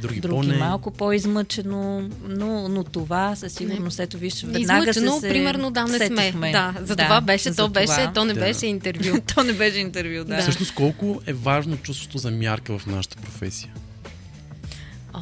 Други, 0.00 0.20
други 0.20 0.34
по-не. 0.36 0.56
малко 0.56 0.90
по-измъчено, 0.90 2.00
но, 2.22 2.68
но 2.68 2.84
това 2.84 3.36
със 3.36 3.52
сигурност, 3.52 4.00
ето 4.00 4.18
виж, 4.18 4.42
веднага 4.42 4.58
се, 4.84 4.90
Измъчено, 4.90 5.20
се 5.20 5.28
примерно, 5.28 5.70
да, 5.70 5.84
не 5.84 6.06
сме. 6.06 6.32
Да, 6.52 6.74
за 6.82 6.96
това 6.96 7.20
беше, 7.20 7.54
то 7.54 7.68
беше, 7.68 7.86
това. 7.86 8.12
то 8.12 8.24
не 8.24 8.32
Да. 8.32 8.40
беше 8.40 8.66
интервю. 8.66 9.18
то 9.34 9.42
не 9.42 9.52
беше 9.52 9.78
интервю, 9.78 10.18
да. 10.18 10.24
Да. 10.26 10.42
Всъщност 10.42 10.74
колко 10.74 11.20
е 11.26 11.32
важно 11.32 11.76
чувството 11.76 12.18
за 12.18 12.30
мярка 12.30 12.78
в 12.78 12.86
нашата 12.86 13.16
професия? 13.16 13.70
О, 15.12 15.20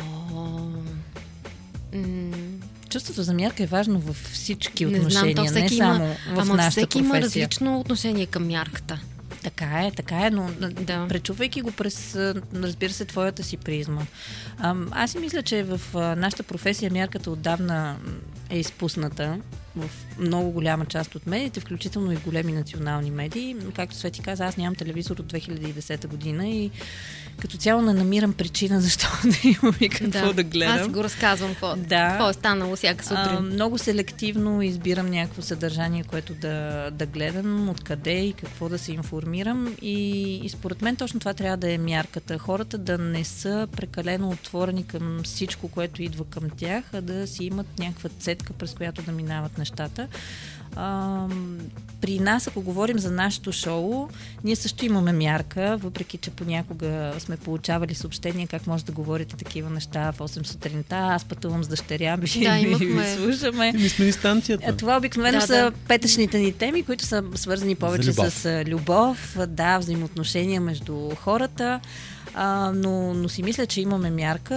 м, 1.94 2.30
Чувството 2.90 3.22
за 3.22 3.34
мярка 3.34 3.62
е 3.62 3.66
важно 3.66 3.98
във 4.00 4.16
всички 4.24 4.84
Не 4.84 4.90
знам, 4.90 5.00
отношения, 5.00 5.34
то 5.36 5.42
не 5.42 5.48
всеки 5.48 5.76
само 5.76 5.94
има, 5.96 6.14
в 6.26 6.38
ама 6.38 6.54
нашата 6.54 6.70
всеки 6.70 6.86
професия. 6.88 7.04
има 7.06 7.20
различно 7.20 7.80
отношение 7.80 8.26
към 8.26 8.46
мярката. 8.46 9.00
Така 9.48 9.86
е, 9.86 9.90
така 9.90 10.26
е, 10.26 10.30
но 10.30 10.50
Да. 10.60 11.06
пречувайки 11.08 11.60
го 11.60 11.72
през, 11.72 12.16
разбира 12.54 12.92
се, 12.92 13.04
твоята 13.04 13.42
си 13.42 13.56
призма. 13.56 14.02
Аз 14.90 15.10
си 15.10 15.18
мисля, 15.18 15.42
че 15.42 15.62
в 15.62 15.80
нашата 16.16 16.42
професия 16.42 16.90
мярката 16.90 17.30
отдавна 17.30 17.96
е 18.50 18.58
изпусната 18.58 19.40
в 19.76 19.90
много 20.18 20.50
голяма 20.50 20.86
част 20.86 21.14
от 21.14 21.26
медиите, 21.26 21.60
включително 21.60 22.12
и 22.12 22.16
големи 22.16 22.52
национални 22.52 23.10
медии. 23.10 23.56
Както 23.76 23.96
Свети 23.96 24.22
каза, 24.22 24.46
аз 24.46 24.56
нямам 24.56 24.74
телевизор 24.74 25.16
от 25.18 25.32
2010 25.32 26.06
година 26.06 26.48
и 26.48 26.70
като 27.40 27.56
цяло 27.56 27.82
не 27.82 27.92
намирам 27.92 28.32
причина 28.32 28.80
защо 28.80 29.08
да 29.24 29.48
имам 29.48 29.74
и 29.80 29.88
какво 29.88 30.32
да, 30.32 30.42
гледам. 30.44 30.78
Аз 30.78 30.88
го 30.88 31.04
разказвам 31.04 31.50
какво, 31.50 31.76
Да. 31.76 32.08
какво 32.08 32.28
е 32.30 32.32
станало 32.32 32.76
всяка 32.76 33.04
сутрин. 33.04 33.36
А, 33.36 33.40
много 33.40 33.78
селективно 33.78 34.62
избирам 34.62 35.06
някакво 35.06 35.42
съдържание, 35.42 36.04
което 36.04 36.34
да, 36.34 36.88
да 36.90 37.06
гледам, 37.06 37.68
откъде 37.68 38.20
и 38.20 38.32
какво 38.32 38.68
да 38.68 38.78
се 38.78 38.92
информирам. 38.92 39.74
И, 39.82 40.36
и 40.44 40.48
според 40.48 40.82
мен 40.82 40.96
точно 40.96 41.20
това 41.20 41.34
трябва 41.34 41.56
да 41.56 41.72
е 41.72 41.78
мярката. 41.78 42.38
Хората 42.38 42.78
да 42.78 42.98
не 42.98 43.24
са 43.24 43.68
прекалено 43.76 44.28
отворени 44.28 44.86
към 44.86 45.20
всичко, 45.24 45.68
което 45.68 46.02
идва 46.02 46.24
към 46.24 46.50
тях, 46.50 46.84
а 46.92 47.00
да 47.00 47.26
си 47.26 47.44
имат 47.44 47.78
някаква 47.78 48.08
цетка, 48.08 48.52
през 48.52 48.74
която 48.74 49.02
да 49.02 49.12
минават 49.12 49.58
нещата. 49.58 50.08
При 52.00 52.18
нас, 52.18 52.46
ако 52.46 52.62
говорим 52.62 52.98
за 52.98 53.10
нашето 53.10 53.52
шоу, 53.52 54.08
ние 54.44 54.56
също 54.56 54.84
имаме 54.84 55.12
мярка, 55.12 55.76
въпреки 55.76 56.18
че 56.18 56.30
понякога 56.30 57.12
сме 57.18 57.36
получавали 57.36 57.94
съобщения 57.94 58.46
как 58.46 58.66
може 58.66 58.84
да 58.84 58.92
говорите 58.92 59.36
такива 59.36 59.70
неща 59.70 60.12
в 60.12 60.18
8 60.18 60.46
сутринта. 60.46 60.96
Аз 60.96 61.24
пътувам 61.24 61.64
с 61.64 61.68
дъщеря 61.68 62.16
ми 62.16 62.28
Да, 62.44 62.58
и 62.58 62.74
ви 62.74 62.98
слушаме. 63.16 63.88
Сме 63.88 64.12
станцията. 64.12 64.64
А, 64.68 64.76
това 64.76 64.96
обикновено 64.96 65.38
Да, 65.40 65.46
са 65.46 65.54
да. 65.54 65.72
петъчните 65.88 66.38
ни 66.38 66.52
теми, 66.52 66.82
които 66.82 67.04
са 67.04 67.24
свързани 67.34 67.74
повече 67.74 68.10
любов. 68.10 68.32
с 68.34 68.64
любов, 68.66 69.36
да, 69.48 69.78
взаимоотношения 69.78 70.60
между 70.60 71.10
хората. 71.16 71.80
А, 72.34 72.72
но, 72.74 73.14
но 73.14 73.28
си 73.28 73.42
мисля, 73.42 73.66
че 73.66 73.80
имаме 73.80 74.10
мярка. 74.10 74.56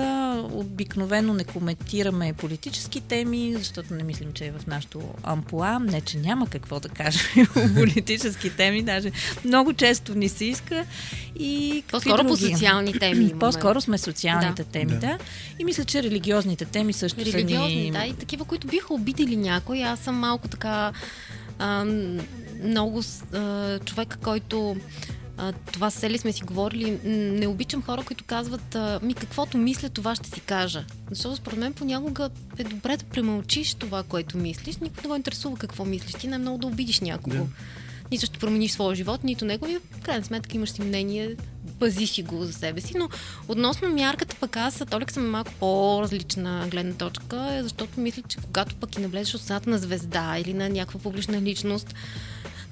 Обикновено 0.52 1.34
не 1.34 1.44
коментираме 1.44 2.34
политически 2.34 3.02
теми, 3.02 3.54
защото 3.58 3.94
не 3.94 4.04
мислим, 4.04 4.34
че 4.34 4.46
е 4.46 4.52
в 4.52 4.68
нашото 4.68 5.02
ампула. 5.24 5.80
Не, 5.80 6.02
че 6.02 6.18
няма 6.18 6.48
какво 6.48 6.80
да 6.80 6.90
кажем 6.90 7.48
по 7.54 7.74
политически 7.76 8.50
теми, 8.50 8.84
даже 8.84 9.12
много 9.46 9.74
често 9.74 10.16
ни 10.16 10.30
се 10.30 10.46
иска. 10.46 10.86
И 11.40 11.84
По-скоро 11.92 12.18
по 12.18 12.36
други? 12.36 12.54
социални 12.54 12.94
теми 12.94 13.24
имаме. 13.24 13.40
По-скоро 13.40 13.82
сме 13.82 13.98
социалните 13.98 14.64
Да. 14.64 14.70
теми, 14.70 14.92
Да. 14.92 15.00
да. 15.00 15.18
И 15.60 15.64
мисля, 15.66 15.86
че 15.86 16.04
религиозните 16.04 16.66
теми 16.66 16.94
също 16.94 17.20
Религиозни, 17.20 17.74
са 17.74 17.80
ни... 17.80 17.92
да, 17.92 18.06
и 18.06 18.14
такива, 18.14 18.46
които 18.46 18.68
биха 18.68 18.94
обидели 18.94 19.36
някой. 19.36 19.84
Аз 19.84 20.00
съм 20.00 20.16
малко 20.16 20.48
така 20.48 20.92
а, 21.60 21.86
много 22.64 23.02
а, 23.34 23.80
човек, 23.80 24.18
който 24.24 24.76
а, 25.42 25.54
това 25.54 25.90
с 25.90 26.04
Ели 26.04 26.18
сме 26.18 26.32
си 26.32 26.44
говорили. 26.44 27.00
Не 27.06 27.48
обичам 27.48 27.82
хора, 27.84 28.04
които 28.04 28.24
казват 28.24 28.76
а, 28.76 29.00
ми 29.04 29.14
каквото 29.14 29.58
мисля, 29.58 29.90
това 29.90 30.16
ще 30.16 30.30
си 30.30 30.40
кажа. 30.40 30.86
Защото 31.10 31.36
според 31.36 31.60
мен 31.60 31.74
понякога 31.74 32.30
е 32.58 32.64
добре 32.64 32.98
да 32.98 33.06
премълчиш 33.06 33.74
това, 33.74 34.04
което 34.04 34.38
мислиш. 34.38 34.78
Никой 34.78 35.02
не 35.04 35.10
го 35.10 35.16
интересува 35.16 35.58
какво 35.58 35.86
мислиш. 35.86 36.14
Ти 36.14 36.28
най-много 36.28 36.58
да 36.58 36.68
обидиш 36.68 37.00
някого. 37.00 37.36
Да. 37.36 37.46
Нито 38.12 38.26
ще 38.26 38.40
промениш 38.40 38.72
своя 38.72 38.96
живот, 38.96 39.24
нито 39.24 39.46
неговия. 39.46 39.80
В 39.92 40.02
крайна 40.02 40.26
сметка 40.26 40.56
имаш 40.56 40.70
си 40.70 40.82
мнение, 40.82 41.36
пази 41.80 42.08
си 42.08 42.24
го 42.24 42.44
за 42.44 42.54
себе 42.54 42.82
си. 42.82 42.94
Но 42.98 43.10
относно 43.48 43.90
мярката, 43.90 44.36
пък 44.40 44.58
аз, 44.58 44.84
Толик 44.90 45.12
съм 45.12 45.30
малко 45.30 45.52
по-различна 45.60 46.68
гледна 46.72 46.94
точка, 46.94 47.54
е, 47.54 47.64
защото 47.64 48.00
мисля, 48.00 48.22
че 48.28 48.38
когато 48.38 48.76
пък 48.76 48.96
и 48.96 49.02
навлезеш 49.02 49.36
от 49.36 49.66
на 49.66 49.78
звезда 49.78 50.38
или 50.38 50.54
на 50.54 50.70
някаква 50.70 51.00
публична 51.00 51.42
личност, 51.42 51.96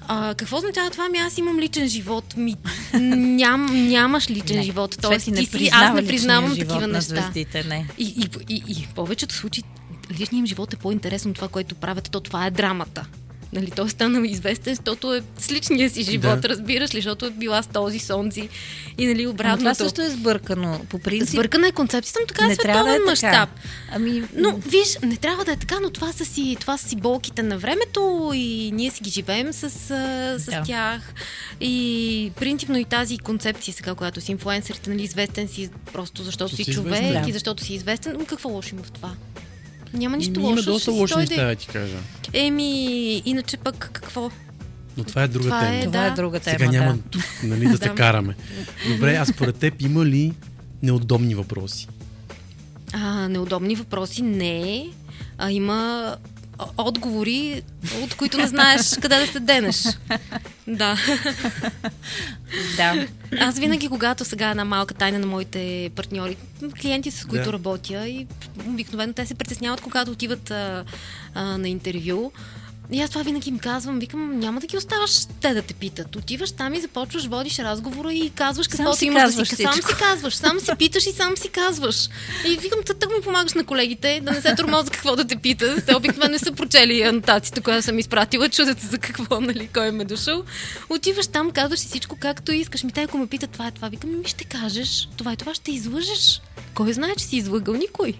а, 0.08 0.34
какво 0.34 0.56
означава 0.56 0.90
това? 0.90 1.08
Ми 1.08 1.18
аз 1.18 1.38
имам 1.38 1.58
личен 1.58 1.88
живот. 1.88 2.36
Ми, 2.36 2.54
ням, 3.16 3.88
нямаш 3.88 4.30
личен 4.30 4.56
Не. 4.56 4.62
живот. 4.62 4.96
Тоест, 5.02 5.24
си 5.24 5.30
не 5.30 5.36
ти 5.36 5.46
си, 5.46 5.70
аз 5.72 5.94
не 5.94 6.06
признавам 6.06 6.50
такива 6.50 6.86
неща. 6.86 7.00
звездите, 7.00 7.64
не. 7.64 7.86
И, 7.98 8.04
и, 8.04 8.54
и, 8.54 8.62
и 8.68 8.74
в 8.74 8.94
повечето 8.94 9.34
случаи 9.34 9.64
личният 10.10 10.32
им 10.32 10.46
живот 10.46 10.72
е 10.72 10.76
по-интересно 10.76 11.30
от 11.30 11.34
това, 11.36 11.48
което 11.48 11.74
правят. 11.74 12.10
То 12.10 12.20
това 12.20 12.46
е 12.46 12.50
драмата. 12.50 13.06
Нали, 13.52 13.70
той 13.70 13.86
е 13.86 13.90
станал 13.90 14.22
известен, 14.22 14.74
защото 14.74 15.14
е 15.14 15.22
с 15.38 15.52
личния 15.52 15.90
си 15.90 16.02
живот, 16.02 16.40
Да. 16.40 16.48
разбираш 16.48 16.94
ли, 16.94 16.98
защото 16.98 17.26
е 17.26 17.30
била 17.30 17.62
с 17.62 17.66
този 17.66 17.98
сонци 17.98 18.48
и 18.98 19.06
нали 19.06 19.24
Но 19.24 19.30
обратното. 19.30 19.58
това 19.60 19.74
също 19.74 20.02
е 20.02 20.10
сбъркано. 20.10 20.80
По 20.88 20.98
принцип, 20.98 21.28
Сбъркана 21.30 21.68
е 21.68 21.72
концепцията, 21.72 22.18
но 22.20 22.26
така 22.26 22.44
е 22.44 22.48
не 22.48 22.54
да 22.54 22.62
световен 22.62 22.94
е 22.94 22.98
мащаб. 23.06 23.48
Ами, 23.92 24.22
Но 24.34 24.56
виж, 24.56 24.98
не 25.02 25.16
трябва 25.16 25.44
да 25.44 25.52
е 25.52 25.56
така, 25.56 25.80
но 25.80 25.90
това 25.90 26.12
са 26.12 26.24
си, 26.24 26.56
това 26.60 26.76
са 26.76 26.88
си 26.88 26.96
болките 26.96 27.42
на 27.42 27.58
времето 27.58 28.30
и 28.34 28.70
ние 28.74 28.90
си 28.90 29.02
ги 29.02 29.10
живеем 29.10 29.52
с, 29.52 29.70
с 29.70 30.44
Да. 30.46 30.62
тях. 30.62 31.14
И 31.60 32.32
принципно 32.36 32.78
и 32.78 32.84
тази 32.84 33.18
концепция 33.18 33.74
сега, 33.74 33.94
която 33.94 34.20
си 34.20 34.32
инфлуенсърите, 34.32 34.90
нали, 34.90 35.02
известен 35.02 35.48
си 35.48 35.70
просто 35.92 36.22
защото 36.22 36.56
си 36.56 36.64
си 36.64 36.72
човек. 36.72 37.02
Да. 37.02 37.24
и 37.28 37.32
защото 37.32 37.64
си 37.64 37.74
известен. 37.74 38.16
Но 38.18 38.24
какво 38.24 38.48
лошо 38.48 38.74
има 38.74 38.82
в 38.84 38.90
това? 38.90 39.10
Няма 39.94 40.16
нищо 40.16 40.40
лошо. 40.40 40.52
Има 40.52 40.62
доста 40.62 40.90
лоши 40.92 41.16
неща, 41.16 41.46
да 41.46 41.54
ти 41.54 41.66
кажа. 41.66 41.96
Еми, 42.32 42.72
иначе 43.24 43.56
пък 43.56 43.90
какво? 43.92 44.30
Но 44.96 45.04
това 45.04 45.22
е 45.22 45.28
друга 45.28 45.44
Това 45.44 45.60
тема. 45.60 45.74
е, 45.76 45.84
това 45.84 46.00
да. 46.00 46.06
е 46.06 46.10
друга 46.10 46.40
тема. 46.40 46.58
Сега 46.58 46.70
няма 46.70 46.92
да. 46.92 47.02
тук, 47.10 47.22
нали, 47.42 47.68
да 47.68 47.76
се 47.82 47.88
караме. 47.88 48.34
Добре, 48.88 49.16
а 49.16 49.24
според 49.24 49.56
теб 49.56 49.82
има 49.82 50.04
ли 50.06 50.32
неудобни 50.82 51.34
въпроси? 51.34 51.88
А, 52.92 53.28
неудобни 53.28 53.74
въпроси 53.74 54.22
не. 54.22 54.86
А 55.38 55.50
има 55.50 56.16
отговори, 56.76 57.62
от 58.02 58.14
които 58.14 58.38
не 58.38 58.46
знаеш 58.46 58.98
къде 59.02 59.18
да 59.18 59.26
се 59.26 59.40
денеш. 59.40 59.84
Да. 60.66 60.96
Да. 62.76 63.06
Аз 63.40 63.58
винаги, 63.58 63.88
когато 63.88 64.24
сега 64.24 64.48
е 64.48 64.50
една 64.50 64.64
малка 64.64 64.94
тайна 64.94 65.18
на 65.18 65.26
моите 65.26 65.90
партньори, 65.96 66.36
клиенти, 66.82 67.10
с 67.10 67.24
които 67.24 67.44
Да. 67.44 67.52
работя, 67.52 68.08
и 68.08 68.26
обикновено 68.66 69.12
те 69.12 69.26
се 69.26 69.34
притесняват, 69.34 69.80
когато 69.80 70.10
отиват 70.10 70.50
а, 70.50 70.84
а, 71.34 71.58
на 71.58 71.68
интервю. 71.68 72.32
И 72.92 73.02
аз 73.02 73.10
това 73.10 73.22
винаги 73.22 73.48
им 73.48 73.58
казвам, 73.58 73.98
викам, 73.98 74.38
няма 74.38 74.60
да 74.60 74.66
ги 74.66 74.76
оставаш 74.76 75.26
те 75.40 75.54
да 75.54 75.62
те 75.62 75.74
питат. 75.74 76.16
Отиваш 76.16 76.52
там 76.52 76.74
и 76.74 76.80
започваш, 76.80 77.26
водиш 77.26 77.58
разговора 77.58 78.12
и 78.12 78.30
казваш 78.30 78.66
Сам 78.66 78.76
каквото 78.76 78.98
си 78.98 79.06
имаш 79.06 79.34
да 79.34 79.46
си 79.46 79.56
Сам 79.56 79.74
си 79.74 79.94
казваш, 79.98 80.34
сам 80.34 80.60
си 80.60 80.70
питаш 80.78 81.06
и 81.06 81.12
сам 81.12 81.36
си 81.36 81.48
казваш. 81.48 82.08
И 82.46 82.56
викам, 82.56 82.80
тък 82.86 83.10
ми 83.16 83.22
помагаш 83.24 83.54
на 83.54 83.64
колегите, 83.64 84.20
да 84.22 84.30
не 84.30 84.40
се 84.40 84.54
тормозят 84.54 84.90
какво 84.90 85.16
да 85.16 85.26
те 85.26 85.36
питат. 85.36 85.86
Те 85.86 85.96
обикновено 85.96 86.32
не 86.32 86.38
са 86.38 86.52
прочели 86.52 87.02
анотациите, 87.02 87.60
която 87.60 87.82
съм 87.82 87.98
изпратила, 87.98 88.48
чудят 88.48 88.80
се 88.80 88.86
за 88.86 88.98
какво, 88.98 89.40
нали, 89.40 89.68
кой 89.74 89.90
ме 89.90 90.04
дошъл. 90.04 90.44
Отиваш 90.88 91.26
там, 91.26 91.50
казваш 91.50 91.78
си 91.78 91.86
всичко 91.86 92.16
както 92.20 92.52
искаш. 92.52 92.84
Ми 92.84 92.92
те, 92.92 93.02
ако 93.02 93.18
ме 93.18 93.26
питат 93.26 93.50
това 93.50 93.66
е 93.66 93.70
това, 93.70 93.88
викам, 93.88 94.18
ми 94.18 94.24
ще 94.24 94.44
кажеш, 94.44 95.08
това 95.16 95.32
е 95.32 95.36
това, 95.36 95.54
ще 95.54 95.72
излъжеш. 95.72 96.40
Кой 96.74 96.92
знае, 96.92 97.14
че 97.18 97.24
си 97.24 97.36
излъгал? 97.36 97.74
Никой. 97.74 98.14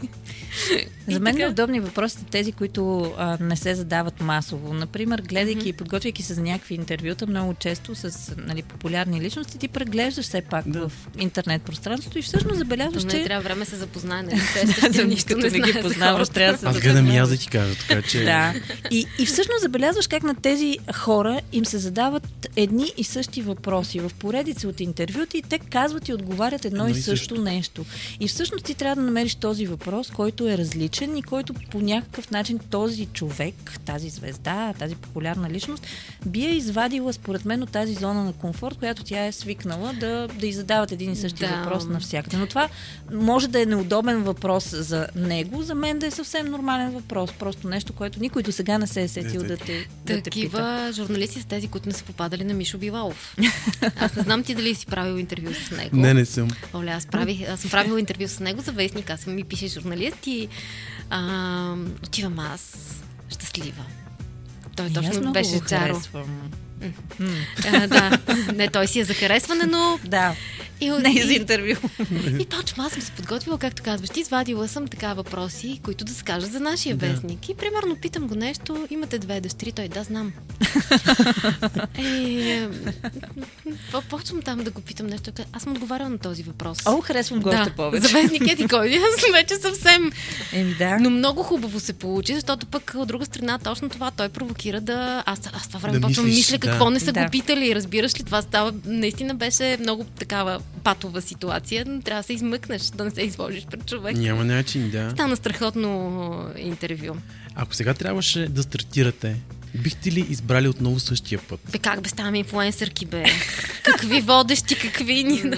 За 1.08 1.20
мен 1.20 1.34
така. 1.34 1.44
неудобни 1.44 1.80
въпроси 1.80 2.16
са 2.16 2.24
тези, 2.24 2.52
които 2.52 3.12
а, 3.18 3.38
не 3.40 3.56
се 3.56 3.74
задават 3.74 4.20
масово. 4.20 4.59
Например, 4.68 5.22
гледайки 5.28 5.68
и 5.68 5.72
подготвяйки 5.72 6.22
се 6.22 6.34
за 6.34 6.42
някакви 6.42 6.74
интервюта, 6.74 7.26
много 7.26 7.54
често 7.54 7.94
с 7.94 8.34
нали, 8.36 8.62
популярни 8.62 9.20
личности, 9.20 9.58
ти 9.58 9.68
преглеждаш 9.68 10.24
все 10.24 10.40
пак 10.42 10.68
Да. 10.68 10.88
в 10.88 11.08
интернет 11.18 11.62
пространството 11.62 12.18
и 12.18 12.22
всъщност 12.22 12.58
забелязваш, 12.58 13.04
Не 13.04 13.10
че... 13.10 13.24
трябва 13.24 13.42
време 13.42 13.64
се 13.64 13.76
запознае, 13.76 14.22
нали? 14.22 14.40
Те 14.92 15.04
нищо 15.04 15.28
Като 15.28 15.40
не, 15.40 15.50
не 15.50 15.72
ги 15.72 15.80
познаваш, 15.82 16.28
трябва 16.28 16.52
да 16.52 16.58
се 16.58 16.66
Аз 16.66 16.80
гледам 16.80 17.10
и 17.10 17.16
аз 17.16 17.28
да 17.28 17.36
ти 17.36 17.48
кажа, 17.48 17.74
така 17.88 18.02
че... 18.02 18.24
Да. 18.24 18.54
И, 18.90 19.06
и 19.18 19.26
всъщност 19.26 19.62
забелязваш 19.62 20.06
как 20.06 20.22
на 20.22 20.34
тези 20.34 20.78
хора 20.94 21.40
им 21.52 21.64
се 21.64 21.78
задават 21.78 22.48
едни 22.56 22.92
и 22.96 23.04
същи 23.04 23.42
въпроси 23.42 24.00
в 24.00 24.10
поредица 24.18 24.68
от 24.68 24.80
интервюти 24.80 25.38
и 25.38 25.42
те 25.42 25.58
казват 25.58 26.08
и 26.08 26.14
отговарят 26.14 26.64
едно, 26.64 26.88
и 26.88 26.94
също, 26.94 27.40
нещо. 27.40 27.84
И 28.20 28.28
всъщност 28.28 28.64
ти 28.64 28.74
трябва 28.74 28.96
да 28.96 29.02
намериш 29.02 29.34
този 29.34 29.66
въпрос, 29.66 30.10
който 30.10 30.48
е 30.48 30.58
различен 30.58 31.16
и 31.16 31.22
който 31.22 31.54
по 31.54 31.80
някакъв 31.80 32.30
начин 32.30 32.58
този 32.70 33.06
човек, 33.06 33.54
тази 33.84 34.08
звезда, 34.08 34.49
тази 34.78 34.94
популярна 34.94 35.50
личност 35.50 35.86
би 36.26 36.44
я 36.44 36.54
извадила 36.54 37.12
според 37.12 37.44
мен 37.44 37.62
от 37.62 37.70
тази 37.70 37.94
зона 37.94 38.24
на 38.24 38.32
комфорт, 38.32 38.78
която 38.78 39.04
тя 39.04 39.26
е 39.26 39.32
свикнала 39.32 39.92
да, 39.92 40.28
да 40.28 40.52
задават 40.52 40.92
един 40.92 41.12
и 41.12 41.16
същи 41.16 41.38
Да. 41.38 41.56
въпрос 41.56 41.86
навсякъде. 41.86 42.36
Но 42.36 42.46
това 42.46 42.68
може 43.12 43.48
да 43.48 43.62
е 43.62 43.66
неудобен 43.66 44.22
въпрос 44.22 44.70
за 44.76 45.06
него, 45.14 45.62
за 45.62 45.74
мен 45.74 45.98
да 45.98 46.06
е 46.06 46.10
съвсем 46.10 46.46
нормален 46.46 46.90
въпрос. 46.90 47.32
Просто 47.32 47.68
нещо, 47.68 47.92
което 47.92 48.20
никой 48.20 48.42
до 48.42 48.52
сега 48.52 48.78
не 48.78 48.86
се 48.86 49.02
е 49.02 49.08
сетил 49.08 49.42
да 49.42 49.56
те, 49.56 49.78
да 49.78 49.86
те 50.04 50.14
пита. 50.14 50.22
Такива 50.22 50.90
журналисти 50.92 51.40
са 51.40 51.46
тези, 51.46 51.68
които 51.68 51.88
не 51.88 51.94
са 51.94 52.04
попадали 52.04 52.44
на 52.44 52.54
Мишо 52.54 52.78
Билалов. 52.78 53.36
Аз 53.96 54.16
не 54.16 54.22
знам 54.22 54.42
ти 54.42 54.54
дали 54.54 54.74
си 54.74 54.86
правил 54.86 55.18
интервю 55.18 55.54
с 55.54 55.70
него. 55.70 55.96
Не, 55.96 56.14
не 56.14 56.24
съм. 56.24 56.48
Оле, 56.74 56.90
аз, 56.90 57.06
правих, 57.06 57.48
аз 57.48 57.60
съм 57.60 57.70
правила 57.70 58.00
интервю 58.00 58.28
с 58.28 58.40
него 58.40 58.60
за 58.60 58.72
вестник, 58.72 59.10
аз 59.10 59.20
съм 59.20 59.34
ми 59.34 59.44
пише 59.44 59.66
журналист 59.68 60.26
и 60.26 60.48
а, 61.10 61.74
отивам 62.04 62.38
аз 62.38 62.76
щастлива. 63.28 63.84
Той 64.80 64.88
И 64.88 64.98
аз 64.98 65.04
точно 65.06 65.20
много 65.20 65.32
беше 65.32 65.58
го 65.58 65.64
Джаро. 65.66 65.80
харесвам. 65.80 66.50
А, 67.66 67.86
да, 67.86 68.18
не, 68.54 68.68
той 68.68 68.86
си 68.86 69.00
е 69.00 69.04
за 69.04 69.14
харесване, 69.14 69.64
но 69.66 69.98
Да. 70.04 70.34
И, 70.82 70.90
Не 70.90 71.10
и- 71.10 71.22
за 71.22 71.32
интервю. 71.32 71.74
И 72.40 72.44
точно, 72.44 72.84
аз 72.84 72.92
съм 72.92 73.02
се 73.02 73.10
подготвила, 73.12 73.58
както 73.58 73.82
казваш. 73.82 74.10
Ти 74.10 74.20
извадила 74.20 74.68
съм 74.68 74.88
така 74.88 75.14
въпроси, 75.14 75.80
които 75.82 76.04
да 76.04 76.14
скажат 76.14 76.52
за 76.52 76.60
нашия 76.60 76.96
Да. 76.96 77.06
вестник. 77.06 77.48
И 77.48 77.54
примерно 77.54 77.96
питам 77.96 78.28
го 78.28 78.34
нещо, 78.34 78.86
имате 78.90 79.18
две 79.18 79.40
дъщери, 79.40 79.72
той 79.72 79.88
да, 79.88 80.02
знам. 80.04 80.32
е, 81.96 82.68
по- 83.92 84.02
почвам 84.02 84.42
там 84.42 84.58
да 84.58 84.70
го 84.70 84.80
питам 84.80 85.06
нещо. 85.06 85.30
Аз 85.52 85.62
съм 85.62 85.72
отговаряла 85.72 86.10
на 86.10 86.18
този 86.18 86.42
въпрос. 86.42 86.78
О, 86.86 87.00
харесвам 87.00 87.40
го 87.40 87.48
още 87.50 87.70
повече. 87.70 88.02
За 88.02 88.12
вестник 88.12 88.52
еди 88.52 88.68
кой. 88.68 88.88
Аз 89.18 89.32
вече 89.32 89.54
съвсем. 89.56 90.10
Еми 90.52 90.74
да. 90.74 90.98
Но 90.98 91.10
много 91.10 91.42
хубаво 91.42 91.80
се 91.80 91.92
получи, 91.92 92.34
защото 92.34 92.66
пък 92.66 92.92
от 92.96 93.08
друга 93.08 93.24
страна 93.24 93.58
точно 93.58 93.88
това 93.88 94.10
той 94.10 94.28
провокира 94.28 94.80
да... 94.80 95.22
Аз, 95.26 95.40
аз 95.52 95.66
това 95.66 95.80
време 95.80 95.98
Да 95.98 96.06
почвам 96.06 96.26
мислиш, 96.26 96.38
мисля 96.42 96.58
да. 96.58 96.69
Какво 96.70 96.90
не 96.90 97.00
са 97.00 97.12
Да. 97.12 97.24
го 97.24 97.30
питали. 97.30 97.74
Разбираш 97.74 98.20
ли, 98.20 98.24
това 98.24 98.42
става... 98.42 98.72
Наистина 98.84 99.34
беше 99.34 99.76
много 99.80 100.04
такава 100.04 100.60
патова 100.84 101.20
ситуация. 101.22 101.84
но 101.88 102.00
Трябва 102.00 102.20
да 102.22 102.26
се 102.26 102.32
измъкнеш, 102.32 102.82
да 102.82 103.04
не 103.04 103.10
се 103.10 103.22
изложиш 103.22 103.66
пред 103.70 103.86
човек. 103.86 104.16
Няма 104.16 104.44
начин, 104.44 104.90
да. 104.90 105.10
Стана 105.10 105.36
страхотно 105.36 106.46
интервю. 106.58 107.14
Ако 107.54 107.74
сега 107.74 107.94
трябваше 107.94 108.46
да 108.48 108.62
стартирате, 108.62 109.36
бихте 109.74 110.12
ли 110.12 110.26
избрали 110.30 110.68
отново 110.68 111.00
същия 111.00 111.38
път? 111.48 111.60
Бе, 111.72 111.78
как 111.78 112.00
бе 112.02 112.08
ставаме 112.08 112.38
инфлуенсърки, 112.38 113.06
бе? 113.06 113.24
Какви 113.82 114.20
водещи, 114.20 114.78
какви 114.78 115.24
ни... 115.24 115.42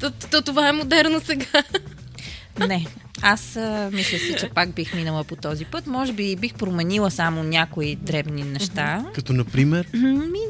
то, 0.00 0.10
то, 0.30 0.42
това 0.42 0.68
е 0.68 0.72
модерно 0.72 1.20
сега. 1.26 1.62
Не. 2.58 2.86
Аз 3.22 3.56
а, 3.56 3.90
мисля 3.92 4.18
си, 4.18 4.36
че 4.38 4.48
пак 4.48 4.70
бих 4.70 4.94
минала 4.94 5.24
по 5.24 5.36
този 5.36 5.64
път. 5.64 5.86
Може 5.86 6.12
би 6.12 6.36
бих 6.36 6.54
променила 6.54 7.10
само 7.10 7.42
някои 7.42 7.96
дребни 7.96 8.42
неща. 8.42 9.06
Като, 9.14 9.32
например, 9.32 9.88
Ми, 9.92 10.40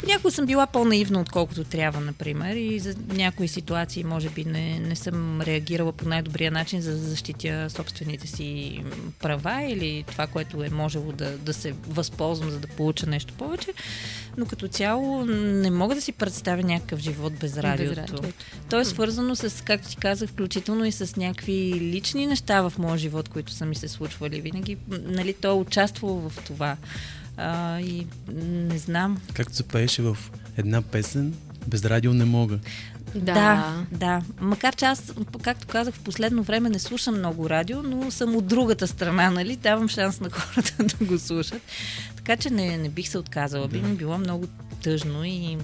понякога 0.00 0.30
съм 0.30 0.46
била 0.46 0.66
по-наивна, 0.66 1.20
отколкото 1.20 1.64
трябва, 1.64 2.00
например, 2.00 2.56
и 2.56 2.78
за 2.78 2.94
някои 3.08 3.48
ситуации 3.48 4.04
може 4.04 4.30
би 4.30 4.44
не, 4.44 4.78
не 4.78 4.96
съм 4.96 5.40
реагирала 5.40 5.92
по 5.92 6.08
най-добрия 6.08 6.50
начин, 6.50 6.80
за 6.80 6.90
да 6.90 6.98
защитя 6.98 7.70
собствените 7.70 8.26
си 8.26 8.80
права 9.18 9.62
или 9.62 10.04
това, 10.10 10.26
което 10.26 10.64
е 10.64 10.68
можело 10.68 11.12
да, 11.12 11.38
да 11.38 11.54
се 11.54 11.74
възползвам, 11.88 12.50
за 12.50 12.58
да 12.58 12.68
получа 12.68 13.06
нещо 13.06 13.34
повече. 13.34 13.72
Но 14.36 14.46
като 14.46 14.68
цяло 14.68 15.24
не 15.26 15.70
мога 15.70 15.94
да 15.94 16.00
си 16.00 16.12
представя 16.12 16.62
някакъв 16.62 17.00
живот 17.00 17.32
без 17.40 17.56
радиото. 17.58 18.00
радиото. 18.00 18.28
То 18.70 18.80
е 18.80 18.84
свързано 18.84 19.36
с, 19.36 19.64
както 19.64 19.88
ти 19.88 19.96
казах, 19.96 20.30
включително 20.30 20.84
и 20.84 20.92
с 20.92 21.16
някакви 21.16 21.80
лични 21.80 22.26
неща 22.26 22.62
в 22.62 22.72
моя 22.78 22.98
живот, 22.98 23.28
които 23.28 23.52
са 23.52 23.66
ми 23.66 23.74
се 23.74 23.88
случвали. 23.88 24.40
Винаги, 24.40 24.76
нали, 24.88 25.32
то 25.32 25.48
е 25.48 25.54
участвало 25.54 26.28
в 26.28 26.44
това. 26.44 26.76
А, 27.36 27.80
и 27.80 28.06
не 28.34 28.78
знам. 28.78 29.20
както 29.34 29.56
се 29.56 29.62
пееше 29.62 30.02
в 30.02 30.16
една 30.56 30.82
песен, 30.82 31.34
без 31.66 31.84
радио 31.84 32.14
не 32.14 32.24
мога. 32.24 32.58
Да. 33.14 33.34
да, 33.34 33.84
да. 33.92 34.22
Макар 34.40 34.76
че 34.76 34.84
аз, 34.84 35.12
както 35.42 35.66
казах, 35.66 35.94
в 35.94 36.00
последно 36.00 36.42
време 36.42 36.70
не 36.70 36.78
слушам 36.78 37.18
много 37.18 37.50
радио, 37.50 37.82
но 37.82 38.10
съм 38.10 38.36
от 38.36 38.46
другата 38.46 38.88
страна, 38.88 39.30
нали? 39.30 39.56
Давам 39.56 39.88
шанс 39.88 40.20
на 40.20 40.30
хората 40.30 40.84
да 40.84 41.04
го 41.04 41.18
слушат. 41.18 41.62
Така 42.16 42.36
че 42.36 42.50
не, 42.50 42.78
не 42.78 42.88
бих 42.88 43.08
се 43.08 43.18
отказала. 43.18 43.68
Би 43.68 43.80
ми 43.80 43.94
било 43.94 44.18
много 44.18 44.46
тъжно 44.82 45.24
и 45.24 45.58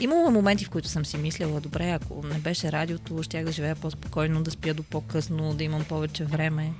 Имало 0.00 0.30
моменти, 0.30 0.64
в 0.64 0.70
които 0.70 0.88
съм 0.88 1.06
си 1.06 1.16
мислила, 1.16 1.60
добре, 1.60 1.90
ако 1.90 2.22
не 2.24 2.34
беше 2.34 2.72
радиото, 2.72 3.22
щях 3.22 3.44
да 3.44 3.52
живея 3.52 3.76
по-спокойно, 3.76 4.42
да 4.42 4.50
спя 4.50 4.74
до 4.74 4.82
по-късно, 4.82 5.54
да 5.54 5.64
имам 5.64 5.84
повече 5.84 6.24
време. 6.24 6.70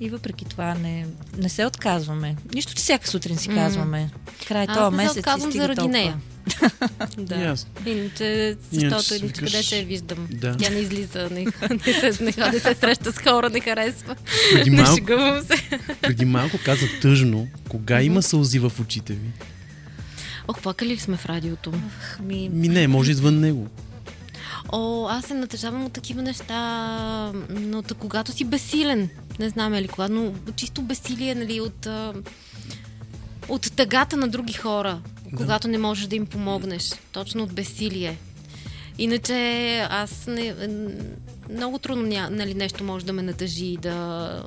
И 0.00 0.08
въпреки 0.08 0.44
това 0.44 0.74
не, 0.74 1.06
не 1.38 1.48
се 1.48 1.66
отказваме. 1.66 2.36
Нищо, 2.54 2.74
че 2.74 2.78
всяка 2.78 3.08
сутрин 3.08 3.36
си 3.36 3.48
казваме. 3.48 4.10
Край 4.48 4.66
Аз 4.68 4.76
този 4.76 4.96
не 4.96 5.02
се 5.02 5.04
месец 5.04 5.18
отказвам 5.18 5.52
заради 5.52 5.76
толкова. 5.76 5.92
нея. 5.92 6.16
Да. 7.18 7.36
Ясно. 7.36 7.70
Иначе, 7.86 8.56
защото 8.72 9.14
иначе 9.14 9.26
викаш- 9.26 9.68
къде 9.68 9.76
я 9.76 9.86
виждам? 9.86 10.28
Да. 10.30 10.56
Тя 10.56 10.70
не 10.70 10.78
излиза, 10.78 11.28
не, 11.30 11.44
не, 11.86 11.92
се, 11.92 12.24
не, 12.24 12.50
не 12.52 12.58
се 12.60 12.74
среща 12.74 13.12
с 13.12 13.18
хора, 13.18 13.50
не 13.50 13.60
харесва. 13.60 14.16
Преди 14.52 14.70
малко, 14.72 15.06
се. 15.46 15.78
преди 16.02 16.24
малко 16.24 16.56
каза 16.64 16.86
тъжно. 17.02 17.48
Кога 17.68 18.02
има 18.02 18.22
сълзи 18.22 18.58
в 18.58 18.72
очите 18.80 19.12
ви? 19.12 19.28
Ох, 20.48 20.60
плакали 20.62 20.88
ли 20.88 20.98
сме 20.98 21.16
в 21.16 21.26
радиото? 21.26 21.72
Ми, 22.20 22.48
Ми 22.48 22.68
не, 22.68 22.88
може 22.88 23.10
извън 23.10 23.40
него. 23.40 23.66
О, 24.72 25.06
аз 25.10 25.24
се 25.24 25.34
натъжавам 25.34 25.84
от 25.84 25.92
такива 25.92 26.22
неща, 26.22 27.32
но 27.50 27.82
когато 27.98 28.32
си 28.32 28.44
безсилен. 28.44 29.08
Не 29.38 29.48
знам 29.48 29.74
ли 29.74 29.88
кога, 29.88 30.08
но 30.08 30.32
чисто 30.56 30.82
безсилие, 30.82 31.34
нали, 31.34 31.60
от, 31.60 31.86
от 33.48 33.72
тъгата 33.76 34.16
на 34.16 34.28
други 34.28 34.52
хора, 34.52 35.00
Да. 35.30 35.36
когато 35.36 35.68
не 35.68 35.78
можеш 35.78 36.06
да 36.06 36.16
им 36.16 36.26
помогнеш. 36.26 36.92
Точно 37.12 37.42
от 37.42 37.52
безсилие. 37.52 38.18
Иначе 38.98 39.78
аз 39.90 40.26
не, 40.26 40.54
много 41.50 41.78
трудно 41.78 42.28
нали, 42.30 42.54
нещо 42.54 42.84
може 42.84 43.06
да 43.06 43.12
ме 43.12 43.22
натъжи 43.22 43.76
да, 43.82 44.44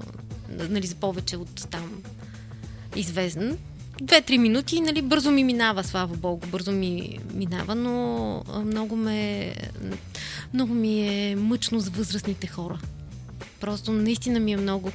нали, 0.69 0.87
за 0.87 0.95
повече 0.95 1.37
от 1.37 1.67
там 1.69 1.91
известен. 2.95 3.57
Две-три 4.01 4.37
минути, 4.37 4.81
нали, 4.81 5.01
бързо 5.01 5.31
ми 5.31 5.43
минава, 5.43 5.83
слава 5.83 6.15
богу, 6.15 6.47
бързо 6.47 6.71
ми 6.71 7.19
минава, 7.33 7.75
но 7.75 8.43
много 8.65 8.95
ме, 8.95 9.53
много 10.53 10.73
ми 10.73 11.07
е 11.07 11.35
мъчно 11.35 11.79
за 11.79 11.91
възрастните 11.91 12.47
хора. 12.47 12.79
Просто 13.59 13.91
наистина 13.91 14.39
ми 14.39 14.51
е 14.51 14.57
много. 14.57 14.91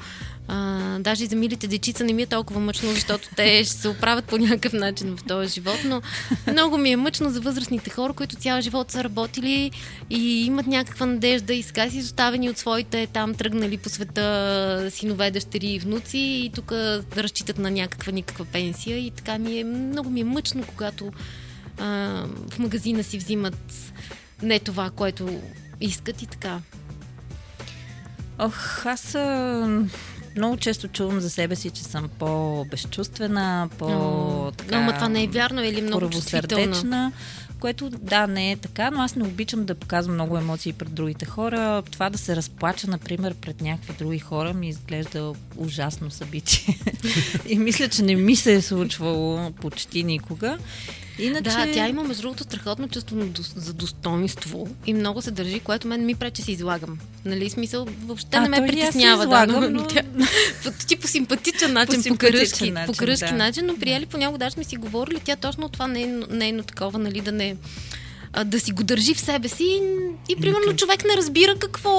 А, 0.53 0.99
даже 0.99 1.25
и 1.25 1.27
за 1.27 1.37
милите 1.37 1.67
дечица 1.67 2.05
не 2.05 2.13
ми 2.13 2.23
е 2.23 2.27
толкова 2.27 2.61
мъчно, 2.61 2.91
защото 2.91 3.29
те 3.37 3.65
ще 3.65 3.75
се 3.75 3.89
оправят 3.89 4.25
по 4.25 4.39
някакъв 4.39 4.73
начин 4.73 5.17
в 5.17 5.25
този 5.25 5.55
живот, 5.55 5.79
но 5.85 6.03
много 6.47 6.79
ми 6.79 6.91
е 6.91 6.97
мъчно 6.97 7.31
за 7.31 7.41
възрастните 7.41 7.91
хора, 7.91 8.13
които 8.13 8.37
цял 8.37 8.61
живот 8.61 8.91
са 8.91 9.05
работили 9.05 9.71
и 10.11 10.45
имат 10.47 10.67
някаква 10.67 11.07
надежда 11.07 11.55
и 11.55 11.63
сега 11.63 11.91
си 11.91 11.99
изоставени 11.99 12.51
от 12.51 12.59
своите 12.59 13.07
там 13.07 13.35
тръгнали 13.35 13.77
по 13.77 13.89
света 13.89 14.87
синове, 14.91 15.31
дъщери 15.31 15.67
и 15.67 15.79
внуци 15.79 16.19
и 16.19 16.51
тук 16.55 16.73
разчитат 17.17 17.59
на 17.59 17.71
някаква 17.71 18.13
никаква 18.13 18.45
пенсия 18.45 18.99
и 18.99 19.11
така 19.11 19.39
ми 19.39 19.59
е, 19.59 19.65
много 19.65 20.11
ми 20.11 20.21
е 20.21 20.25
мъчно, 20.25 20.65
когато 20.67 21.13
а, 21.79 21.87
в 22.51 22.59
магазина 22.59 23.05
си 23.05 23.19
взимат 23.19 23.93
не 24.43 24.59
това, 24.59 24.91
което 24.91 25.41
искат 25.81 26.23
и 26.23 26.27
така. 26.27 26.61
Ох, 28.39 28.87
аз 28.87 29.17
много 30.37 30.57
често 30.57 30.89
чувам 30.89 31.21
за 31.21 31.31
себе 31.31 31.57
си, 31.57 31.71
че 31.71 31.83
съм 31.83 32.09
по-безчувствена, 32.19 33.69
по 33.79 33.89
Но, 33.89 34.53
така, 34.57 34.81
но 34.81 34.93
това 34.93 35.09
не 35.09 35.25
е 35.25 35.27
вярно 35.27 35.65
или 35.65 35.83
много 35.83 36.11
чувствителна. 36.11 37.13
което 37.61 37.91
да, 37.91 38.27
не 38.27 38.53
е 38.53 38.57
така, 38.57 38.91
но 38.91 39.03
аз 39.03 39.17
не 39.17 39.25
обичам 39.25 39.65
да 39.65 39.75
показвам 39.75 40.15
много 40.15 40.39
емоции 40.39 40.73
пред 40.73 40.93
другите 40.93 41.25
хора. 41.25 41.83
Това 41.91 42.11
да 42.11 42.19
се 42.19 42.37
разплача, 42.37 42.91
например, 42.91 43.35
пред 43.35 43.61
някакви 43.61 43.93
други 43.99 44.19
хора 44.19 44.55
ми 44.55 44.69
изглежда 44.69 45.33
ужасно 45.57 46.11
събитие. 46.11 46.79
И 47.47 47.59
мисля, 47.59 47.89
че 47.89 48.03
не 48.03 48.15
ми 48.15 48.37
се 48.37 48.55
е 48.55 48.63
случвало 48.63 49.51
почти 49.51 50.03
никога. 50.03 50.59
Иначе... 51.19 51.43
Да, 51.43 51.73
тя 51.75 51.89
има 51.89 52.03
между 52.05 52.23
другото 52.23 52.45
страхотно 52.45 52.89
чувство 52.89 53.17
за 53.57 53.73
достоинство 53.73 54.69
и 54.87 54.95
много 54.95 55.23
се 55.23 55.31
държи, 55.31 55.61
което 55.61 55.89
мен 55.89 56.07
ми 56.07 56.15
пречи 56.15 56.43
си 56.43 56.53
излагам. 56.53 56.99
Нали, 57.25 57.51
смисъл, 57.51 57.87
въобще 58.05 58.37
А, 58.37 58.41
не 58.41 58.49
ме 58.49 58.57
се 58.57 58.67
притеснява. 58.67 59.25
излагам, 59.25 59.61
да, 59.61 59.71
но- 59.71 59.87
тя, 59.89 60.03
по, 60.65 60.71
ти 60.87 60.97
по 60.97 61.09
симпатичен 61.09 61.73
начин, 61.73 61.97
по, 61.97 62.03
симпатичен 62.03 62.41
кръжки, 62.41 62.71
начин, 62.71 62.95
по 62.95 63.07
да. 63.31 63.33
начин, 63.33 63.67
но 63.67 63.77
приели 63.77 64.07
понякога 64.07 64.39
даже 64.39 64.55
сме 64.55 64.65
си 64.65 64.77
говорили, 64.77 65.21
тя 65.25 65.37
точно 65.37 65.69
това 65.69 65.87
не 65.87 66.03
е 66.03 66.07
нейно 66.31 66.63
такова, 66.63 66.99
нали, 66.99 67.21
да 67.21 67.33
не 67.33 67.57
а, 68.33 68.45
да 68.45 68.61
си 68.61 68.73
го 68.73 68.83
държи 68.85 69.15
в 69.15 69.21
себе 69.21 69.49
си 69.49 69.65
и, 69.65 69.81
и 70.29 70.37
примерно 70.37 70.77
човек 70.77 71.05
не 71.05 71.17
разбира 71.17 71.55
какво 71.57 71.91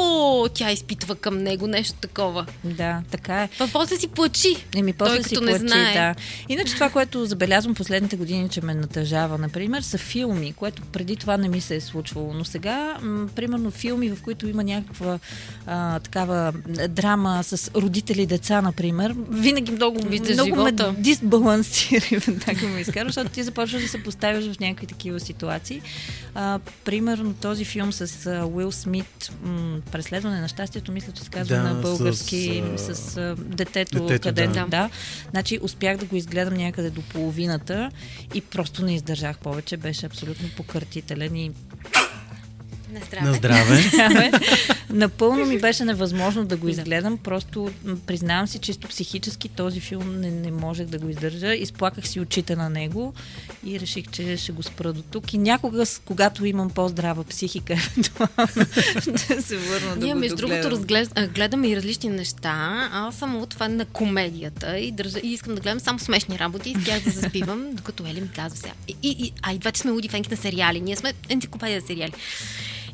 тя 0.49 0.71
изпитва 0.71 1.15
към 1.15 1.37
него, 1.37 1.67
нещо 1.67 1.93
такова. 1.93 2.45
Да, 2.63 3.01
така 3.11 3.43
е. 3.43 3.49
Па 3.57 3.67
после 3.67 3.97
си 3.97 4.07
плачи. 4.07 4.55
Еми, 4.75 4.93
после 4.93 5.15
Той 5.15 5.23
си 5.23 5.29
като 5.29 5.41
не 5.41 5.51
плачи, 5.51 5.67
знае. 5.67 5.93
да. 5.93 6.15
Иначе 6.49 6.73
това, 6.73 6.89
което 6.89 7.25
забелязвам 7.25 7.75
последните 7.75 8.15
години, 8.15 8.49
че 8.49 8.61
ме 8.61 8.73
натъжава, 8.75 9.37
например, 9.37 9.81
са 9.81 9.97
филми, 9.97 10.53
което 10.53 10.81
преди 10.83 11.15
това 11.15 11.37
не 11.37 11.49
ми 11.49 11.61
се 11.61 11.75
е 11.75 11.81
случвало. 11.81 12.33
Но 12.33 12.45
сега, 12.45 12.97
м- 13.01 13.27
примерно, 13.27 13.71
филми, 13.71 14.09
в 14.09 14.21
които 14.21 14.47
има 14.47 14.63
някаква 14.63 15.19
а, 15.67 15.99
такава 15.99 16.53
м, 16.69 16.87
драма 16.87 17.43
с 17.43 17.71
родители 17.75 18.21
и 18.21 18.25
деца, 18.25 18.61
например, 18.61 19.15
винаги 19.29 19.71
много, 19.71 19.99
Виждаш 20.01 20.33
много 20.33 20.49
ме 20.51 20.55
живота. 20.57 20.95
дисбалансира, 20.97 22.05
така 22.45 22.65
ме 22.65 22.79
изкара, 22.81 23.05
защото 23.05 23.29
ти 23.29 23.43
започваш 23.43 23.81
да 23.81 23.87
се 23.87 24.03
поставяш 24.03 24.45
в 24.45 24.59
някакви 24.59 24.87
такива 24.87 25.19
ситуации. 25.19 25.81
А, 26.35 26.59
примерно 26.85 27.33
този 27.33 27.65
филм 27.65 27.93
с 27.93 28.25
а, 28.25 28.45
Уил 28.45 28.71
Смит, 28.71 29.31
м- 29.43 29.79
Преследване 29.91 30.41
на 30.41 30.47
щастието, 30.47 30.91
мисля, 30.91 31.13
че 31.13 31.23
се 31.23 31.29
казва 31.29 31.55
Да, 31.55 31.63
на 31.63 31.79
с, 31.79 31.81
български, 31.81 32.63
а, 32.73 32.77
с, 32.77 32.95
с 32.95 33.17
а, 33.17 33.35
детето, 33.37 34.05
Детето, 34.05 34.21
къде 34.23 34.47
да. 34.47 34.53
да. 34.53 34.65
да. 34.67 34.89
Значи 35.31 35.59
успях 35.61 35.97
да 35.97 36.05
го 36.05 36.15
изгледам 36.15 36.53
някъде 36.53 36.89
до 36.89 37.01
половината 37.01 37.91
и 38.33 38.41
просто 38.41 38.85
не 38.85 38.95
издържах 38.95 39.37
повече. 39.37 39.77
Беше 39.77 40.05
абсолютно 40.05 40.49
покъртителен 40.49 41.35
и 41.35 41.51
На 42.91 42.99
здраве. 43.05 43.25
На 43.25 43.33
здраве. 43.33 44.31
Напълно 44.93 45.45
ми 45.45 45.59
беше 45.59 45.85
невъзможно 45.85 46.45
да 46.45 46.57
го 46.57 46.67
изгледам. 46.67 47.17
Просто 47.17 47.71
признавам 48.07 48.47
си, 48.47 48.59
чисто 48.59 48.87
психически 48.87 49.49
този 49.49 49.79
филм 49.79 50.19
не, 50.19 50.31
не 50.31 50.51
можех 50.51 50.87
да 50.87 50.99
го 50.99 51.09
издържа. 51.09 51.55
Изплаках 51.55 52.07
си 52.07 52.19
очите 52.19 52.55
на 52.55 52.69
него 52.69 53.13
и 53.65 53.79
реших, 53.79 54.05
че 54.11 54.37
ще 54.37 54.51
го 54.51 54.63
спра 54.63 54.93
до 54.93 55.01
тук. 55.01 55.33
И 55.33 55.37
някога, 55.37 55.83
когато 56.05 56.45
имам 56.45 56.69
по-здрава 56.69 57.23
психика, 57.23 57.77
ще 59.17 59.41
се 59.41 59.57
върна 59.57 59.95
да 59.95 60.05
Ние, 60.05 60.13
го 60.13 60.19
между 60.19 60.35
другото, 60.35 60.85
гледаме 61.33 61.67
и 61.67 61.75
различни 61.75 62.09
неща. 62.09 62.89
Аз 62.93 63.15
съм 63.15 63.35
от 63.35 63.53
фан 63.53 63.75
на 63.75 63.85
комедията 63.85 64.79
и, 64.79 64.91
държа... 64.91 65.19
и 65.23 65.33
искам 65.33 65.55
да 65.55 65.61
гледам 65.61 65.79
само 65.79 65.99
смешни 65.99 66.39
работи 66.39 66.69
и 66.69 66.81
с 66.81 66.85
тях 66.85 67.03
да 67.03 67.09
заспивам, 67.09 67.67
докато 67.73 68.03
Ели 68.07 68.21
ми 68.21 68.29
казва 68.35 68.57
сега. 68.57 68.73
И, 68.87 68.95
и, 69.03 69.15
и, 69.25 69.33
а 69.41 69.53
и 69.53 69.57
двете 69.57 69.79
сме 69.79 69.91
луди 69.91 70.07
фенки 70.07 70.31
на 70.31 70.37
сериали. 70.37 70.81
Ние 70.81 70.95
сме 70.95 71.13
енциклопедия 71.29 71.81
сериали. 71.81 72.13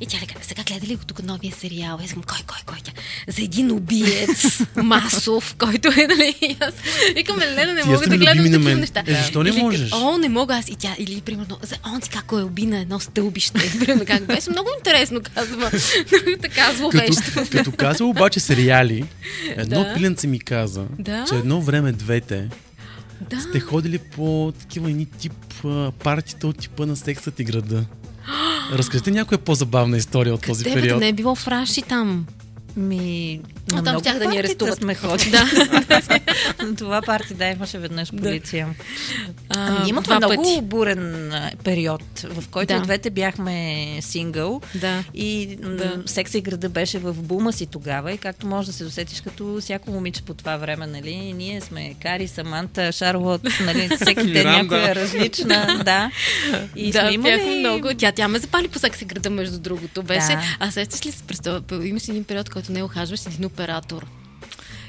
И 0.02 0.06
тя 0.06 0.18
ли 0.18 0.26
казва, 0.26 0.44
сега 0.44 0.64
гледа 0.64 0.88
ли 0.88 0.96
го 0.96 1.06
тук 1.06 1.24
новия 1.24 1.54
сериал? 1.54 2.00
Аз 2.04 2.10
съм, 2.10 2.24
кой, 2.24 2.40
кой, 2.48 2.58
кой? 2.66 2.78
Тя, 2.84 2.92
за 3.28 3.42
един 3.42 3.72
убиец, 3.72 4.60
масов, 4.76 5.56
който 5.56 5.88
е, 5.88 6.08
нали? 6.08 6.58
Аз 6.60 6.74
викам, 7.16 7.42
Елена, 7.42 7.74
не 7.74 7.84
мога 7.84 8.08
да 8.08 8.18
гледам 8.18 8.46
такива 8.46 8.76
неща. 8.76 9.04
Е, 9.08 9.14
защо 9.14 9.44
не 9.44 9.50
Или, 9.50 9.62
можеш? 9.62 9.92
О, 9.94 10.18
не 10.18 10.30
мога 10.30 10.56
аз. 10.56 10.68
И 10.68 10.76
тя, 10.76 10.96
или 10.98 11.22
примерно, 11.22 11.58
за 11.62 11.76
онзи 11.88 12.10
како 12.10 12.40
е 12.40 12.44
уби 12.44 12.66
на 12.66 12.80
едно 12.80 13.00
стълбище. 13.00 13.72
Примерно 13.80 14.06
как 14.08 14.24
беше. 14.26 14.50
Много 14.50 14.70
интересно 14.78 15.22
казва. 15.36 15.72
така 16.42 16.66
Като, 16.66 16.78
зловещо. 16.78 17.22
като 17.52 17.72
каза 17.72 18.06
обаче 18.06 18.40
сериали, 18.40 19.06
едно 19.48 19.84
Да. 19.84 19.94
пиленце 19.94 20.28
ми 20.28 20.40
каза, 20.40 20.86
Да. 21.00 21.26
че 21.30 21.36
едно 21.36 21.62
време 21.62 21.92
двете 21.92 22.50
Да. 23.22 23.42
сте 23.42 23.60
ходили 23.60 23.98
по 23.98 24.54
такива 24.60 24.90
едни 24.90 25.06
тип 25.08 25.34
партита 26.00 26.48
от 26.48 26.58
типа 26.58 26.86
на 26.86 26.96
сексът 26.96 27.40
и 27.40 27.44
града. 27.44 27.86
Разкажете 28.74 29.12
някоя 29.12 29.38
по-забавна 29.38 29.98
история 29.98 30.34
от 30.34 30.46
този 30.46 30.64
Къде 30.64 30.76
бе, 30.76 30.82
да 30.82 30.86
период. 30.88 31.00
не 31.00 31.08
е 31.10 31.14
било 31.14 31.36
фраши 31.36 31.82
там? 31.82 32.26
Ми, 32.78 33.42
на 33.72 33.84
там 33.84 34.00
щях 34.00 34.20
да 34.20 34.26
ни 34.26 34.38
арестуват. 34.38 34.78
сме 34.78 34.96
ходили. 34.96 35.32
Да. 35.32 35.46
На 36.66 36.76
това 36.78 37.02
парти, 37.02 37.34
да, 37.34 37.46
имаше 37.48 37.78
веднъж 37.78 38.12
полиция. 38.12 38.68
А, 39.50 39.78
Ами, 39.78 39.90
имахме 39.90 40.16
много 40.16 40.36
пъти. 40.36 40.60
бурен 40.64 41.32
период, 41.64 42.04
в 42.24 42.48
който 42.48 42.74
Да. 42.74 42.80
и 42.80 42.82
двете 42.82 43.10
бяхме 43.10 43.78
сингъл. 44.02 44.62
Да. 44.76 45.04
И 45.14 45.56
Да. 45.56 46.02
секса 46.06 46.38
и 46.38 46.42
града 46.42 46.70
беше 46.70 47.00
в 47.00 47.14
бума 47.14 47.54
си 47.54 47.66
тогава 47.66 48.12
и 48.12 48.18
както 48.18 48.48
може 48.48 48.68
да 48.68 48.74
се 48.74 48.84
досетиш 48.84 49.22
като 49.22 49.58
всяко 49.62 49.92
момиче 49.92 50.22
по 50.22 50.34
това 50.34 50.58
време, 50.58 50.88
нали? 50.88 51.10
И 51.10 51.34
ние 51.34 51.62
сме 51.62 51.96
Кари, 52.02 52.28
Саманта, 52.28 52.92
Шарлот, 52.92 53.42
нали? 53.62 53.90
Всеки 54.02 54.32
ден 54.32 54.48
някоя 54.48 54.96
различна, 54.96 55.82
да. 55.86 56.12
И 56.76 56.92
да, 56.92 57.00
сме 57.00 57.12
имали... 57.12 57.32
бяхме 57.32 57.56
много. 57.56 57.90
Тя, 57.98 58.12
тя 58.12 58.28
ме 58.28 58.40
запали 58.40 58.68
по 58.68 58.80
секси 58.80 59.06
града, 59.06 59.30
между 59.30 59.60
другото. 59.60 60.04
Беше. 60.04 60.28
Да. 60.28 60.42
А 60.60 60.72
сещаш 60.72 61.06
ли 61.06 61.12
се, 61.12 61.24
представа, 61.24 61.62
имаш 61.84 62.08
един 62.08 62.24
период, 62.24 62.50
който 62.50 62.67
не 62.70 62.84
ухажваш 62.84 63.26
един 63.26 63.46
оператор. 63.46 64.06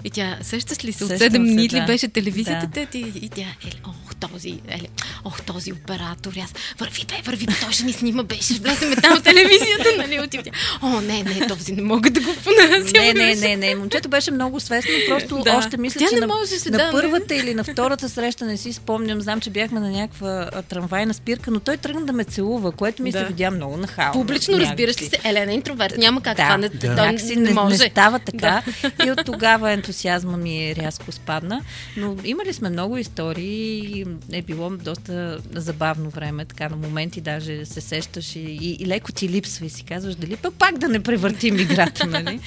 И 0.04 0.10
тя, 0.10 0.38
сещаш 0.42 0.84
ли 0.84 0.92
се, 0.92 1.04
от 1.04 1.10
Сещам 1.10 1.28
7 1.28 1.32
се, 1.32 1.38
дни 1.38 1.68
ли 1.68 1.86
беше 1.86 2.08
телевизията, 2.08 2.66
Да. 2.66 2.86
да. 2.92 2.98
и, 2.98 3.28
тя, 3.28 3.46
еле, 3.64 3.80
ох, 3.86 3.94
този, 4.20 4.60
еле, 4.68 4.86
ох, 5.24 5.42
този 5.42 5.72
оператор, 5.72 6.32
аз, 6.44 6.54
върви, 6.78 7.04
бе, 7.04 7.14
върви, 7.24 7.46
бе, 7.46 7.52
той 7.54 7.72
ще 7.72 7.84
ни 7.84 7.92
снима, 7.92 8.22
беше, 8.22 8.54
влеземе 8.54 8.96
там 8.96 9.16
в 9.16 9.22
телевизията, 9.22 9.88
нали, 9.98 10.20
отива 10.20 10.42
о, 10.82 11.00
не, 11.00 11.22
не, 11.22 11.46
този 11.46 11.72
не 11.72 11.82
мога 11.82 12.10
да 12.10 12.20
го 12.20 12.34
понасям. 12.34 12.92
Не, 12.94 13.12
не, 13.14 13.34
не, 13.34 13.56
не. 13.56 13.74
Момчето 13.74 14.08
беше 14.08 14.30
много 14.30 14.60
свестно. 14.60 14.90
Просто 15.08 15.38
Да. 15.38 15.56
още 15.56 15.76
мисля, 15.76 15.98
Тя 15.98 16.06
че 16.08 16.14
не 16.14 16.20
на, 16.20 16.26
можеше, 16.26 16.70
на 16.70 16.78
да, 16.78 16.86
не. 16.86 16.92
първата 16.92 17.34
или 17.34 17.54
на 17.54 17.64
втората 17.64 18.08
среща 18.08 18.44
не 18.46 18.56
си 18.56 18.72
спомням. 18.72 19.20
Знам, 19.20 19.40
че 19.40 19.50
бяхме 19.50 19.80
на 19.80 19.90
някаква 19.90 20.50
трамвайна 20.62 21.14
спирка, 21.14 21.50
но 21.50 21.60
той 21.60 21.76
тръгна 21.76 22.06
да 22.06 22.12
ме 22.12 22.24
целува, 22.24 22.72
което 22.72 23.02
ми 23.02 23.12
Да. 23.12 23.18
се 23.18 23.24
видя 23.24 23.50
много 23.50 23.76
нахално. 23.76 24.12
Публично 24.12 24.52
някакси. 24.52 24.70
разбираш 24.70 25.02
ли 25.02 25.06
се, 25.06 25.18
Елена 25.24 25.52
е 25.52 25.54
интроверт, 25.54 25.96
няма 25.98 26.22
как 26.22 26.36
Да, 26.36 26.42
това 26.42 26.56
не, 26.56 26.68
да. 26.68 26.96
той 26.96 27.12
не, 27.12 27.36
не 27.36 27.50
може. 27.54 27.76
не 27.78 27.90
става 27.90 28.18
така. 28.18 28.62
И 29.06 29.10
от 29.10 29.24
тогава 29.26 29.72
ентусиазма 29.72 30.36
ми 30.36 30.76
рязко 30.76 31.12
спадна. 31.12 31.60
Но 31.96 32.16
имали 32.24 32.52
сме 32.52 32.70
много 32.70 32.98
истории 32.98 34.04
е 34.32 34.42
било 34.42 34.70
доста 34.70 35.38
забавно 35.54 36.11
време. 36.11 36.44
Така 36.44 36.68
на 36.68 36.76
моменти 36.76 37.20
даже 37.20 37.66
се 37.66 37.80
сещаш 37.80 38.36
и, 38.36 38.40
и, 38.40 38.76
и 38.80 38.86
леко 38.86 39.12
ти 39.12 39.28
липсва 39.28 39.66
и 39.66 39.70
си 39.70 39.82
казваш 39.84 40.14
дали 40.14 40.36
пък 40.36 40.54
пак 40.54 40.78
да 40.78 40.88
не 40.88 41.00
превъртим 41.00 41.59
играта, 41.61 42.06
нали? 42.06 42.40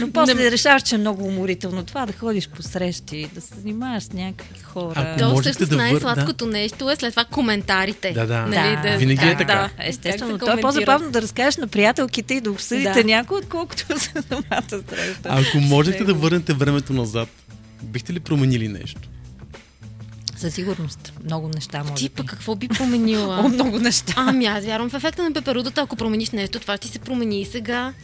Но 0.00 0.12
после 0.12 0.34
Не- 0.34 0.50
решаваш, 0.50 0.82
че 0.82 0.94
е 0.94 0.98
много 0.98 1.24
уморително 1.24 1.82
това 1.84 2.06
да 2.06 2.12
ходиш 2.12 2.48
по 2.48 2.62
срещи, 2.62 3.28
да 3.34 3.40
се 3.40 3.54
занимаваш 3.54 4.02
с 4.02 4.12
някакви 4.12 4.60
хора. 4.60 5.00
Ако 5.00 5.18
То 5.18 5.40
всъщност 5.40 5.70
да 5.70 5.76
най-сладкото 5.76 6.46
нещо 6.46 6.90
е 6.90 6.96
след 6.96 7.10
това 7.12 7.24
коментарите. 7.24 8.12
Да, 8.12 8.26
да. 8.26 8.46
Нали, 8.46 8.78
Да, 8.82 8.96
Винаги 8.98 9.26
е 9.26 9.30
да, 9.30 9.36
така. 9.36 9.54
Да, 9.54 9.70
естествено. 9.78 10.38
То 10.38 10.52
е 10.52 10.60
по-забавно 10.60 11.10
да 11.10 11.22
разкажеш 11.22 11.56
на 11.56 11.66
приятелките 11.66 12.34
и 12.34 12.40
да 12.40 12.50
обсъдите 12.50 12.92
Да. 12.92 13.04
някой, 13.04 13.38
отколкото 13.38 13.84
за 13.88 14.22
самата 14.22 14.62
среща. 14.70 15.22
Ако 15.24 15.58
можете 15.58 15.98
да 15.98 16.04
Него. 16.06 16.20
върнете 16.20 16.52
времето 16.52 16.92
назад, 16.92 17.28
бихте 17.82 18.12
ли 18.12 18.20
променили 18.20 18.68
нещо? 18.68 19.00
Със 20.36 20.54
сигурност. 20.54 21.12
Много 21.24 21.48
неща 21.48 21.84
може 21.84 21.94
Ти 21.94 22.08
пък 22.08 22.26
какво 22.26 22.56
би 22.56 22.68
променила? 22.68 23.40
О, 23.44 23.48
много 23.48 23.78
неща. 23.78 24.14
Ами 24.16 24.46
аз 24.46 24.64
вярвам 24.64 24.90
в 24.90 24.94
ефекта 24.94 25.22
на 25.22 25.32
пеперудата. 25.32 25.80
Ако 25.80 25.96
промениш 25.96 26.30
нещо, 26.30 26.60
това 26.60 26.76
ще 26.76 26.88
се 26.88 26.98
промени 26.98 27.40
и 27.40 27.44
сега. 27.44 27.94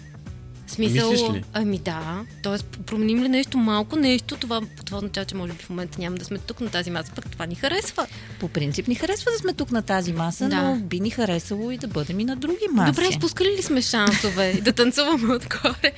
Смисъл, 0.72 1.10
Мислиш 1.10 1.30
ли? 1.30 1.44
ами 1.52 1.78
да. 1.78 2.20
Тоест, 2.42 2.66
променим 2.86 3.22
ли 3.22 3.28
нещо 3.28 3.58
малко, 3.58 3.96
нещо, 3.96 4.36
това, 4.36 4.60
това 4.84 4.98
означава, 4.98 5.24
че 5.24 5.34
може 5.34 5.52
би 5.52 5.62
в 5.62 5.70
момента 5.70 6.00
няма 6.00 6.16
да 6.16 6.24
сме 6.24 6.38
тук 6.38 6.60
на 6.60 6.70
тази 6.70 6.90
маса, 6.90 7.12
пък 7.14 7.30
това 7.30 7.46
ни 7.46 7.54
харесва. 7.54 8.06
По 8.40 8.48
принцип 8.48 8.88
ни 8.88 8.94
харесва 8.94 9.30
да 9.32 9.38
сме 9.38 9.52
тук 9.52 9.72
на 9.72 9.82
тази 9.82 10.12
маса, 10.12 10.48
Да. 10.48 10.62
но 10.62 10.76
би 10.76 11.00
ни 11.00 11.10
харесало 11.10 11.70
и 11.70 11.78
да 11.78 11.86
бъдем 11.86 12.20
и 12.20 12.24
на 12.24 12.36
други 12.36 12.66
маси. 12.72 12.92
Добре, 12.92 13.12
спускали 13.12 13.48
ли 13.48 13.62
сме 13.62 13.82
шансове 13.82 14.52
да 14.62 14.72
танцуваме 14.72 15.34
отгоре? 15.34 15.92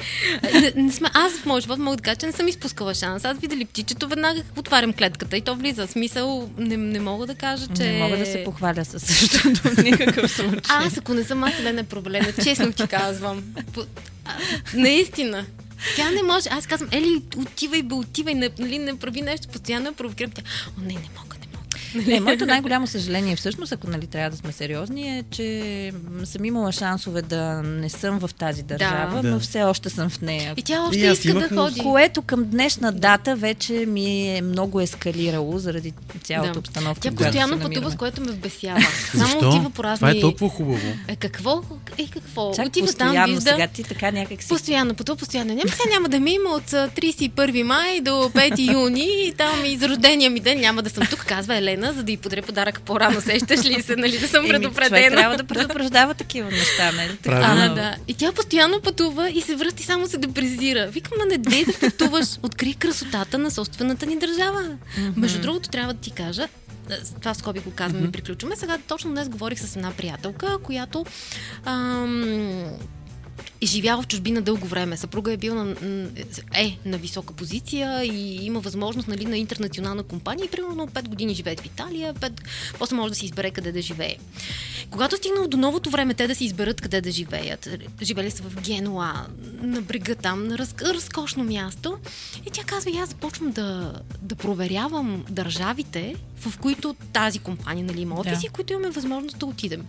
Не, 0.54 0.72
не 0.76 0.92
сме, 0.92 1.08
аз 1.14 1.32
в 1.32 1.46
моят 1.46 1.62
живот 1.62 1.78
мога 1.78 1.96
да 1.96 2.02
кажа, 2.02 2.16
че 2.16 2.26
не 2.26 2.32
съм 2.32 2.48
изпускала 2.48 2.94
шанс. 2.94 3.24
Аз 3.24 3.38
видя 3.38 3.56
ли 3.56 3.64
птичето, 3.64 4.08
веднага 4.08 4.42
отварям 4.56 4.92
клетката 4.92 5.36
и 5.36 5.40
то 5.40 5.56
влиза. 5.56 5.86
Смисъл, 5.86 6.50
не, 6.58 6.76
не 6.76 7.00
мога 7.00 7.26
да 7.26 7.34
кажа, 7.34 7.66
че... 7.76 7.82
Не 7.82 7.98
мога 7.98 8.16
да 8.16 8.26
се 8.26 8.44
похваля 8.44 8.84
със 8.84 9.02
същото 9.02 9.60
в 9.60 9.82
никакъв 9.82 10.30
случай. 10.30 10.60
Аз, 10.68 10.98
ако 10.98 11.14
не 11.14 11.24
съм 11.24 11.44
аз, 11.44 11.58
Елена 11.58 11.80
е 11.80 11.84
проблема. 11.84 12.26
Честно 12.44 12.72
ти 12.72 12.86
казвам. 12.86 13.42
Наистина. 14.74 15.46
Тя 15.96 16.10
не 16.10 16.22
може. 16.22 16.48
Аз 16.52 16.66
казвам, 16.66 16.88
Ели, 16.92 17.22
отивай, 17.36 17.82
бе, 17.82 17.94
отивай, 17.94 18.34
нали, 18.34 18.78
не 18.78 18.98
прави 18.98 19.22
нещо, 19.22 19.48
постоянно 19.48 19.86
я 19.86 19.92
провокирам. 19.92 20.30
Тя, 20.30 20.42
о, 20.78 20.80
не, 20.80 20.94
не 20.94 21.08
мога, 21.18 21.33
не 21.94 22.00
мога. 22.02 22.12
Не, 22.14 22.20
моето 22.20 22.46
най-голямо 22.46 22.86
съжаление, 22.86 23.36
всъщност, 23.36 23.72
ако 23.72 23.90
нали 23.90 24.06
трябва 24.06 24.30
да 24.30 24.36
сме 24.36 24.52
сериозни, 24.52 25.18
е, 25.18 25.24
че 25.30 25.92
съм 26.24 26.44
имала 26.44 26.72
шансове 26.72 27.22
да 27.22 27.62
не 27.62 27.88
съм 27.88 28.20
в 28.20 28.30
тази 28.38 28.62
държава, 28.62 29.22
Да. 29.22 29.28
но 29.28 29.40
все 29.40 29.62
още 29.62 29.90
съм 29.90 30.10
в 30.10 30.20
нея. 30.20 30.54
И 30.56 30.62
тя 30.62 30.82
още 30.82 30.98
И 30.98 31.12
иска 31.12 31.28
имах, 31.30 31.48
да 31.48 31.56
ходи. 31.56 31.80
Което 31.80 32.22
към 32.22 32.44
днешна 32.44 32.92
дата 32.92 33.36
вече 33.36 33.72
ми 33.72 34.36
е 34.36 34.42
много 34.42 34.80
ескалирало 34.80 35.58
заради 35.58 35.92
цялата 36.22 36.52
Да. 36.52 36.58
обстановка. 36.58 37.00
Тя 37.00 37.12
постоянно 37.12 37.60
пътува, 37.60 37.90
с 37.90 37.96
което 37.96 38.20
ме 38.20 38.32
вбесява. 38.32 38.80
Само 39.10 39.24
Защо? 39.26 39.48
отива 39.48 39.70
по 39.70 39.84
разни... 39.84 39.96
Това 39.98 40.10
е 40.10 40.20
толкова 40.20 40.48
хубаво. 40.48 40.86
Е, 41.08 41.16
какво? 41.16 41.62
Е, 41.98 42.06
какво? 42.06 42.54
Чак 42.54 42.66
отива 42.66 42.86
постоянно 42.86 43.14
там, 43.14 43.26
вижда... 43.30 43.50
сега 43.50 43.66
ти 43.66 43.82
така 43.82 44.10
някак 44.10 44.42
си... 44.42 44.48
Постоянно, 44.48 44.94
пътува 44.94 45.16
постоянно. 45.16 45.54
Няма, 45.54 45.68
сега 45.70 45.90
няма 45.90 46.08
да 46.08 46.20
ми 46.20 46.30
има 46.30 46.50
от 46.50 46.72
а, 46.72 46.88
31 46.88 47.62
май 47.62 48.00
до 48.00 48.10
5 48.10 48.72
юни 48.72 49.26
и 49.26 49.32
там 49.36 49.64
и 49.64 49.76
за 49.76 49.88
рождения 49.88 50.30
ми 50.30 50.40
ден 50.40 50.60
няма 50.60 50.82
да 50.82 50.90
съм 50.90 51.06
тук, 51.10 51.24
казва 51.26 51.56
Елена, 51.56 51.83
за 51.92 52.02
да 52.02 52.12
й 52.12 52.16
подаря 52.16 52.42
подарък 52.42 52.80
по-рано. 52.80 53.20
Сещаш 53.20 53.64
ли 53.64 53.82
се, 53.82 53.96
нали, 53.96 54.18
да 54.18 54.28
съм 54.28 54.44
Еми, 54.44 54.48
предупредена. 54.48 55.16
трябва 55.16 55.36
да 55.36 55.44
предупреждава 55.44 56.14
такива 56.14 56.50
неща, 56.50 56.92
нали? 56.92 57.18
А, 57.44 57.74
да. 57.74 57.96
И 58.08 58.14
тя 58.14 58.32
постоянно 58.32 58.80
пътува 58.80 59.30
и 59.30 59.40
се 59.40 59.56
връща 59.56 59.82
и 59.82 59.84
само 59.84 60.06
се 60.06 60.18
депрезира. 60.18 60.86
Викам, 60.86 61.18
ма 61.18 61.24
не 61.24 61.38
дей 61.38 61.64
да 61.64 61.72
пътуваш, 61.80 62.26
откри 62.42 62.74
красотата 62.74 63.38
на 63.38 63.50
собствената 63.50 64.06
ни 64.06 64.18
държава. 64.18 64.62
Между 65.16 65.40
другото, 65.40 65.68
трябва 65.68 65.94
да 65.94 66.00
ти 66.00 66.10
кажа, 66.10 66.48
това 67.20 67.34
скоби 67.34 67.60
го 67.60 67.70
казваме 67.70 68.08
и 68.08 68.12
приключваме. 68.12 68.56
Сега 68.56 68.78
точно 68.88 69.10
днес 69.10 69.28
говорих 69.28 69.58
с 69.58 69.76
една 69.76 69.90
приятелка, 69.90 70.58
която 70.62 71.06
ам, 71.64 72.70
живяла 73.62 74.02
в 74.02 74.06
чужбина 74.06 74.42
дълго 74.42 74.66
време. 74.66 74.96
Съпруга 74.96 75.32
е 75.32 75.36
бил 75.36 75.54
на, 75.54 75.74
е 76.54 76.78
на 76.84 76.98
висока 76.98 77.34
позиция 77.34 78.04
и 78.04 78.46
има 78.46 78.60
възможност 78.60 79.08
нали, 79.08 79.24
на 79.24 79.38
интернационална 79.38 80.02
компания 80.02 80.44
и 80.44 80.48
примерно 80.48 80.88
5 80.88 81.08
години 81.08 81.34
живее 81.34 81.56
в 81.56 81.66
Италия, 81.66 82.14
5, 82.14 82.40
после 82.78 82.96
може 82.96 83.08
да 83.08 83.14
си 83.14 83.24
избере 83.24 83.50
къде 83.50 83.72
да 83.72 83.82
живее. 83.82 84.16
Когато 84.90 85.16
стигнал 85.16 85.48
до 85.48 85.56
новото 85.56 85.90
време 85.90 86.14
те 86.14 86.26
да 86.26 86.34
си 86.34 86.44
изберат 86.44 86.80
къде 86.80 87.00
да 87.00 87.10
живеят, 87.10 87.68
живели 88.02 88.30
са 88.30 88.42
в 88.42 88.60
Генуа, 88.60 89.26
на 89.62 89.82
брега 89.82 90.14
там, 90.14 90.46
на 90.46 90.58
раз, 90.58 90.74
разкошно 90.82 91.44
място, 91.44 91.98
и 92.46 92.50
тя 92.50 92.64
казва, 92.64 92.90
и 92.90 92.98
аз 92.98 93.08
започвам 93.08 93.50
да, 93.50 93.92
да 94.22 94.34
проверявам 94.34 95.24
държавите, 95.30 96.16
в 96.40 96.58
които 96.58 96.96
тази 97.12 97.38
компания 97.38 97.84
нали, 97.84 98.00
има 98.00 98.20
офиси, 98.20 98.46
Да. 98.46 98.52
които 98.52 98.72
имаме 98.72 98.90
възможност 98.90 99.38
да 99.38 99.46
отидем. 99.46 99.86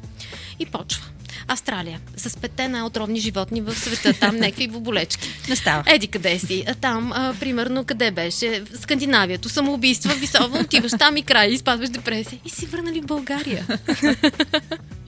И 0.59 0.65
почва. 0.65 1.05
Австралия, 1.47 1.99
с 2.17 2.38
петте 2.38 2.67
най-отровни 2.67 3.19
животни 3.19 3.61
в 3.61 3.75
света, 3.75 4.19
там 4.19 4.36
някакви 4.36 4.67
боболечки. 4.67 5.29
Не 5.49 5.55
става. 5.55 5.83
Еди 5.88 6.07
къде 6.07 6.39
си? 6.39 6.65
Там, 6.81 7.11
а, 7.15 7.33
примерно, 7.39 7.86
къде 7.86 8.11
беше? 8.11 8.63
Скандинавието, 8.81 9.49
самоубийства, 9.49 10.13
високо, 10.13 10.57
отиваш 10.57 10.91
там 10.99 11.17
и 11.17 11.23
край, 11.23 11.49
изпадваш 11.49 11.89
депресия. 11.89 12.39
И 12.45 12.49
си 12.49 12.65
върнали 12.65 13.01
в 13.01 13.05
България. 13.05 13.67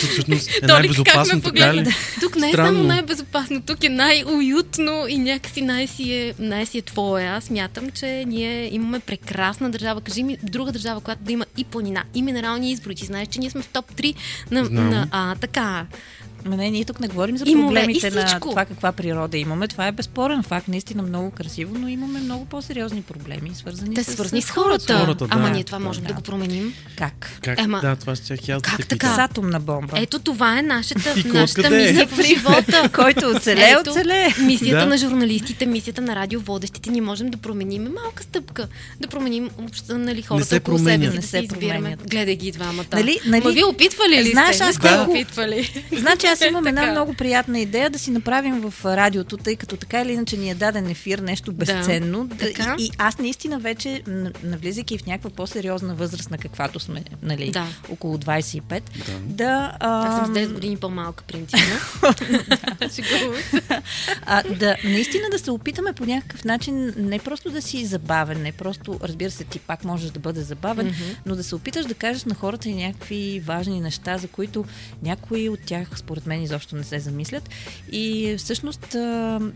Тук 0.00 0.10
всъщност 0.10 0.48
е 0.48 0.52
Толик, 0.52 0.60
как 0.60 0.68
ме 0.68 0.72
най-безопасно, 0.72 1.40
така 1.40 1.74
ли? 1.74 1.76
погледна? 1.76 1.92
Тук 2.20 2.36
не 2.36 2.48
е 2.48 2.52
Странно. 2.52 2.68
само 2.68 2.88
най-безопасно, 2.88 3.62
тук 3.62 3.84
е 3.84 3.88
най-уютно 3.88 5.06
и 5.08 5.18
някакси 5.18 5.62
най-си 5.62 6.12
е, 6.12 6.34
най-си 6.38 6.78
е 6.78 6.82
твое. 6.82 7.24
Аз 7.24 7.50
мятам, 7.50 7.90
че 7.90 8.24
ние 8.26 8.74
имаме 8.74 9.00
прекрасна 9.00 9.70
държава. 9.70 10.00
Кажи 10.00 10.22
ми 10.22 10.38
друга 10.42 10.72
държава, 10.72 11.00
която 11.00 11.24
да 11.24 11.32
има 11.32 11.46
и 11.56 11.64
планина, 11.64 12.04
и 12.14 12.22
минерални 12.22 12.70
извори. 12.70 12.94
Ти 12.94 13.04
знаеш, 13.04 13.28
че 13.28 13.40
ние 13.40 13.50
сме 13.50 13.62
в 13.62 13.68
топ 13.68 13.92
3 13.92 14.14
на, 14.50 14.64
Знам. 14.64 14.90
на 14.90 15.08
а, 15.10 15.34
така. 15.34 15.86
Ма 16.44 16.56
не, 16.56 16.70
ние 16.70 16.84
тук 16.84 17.00
не 17.00 17.08
говорим 17.08 17.38
за 17.38 17.44
море, 17.46 17.66
проблемите 17.66 18.10
на 18.10 18.40
това 18.40 18.64
каква 18.64 18.92
природа 18.92 19.38
имаме. 19.38 19.68
Това 19.68 19.86
е 19.86 19.92
безспорен 19.92 20.42
факт, 20.42 20.68
наистина 20.68 21.02
много 21.02 21.30
красиво, 21.30 21.78
но 21.78 21.88
имаме 21.88 22.20
много 22.20 22.44
по-сериозни 22.44 23.02
проблеми, 23.02 23.50
свързани 23.54 23.94
Те 23.94 24.04
с, 24.04 24.12
свързани 24.12 24.42
с 24.42 24.46
с 24.46 24.50
хората. 24.50 24.98
хората, 24.98 25.26
да. 25.26 25.34
Ама 25.34 25.50
ние 25.50 25.64
това 25.64 25.78
можем 25.78 26.02
Да. 26.02 26.08
да 26.08 26.14
го 26.14 26.22
променим. 26.22 26.74
Как? 26.96 27.38
Как? 27.42 27.60
Ема, 27.60 27.80
да, 27.80 27.96
това 27.96 28.16
ще 28.16 28.52
аз 28.52 28.62
как 28.62 28.86
така? 28.88 29.14
С 29.14 29.18
атомна 29.18 29.60
бомба. 29.60 29.92
Ето 29.96 30.18
това 30.18 30.58
е 30.58 30.62
нашата, 30.62 31.14
нашата 31.26 31.66
е? 31.68 31.70
мисия 31.72 32.06
в 32.06 32.22
живота. 32.22 32.90
Който 32.94 33.26
оцеле, 33.28 33.70
Ето, 33.72 33.90
оцеле. 33.90 34.34
Мисията 34.40 34.78
Да. 34.78 34.86
на 34.86 34.98
журналистите, 34.98 35.66
мисията 35.66 36.00
на 36.02 36.16
радиоводещите, 36.16 36.90
ние 36.90 37.00
можем 37.00 37.28
да 37.28 37.36
променим 37.38 37.82
малка 37.94 38.22
стъпка. 38.22 38.68
Да 39.00 39.08
променим 39.08 39.50
обща, 39.58 39.98
нали, 39.98 40.22
хората 40.22 40.46
се 40.46 40.56
около 40.56 40.78
себе 40.78 40.90
си, 40.90 40.98
Не 41.00 41.08
да 41.10 41.22
се 41.22 41.38
избираме. 41.38 41.96
Гледай 42.06 42.36
ги 42.36 42.52
двамата. 42.52 42.84
Нали- 42.92 43.20
нали- 43.26 43.44
Ма 43.44 43.50
вие 43.50 43.64
опитвали 43.64 44.16
ли 44.16 44.30
Знаеш, 44.30 44.56
сте? 44.56 44.64
аз 44.64 44.82
Не 44.82 44.88
колко- 44.90 45.10
опитвали. 45.10 45.84
Аз 46.32 46.40
имам 46.40 46.66
една 46.66 46.90
много 46.90 47.14
приятна 47.14 47.60
идея 47.60 47.90
да 47.90 47.98
си 47.98 48.10
направим 48.10 48.60
в 48.60 48.84
радиото, 48.84 49.36
тъй 49.36 49.56
като 49.56 49.76
така 49.76 50.00
или 50.00 50.12
иначе 50.12 50.36
ни 50.36 50.50
е 50.50 50.54
даден 50.54 50.90
ефир, 50.90 51.18
нещо 51.18 51.52
безценно. 51.52 52.24
Да, 52.26 52.36
така. 52.36 52.76
и, 52.78 52.84
и 52.84 52.90
аз 52.98 53.18
наистина 53.18 53.58
вече, 53.58 54.02
навлизайки 54.42 54.98
в 54.98 55.06
някаква 55.06 55.30
по-сериозна 55.30 55.94
възраст, 55.94 56.30
на 56.30 56.38
каквато 56.38 56.80
сме, 56.80 57.02
нали, 57.22 57.50
Да. 57.50 57.66
около 57.90 58.18
25, 58.18 58.82
да... 59.22 59.76
а, 59.80 60.06
Аз 60.08 60.16
съм 60.16 60.34
с 60.34 60.38
10 60.38 60.52
години 60.52 60.76
по-малка, 60.76 61.24
принципно. 61.24 61.64
А, 64.26 64.42
да, 64.54 64.76
наистина 64.84 65.24
да 65.30 65.38
се 65.38 65.50
опитаме 65.50 65.92
по 65.92 66.06
някакъв 66.06 66.44
начин 66.44 66.94
не 66.96 67.18
просто 67.18 67.50
да 67.50 67.62
си 67.62 67.84
забавен, 67.84 68.42
не 68.42 68.52
просто, 68.52 69.00
разбира 69.02 69.30
се, 69.30 69.44
ти 69.44 69.58
пак 69.58 69.84
можеш 69.84 70.10
да 70.10 70.20
бъде 70.20 70.40
забавен, 70.40 70.86
Мгм. 70.86 70.96
но 71.26 71.36
да 71.36 71.44
се 71.44 71.54
опиташ 71.54 71.86
да 71.86 71.94
кажеш 71.94 72.24
на 72.24 72.34
хората 72.34 72.68
и 72.68 72.74
някакви 72.74 73.42
важни 73.44 73.80
неща, 73.80 74.18
за 74.18 74.28
които 74.28 74.64
някои 75.02 75.48
от 75.48 75.60
тях, 75.66 75.88
според 75.96 76.17
мен, 76.26 76.42
изобщо 76.42 76.76
не 76.76 76.84
се 76.84 76.98
замислят. 76.98 77.50
И 77.92 78.34
всъщност 78.38 78.96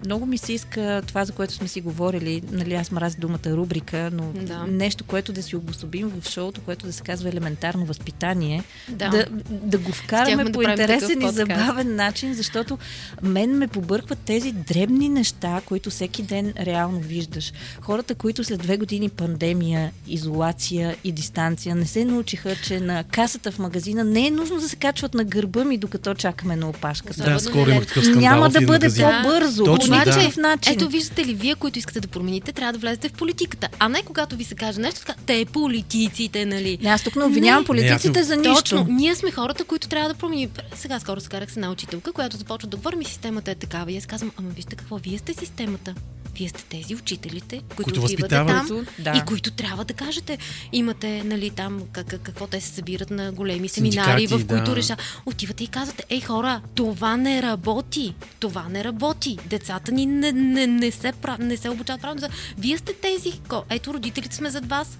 много 0.07 0.27
ми 0.27 0.39
се 0.39 0.53
иска 0.53 1.03
това, 1.07 1.25
за 1.25 1.33
което 1.33 1.53
сме 1.55 1.69
си 1.69 1.81
говорили, 1.81 2.43
нали, 2.51 2.75
аз 2.75 2.91
мразя 2.91 3.17
думата 3.19 3.39
рубрика, 3.47 4.11
но 4.13 4.33
Да. 4.33 4.67
нещо, 4.67 5.05
което 5.05 5.33
да 5.33 5.43
си 5.43 5.57
обособим 5.57 6.09
в 6.09 6.29
шоуто, 6.29 6.61
което 6.61 6.87
да 6.87 6.93
се 6.93 7.03
казва 7.03 7.29
елементарно 7.29 7.85
възпитание, 7.85 8.65
Да. 8.89 9.09
да, 9.09 9.27
да 9.51 9.79
го 9.79 9.93
вкараме 9.93 10.45
да 10.45 10.53
по 10.53 10.59
правим 10.59 10.71
интересен 10.71 11.23
и 11.23 11.29
забавен 11.33 11.97
начин, 11.97 12.35
защото 12.35 12.79
мен 13.23 13.59
ме 13.59 13.69
побъркват 13.69 14.19
тези 14.19 14.53
дребни 14.53 15.09
неща, 15.09 15.61
които 15.67 15.91
всеки 15.91 16.23
ден 16.23 16.53
реално 16.61 17.01
виждаш. 17.01 17.53
Хората, 17.81 18.15
които 18.15 18.45
след 18.45 18.61
две 18.61 18.77
години 18.77 19.09
пандемия, 19.09 19.93
изолация 20.09 20.97
и 21.05 21.13
дистанция 21.13 21.75
не 21.75 21.87
се 21.87 22.05
научиха, 22.05 22.57
че 22.57 22.81
на 22.81 23.05
касата 23.05 23.53
в 23.53 23.59
магазина 23.59 24.05
не 24.05 24.27
е 24.27 24.31
нужно 24.31 24.61
да 24.61 24.69
се 24.69 24.77
качват 24.77 25.15
на 25.15 25.25
гърба 25.25 25.65
ми, 25.65 25.79
докато 25.79 26.15
чакаме 26.15 26.52
на 26.57 26.69
опашката. 26.69 27.25
Да, 27.25 27.41
скоро 27.41 27.71
имах 27.71 27.87
такъв 27.87 28.05
скандал 28.05 28.31
Няма 28.31 28.51
да 28.51 28.61
бъде 28.61 28.87
магазин. 28.87 29.07
по-бързо. 29.23 29.65
Точно, 29.65 29.99
по 29.99 30.05
да. 30.05 30.41
начин. 30.41 30.73
Ето, 30.73 30.89
виждате 30.89 31.27
ли, 31.27 31.35
вие, 31.35 31.55
които 31.55 31.79
искате 31.79 32.01
да 32.01 32.09
промените, 32.09 32.53
трябва 32.53 32.73
да 32.73 32.79
влезете 32.79 33.09
в 33.09 33.13
политиката. 33.13 33.69
А 33.79 33.89
не 33.89 34.03
когато 34.03 34.37
ви 34.37 34.45
се 34.45 34.55
каже 34.55 34.81
нещо, 34.81 35.01
така, 35.01 35.15
те 35.27 35.45
политиците, 35.45 36.47
нали? 36.47 36.79
Не, 36.83 36.91
аз 36.91 37.03
тук 37.03 37.17
не 37.17 37.25
обвинявам 37.25 37.63
Не. 37.63 37.67
политиците 37.67 38.19
Не, 38.19 38.25
за 38.25 38.37
нищо. 38.37 38.55
Точно, 38.55 38.87
ние 38.91 39.15
сме 39.15 39.31
хората, 39.31 39.65
които 39.65 39.89
трябва 39.89 40.09
да 40.09 40.15
променим. 40.15 40.51
Сега 40.75 41.01
скоро 41.01 41.21
се 41.21 41.29
карах 41.29 41.53
с 41.53 41.57
една 41.57 41.71
учителка, 41.71 42.13
която 42.13 42.37
започва 42.37 42.69
да 42.69 42.77
говори 42.77 42.97
ми 42.97 43.05
системата 43.05 43.51
е 43.51 43.55
такава. 43.55 43.93
И 43.93 43.97
аз 43.97 44.07
казвам, 44.07 44.31
ама 44.39 44.49
вижте 44.51 44.77
какво, 44.77 44.97
вие 44.97 45.19
сте 45.19 45.35
системата. 45.35 45.95
Вие 46.35 46.49
сте 46.49 46.65
тези 46.65 46.95
учителите, 46.95 47.63
които, 47.67 47.83
Които 47.85 48.03
отивате 48.03 48.29
там 48.29 48.87
Да. 48.99 49.13
и 49.13 49.23
които 49.23 49.51
трябва 49.51 49.85
да 49.85 49.95
кажете. 49.95 50.39
Имате, 50.73 51.23
нали, 51.25 51.51
там 51.51 51.83
как, 51.93 52.07
как- 52.07 52.21
какво 52.21 52.47
те 52.47 52.61
се 52.61 52.69
събират 52.69 53.11
на 53.11 53.33
големи 53.33 53.69
семинари, 53.69 54.21
Синдикати, 54.21 54.45
в 54.45 54.49
които 54.49 54.65
да. 54.65 54.77
реша. 54.77 54.97
Отивате 55.27 55.65
и 55.65 55.69
казвате, 55.69 56.05
ей 56.09 56.21
хора, 56.21 56.61
това 56.75 57.17
не 57.17 57.43
работи. 57.43 58.15
Това 58.41 58.65
не 58.65 58.85
работи. 58.85 59.39
Децата 59.47 59.93
ни 59.93 60.07
не, 60.07 60.33
не, 60.33 60.67
не, 60.67 60.91
се, 60.91 61.13
прав... 61.13 61.39
не 61.39 61.57
се 61.57 61.71
обучават 61.71 62.01
правилно. 62.01 62.29
Вие 62.59 62.79
сте 62.79 62.93
тези. 62.95 63.33
ко- 63.41 63.65
Ето, 63.71 63.95
родителите 63.95 64.37
сме 64.37 64.51
зад 64.51 64.67
вас. 64.67 64.99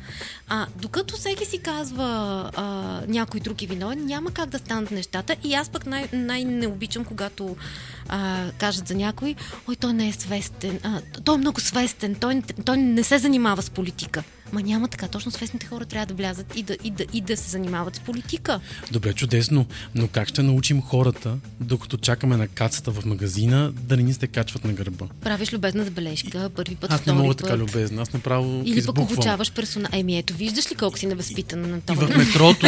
А, 0.49 0.67
докато 0.77 1.17
всеки 1.17 1.45
си 1.45 1.59
казва 1.59 2.05
а, 2.55 2.63
някой 3.09 3.41
друг 3.41 3.63
е 3.63 3.67
виновен, 3.67 4.07
няма 4.07 4.31
как 4.31 4.49
да 4.49 4.59
станат 4.59 4.91
нещата. 4.91 5.37
И 5.45 5.55
аз 5.55 5.69
пък 5.69 5.87
най- 5.87 6.09
най-не 6.13 6.67
обичам, 6.67 7.05
когато 7.05 7.57
а, 8.09 8.51
кажат 8.51 8.89
за 8.89 8.95
някой, 8.95 9.35
ой, 9.69 9.77
той 9.77 9.93
не 9.93 10.09
е 10.09 10.13
свестен, 10.13 10.79
а, 10.83 11.01
той 11.25 11.35
е 11.35 11.39
много 11.39 11.61
свестен, 11.61 12.15
той, 12.15 12.43
той 12.65 12.77
не 12.77 13.03
се 13.03 13.19
занимава 13.19 13.63
с 13.63 13.71
политика. 13.71 14.23
Ма 14.53 14.63
няма 14.63 14.89
така. 14.89 15.09
Точно 15.09 15.31
свестните 15.31 15.67
хора 15.67 15.85
трябва 15.85 16.07
да 16.07 16.15
влязат 16.15 16.57
и 16.57 16.63
да, 16.63 16.77
и 16.85 16.91
да, 16.91 17.05
и 17.13 17.21
да 17.21 17.37
се 17.37 17.51
занимават 17.51 17.97
с 17.97 18.01
политика. 18.01 18.61
Добре, 18.91 19.13
чудесно. 19.13 19.67
Но 19.95 20.09
как 20.09 20.29
ще 20.29 20.43
научим 20.43 20.83
хората, 20.83 21.37
докато 21.61 21.97
чакаме 21.97 22.37
на 22.37 22.49
кацата 22.49 22.91
в 22.91 23.05
магазина, 23.05 23.73
да 23.75 23.97
не 23.97 24.03
ни 24.03 24.15
се 24.15 24.27
качват 24.27 24.65
на 24.65 24.73
гърба? 24.73 25.07
Правиш 25.21 25.53
любезна 25.53 25.85
забележка, 25.85 26.51
първи 26.51 26.75
път, 26.77 26.93
Аз 26.93 27.07
не 27.07 27.13
мога 27.13 27.29
път. 27.29 27.37
така 27.39 27.57
любезна. 27.57 28.03
Аз 28.03 28.13
направо 28.13 28.63
Или 28.65 28.87
пък 28.87 28.99
обучаваш 28.99 29.53
персонал. 29.53 29.89
Еми 29.93 30.19
ето, 30.19 30.35
виждаш 30.35 30.71
ли 30.71 30.77
колко 30.77 30.99
си 30.99 31.07
невъзпитана 31.07 31.69
на 31.69 31.77
И 31.77 31.81
това? 31.83 32.07
в 32.07 32.17
метрото, 32.17 32.67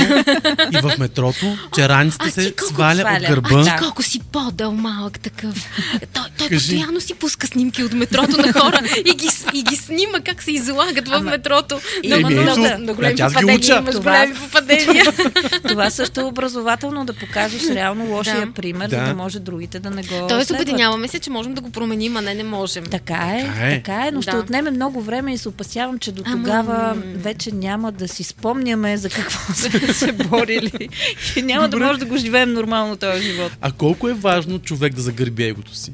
и 0.73 0.81
в 0.83 0.99
метрото, 0.99 1.47
чераницата 1.75 2.25
А 2.25 2.27
ти 2.27 2.33
се 2.33 2.55
сваля 2.61 2.97
сваля? 2.97 3.17
от 3.17 3.27
гърба. 3.27 3.63
Да. 3.65 3.77
Колко 3.79 4.03
си 4.03 4.21
по-дъл 4.23 4.73
малък 4.73 5.21
такъв. 5.21 5.71
Той, 6.13 6.23
той 6.39 6.49
Кажи. 6.49 6.59
постоянно 6.61 7.01
си 7.01 7.15
пуска 7.15 7.47
снимки 7.47 7.83
от 7.83 7.93
метрото 7.93 8.37
на 8.37 8.53
хора 8.53 8.81
и 8.99 9.15
ги, 9.15 9.29
и 9.55 9.63
ги 9.63 9.77
снима 9.77 10.21
как 10.21 10.43
се 10.43 10.53
излагат 10.53 11.09
в 11.09 11.13
Ама- 11.13 11.31
метрото. 11.31 11.74
И- 12.03 12.09
На, 12.09 12.17
Еми, 12.17 12.23
на, 12.35 12.95
големи 12.95 13.17
значи 13.17 13.35
ги 13.35 13.35
попадения 13.35 13.79
имаш 13.79 13.95
Това- 13.95 14.13
големи 14.13 14.35
попадения. 14.37 15.05
Това 15.69 15.91
също 15.91 16.21
е 16.21 16.25
образователно 16.25 17.05
да 17.05 17.13
покажеш 17.13 17.63
реално 17.65 18.07
лошия 18.07 18.53
пример, 18.53 18.89
Да. 18.89 18.97
за 18.97 19.05
да 19.05 19.15
може 19.15 19.41
другите 19.41 19.79
да 19.79 19.91
не 19.91 20.03
го 20.03 20.27
Тоест, 20.29 20.51
обединяваме 20.51 21.09
се, 21.09 21.19
че 21.19 21.31
можем 21.31 21.55
да 21.55 21.61
го 21.61 21.71
променим, 21.71 22.17
а 22.17 22.21
не 22.21 22.35
не 22.35 22.45
можем. 22.45 22.85
Така 22.85 23.15
е, 23.35 23.73
Така 23.77 24.05
е. 24.05 24.09
е, 24.09 24.11
но 24.11 24.23
ще 24.23 24.37
отнеме 24.37 24.71
много 24.71 25.01
време 25.03 25.33
и 25.33 25.39
се 25.39 25.49
опасявам, 25.49 25.99
че 25.99 26.13
до 26.13 26.23
тогава 26.23 26.95
вече 27.15 27.53
няма 27.53 27.93
да 27.93 28.09
си 28.09 28.25
спомняме 28.25 28.97
за 28.97 29.09
какво 29.11 29.53
сме 29.55 29.93
се 29.93 30.13
борили 30.13 30.89
и 31.37 31.43
няма 31.43 31.69
да 31.69 31.77
може 31.77 31.99
да 31.99 32.07
го 32.07 32.17
живеем 32.17 32.53
нормално 32.53 32.97
този 32.97 33.23
живот. 33.23 33.53
А 33.61 33.73
колко 33.73 34.09
е 34.09 34.15
важно 34.15 34.59
човек 34.59 34.95
да 34.95 35.03
загърби 35.03 35.45
егото 35.45 35.75
си? 35.75 35.93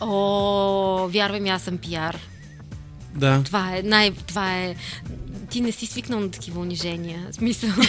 О, 0.00 1.08
вярвай 1.08 1.40
ми, 1.40 1.48
аз 1.48 1.62
съм 1.62 1.78
пиар. 1.78 2.18
Да. 3.14 3.40
Това 3.44 3.76
е 3.76 3.82
най... 3.82 4.10
Това 4.26 4.52
е... 4.54 4.74
Ти 5.50 5.60
не 5.60 5.72
си 5.72 5.86
свикнал 5.86 6.20
на 6.20 6.30
такива 6.30 6.60
унижения. 6.60 7.28
Смисъл. 7.32 7.70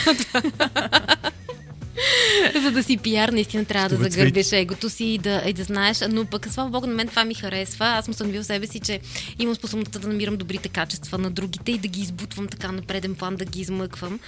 За 2.63 2.71
да 2.71 2.83
си 2.83 2.97
пиар, 2.97 3.29
наистина 3.29 3.65
трябва 3.65 3.89
да 3.89 3.95
Ще 3.95 4.03
ме 4.03 4.09
загърбиш 4.09 4.51
егото 4.51 4.89
си 4.89 5.05
и 5.05 5.17
да, 5.17 5.43
и 5.47 5.53
да 5.53 5.63
знаеш. 5.63 5.99
Но 6.09 6.25
пък, 6.25 6.47
слава 6.51 6.69
богу, 6.69 6.87
на 6.87 6.93
мен 6.93 7.07
това 7.07 7.25
ми 7.25 7.33
харесва. 7.33 7.85
Аз 7.85 8.05
съм 8.05 8.11
установил 8.11 8.43
себе 8.43 8.67
си, 8.67 8.79
че 8.79 8.99
имам 9.39 9.55
способността 9.55 9.99
да 9.99 10.07
намирам 10.07 10.37
добрите 10.37 10.69
качества 10.69 11.17
на 11.17 11.31
другите 11.31 11.71
и 11.71 11.77
да 11.77 11.87
ги 11.87 12.01
избутвам 12.01 12.47
така 12.47 12.71
на 12.71 12.81
преден 12.81 13.15
план, 13.15 13.35
да 13.35 13.45
ги 13.45 13.61
измъквам. 13.61 14.19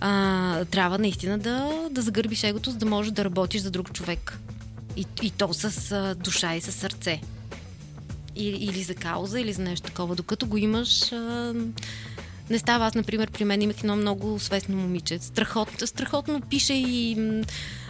А, 0.00 0.64
трябва 0.64 0.98
наистина 0.98 1.38
да, 1.38 1.88
да 1.90 2.02
загърбиш 2.02 2.44
егото, 2.44 2.70
за 2.70 2.76
да 2.76 2.86
можеш 2.86 3.12
да 3.12 3.24
работиш 3.24 3.62
за 3.62 3.70
друг 3.70 3.92
човек. 3.92 4.38
И, 4.96 5.06
и 5.22 5.30
то 5.30 5.54
с 5.54 5.64
а, 5.92 6.14
душа 6.14 6.54
и 6.54 6.60
с 6.60 6.72
сърце 6.72 7.20
и- 8.36 8.48
или 8.48 8.82
за 8.82 8.94
кауза, 8.94 9.40
или 9.40 9.52
за 9.52 9.62
нещо 9.62 9.86
такова. 9.86 10.14
Докато 10.14 10.46
го 10.46 10.56
имаш, 10.56 11.12
а, 11.12 11.54
не 12.52 12.58
става. 12.58 12.86
Аз, 12.86 12.94
например, 12.94 13.30
при 13.30 13.44
мен 13.44 13.62
имах 13.62 13.78
едно 13.78 13.96
много 13.96 14.38
свестно 14.38 14.76
момиче. 14.76 15.18
Страхот, 15.18 15.68
страхотно 15.84 16.40
пише 16.40 16.74
и... 16.74 17.16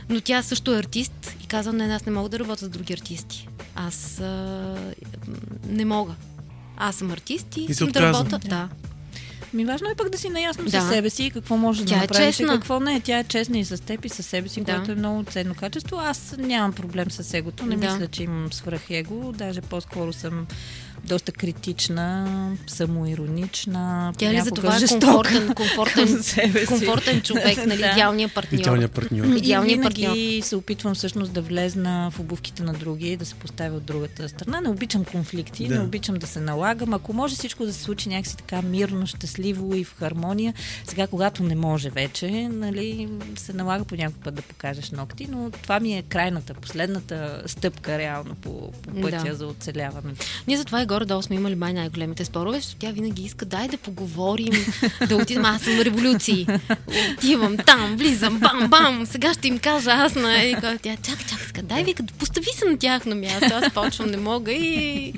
Но 0.08 0.20
тя 0.20 0.42
също 0.42 0.74
е 0.74 0.78
артист 0.78 1.36
и 1.44 1.46
казва, 1.46 1.72
не, 1.72 1.84
аз 1.84 2.06
не 2.06 2.12
мога 2.12 2.28
да 2.28 2.38
работя 2.38 2.64
с 2.64 2.68
други 2.68 2.92
артисти. 2.92 3.48
Аз 3.74 4.20
а, 4.20 4.76
не 5.66 5.84
мога. 5.84 6.14
Аз 6.76 6.96
съм 6.96 7.10
артист 7.10 7.56
и, 7.56 7.60
И 7.60 7.66
искам 7.68 7.88
да 7.88 8.00
работя. 8.02 8.38
Да. 8.38 8.68
Ми 9.54 9.64
важно 9.64 9.88
е 9.90 9.94
пък 9.94 10.08
да 10.08 10.18
си 10.18 10.28
наясно 10.28 10.64
Да. 10.64 10.80
с 10.80 10.88
себе 10.88 11.10
си 11.10 11.24
и 11.24 11.30
какво 11.30 11.56
може 11.56 11.84
Тя 11.84 11.88
да 11.88 11.94
е 11.96 12.00
направиш 12.00 12.36
честна. 12.36 12.54
и 12.54 12.56
какво 12.56 12.80
не. 12.80 13.00
Тя 13.00 13.18
е 13.18 13.24
честна 13.24 13.58
и 13.58 13.64
с 13.64 13.82
теб 13.82 14.04
и 14.04 14.08
с 14.08 14.22
себе 14.22 14.48
си, 14.48 14.60
Да. 14.60 14.76
което 14.76 14.92
е 14.92 14.94
много 14.94 15.24
ценно 15.24 15.54
качество. 15.54 15.96
Аз 16.00 16.34
нямам 16.38 16.72
проблем 16.72 17.10
с 17.10 17.34
егото. 17.34 17.66
Не 17.66 17.76
Да. 17.76 17.92
мисля, 17.92 18.06
че 18.08 18.22
имам 18.22 18.52
свръх 18.52 18.90
его. 18.90 19.32
Даже 19.32 19.60
по-скоро 19.60 20.12
съм 20.12 20.46
доста 21.04 21.32
критична, 21.32 22.28
самоиронична. 22.66 24.12
Тя 24.18 24.32
ли 24.32 24.40
за 24.40 24.50
това 24.50 24.76
е 24.76 24.80
комфортен, 24.80 25.54
комфортен, 25.54 26.06
към 26.06 26.22
себе 26.22 26.60
си. 26.60 26.66
комфортен 26.66 27.20
човек, 27.22 27.56
нали, 27.66 27.80
Да. 27.80 27.86
идеалният 27.86 28.34
партньор. 28.34 28.58
Идеалният 28.60 28.92
партньор. 28.92 29.24
И 29.24 29.38
Идеалният 29.38 29.82
партньор. 29.82 30.16
се 30.42 30.56
опитвам 30.56 30.94
всъщност 30.94 31.32
да 31.32 31.42
влезна 31.42 32.10
в 32.10 32.20
обувките 32.20 32.62
на 32.62 32.72
други 32.72 33.08
и 33.08 33.16
да 33.16 33.26
се 33.26 33.34
поставя 33.34 33.76
от 33.76 33.84
другата 33.84 34.28
страна. 34.28 34.60
Не 34.60 34.68
обичам 34.68 35.04
конфликти, 35.04 35.68
Да. 35.68 35.74
не 35.74 35.80
обичам 35.80 36.14
да 36.14 36.26
се 36.26 36.40
налагам. 36.40 36.94
Ако 36.94 37.12
може 37.12 37.34
всичко 37.34 37.64
да 37.64 37.72
се 37.72 37.82
случи 37.82 38.08
някакси 38.08 38.36
така 38.36 38.62
мирно, 38.62 39.06
щастливо 39.06 39.74
и 39.74 39.84
в 39.84 39.94
хармония, 39.94 40.54
сега 40.84 41.06
когато 41.06 41.42
не 41.42 41.54
може 41.54 41.90
вече, 41.90 42.30
нали, 42.48 43.08
се 43.36 43.52
налага 43.52 43.84
по 43.84 43.94
някой 43.94 44.20
път 44.24 44.34
да 44.34 44.42
покажеш 44.42 44.90
ногти, 44.90 45.26
но 45.30 45.50
това 45.52 45.80
ми 45.80 45.98
е 45.98 46.02
крайната, 46.02 46.54
последната 46.54 47.42
стъпка 47.46 47.98
реално 47.98 48.34
по, 48.34 48.50
по 48.72 49.00
пътя 49.00 49.24
Да. 49.26 49.34
за 49.34 49.46
оцеляване. 49.46 50.12
Ние 50.46 50.56
затова 50.56 50.82
и 50.82 50.86
горе-долу 50.92 51.22
сме 51.22 51.36
имали 51.36 51.54
май 51.54 51.72
най-големите 51.72 52.24
спорове, 52.24 52.60
защото 52.60 52.80
тя 52.80 52.90
винаги 52.90 53.22
иска, 53.22 53.44
дай 53.44 53.68
да 53.68 53.76
поговорим, 53.76 54.52
да 55.08 55.16
отидем, 55.16 55.44
аз 55.44 55.62
съм 55.62 55.80
революции. 55.80 56.46
Отивам 57.18 57.56
там, 57.56 57.96
влизам, 57.96 58.38
бам, 58.38 58.68
бам, 58.68 59.06
сега 59.06 59.34
ще 59.34 59.48
им 59.48 59.58
кажа 59.58 59.90
аз 59.90 60.14
на... 60.14 60.42
И 60.44 60.54
тя, 60.60 60.76
чакай, 60.96 61.26
чакай, 61.28 61.46
сега, 61.46 61.62
дай 61.62 61.84
вика, 61.84 62.02
постави 62.18 62.46
се 62.54 62.64
на 62.64 62.78
тяхно 62.78 63.16
място, 63.16 63.50
аз 63.52 63.74
почвам, 63.74 64.10
не 64.10 64.16
мога 64.16 64.52
и 64.52 65.14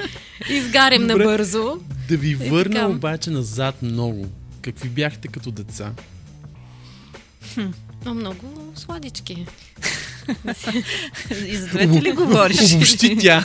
изгарям 0.50 1.06
Добре. 1.06 1.24
набързо. 1.24 1.78
Да 2.08 2.16
ви 2.16 2.34
върна 2.34 2.74
така. 2.74 2.88
обаче 2.88 3.30
назад 3.30 3.82
много. 3.82 4.26
Какви 4.62 4.88
бяхте 4.88 5.28
като 5.28 5.50
деца? 5.50 5.92
Но 8.04 8.14
много 8.14 8.72
сладички. 8.74 9.46
И 11.46 11.56
за 11.56 11.66
двете 11.66 12.02
ли 12.02 12.12
говориш? 12.12 12.74
Обобщи 12.74 13.16
тя. 13.20 13.44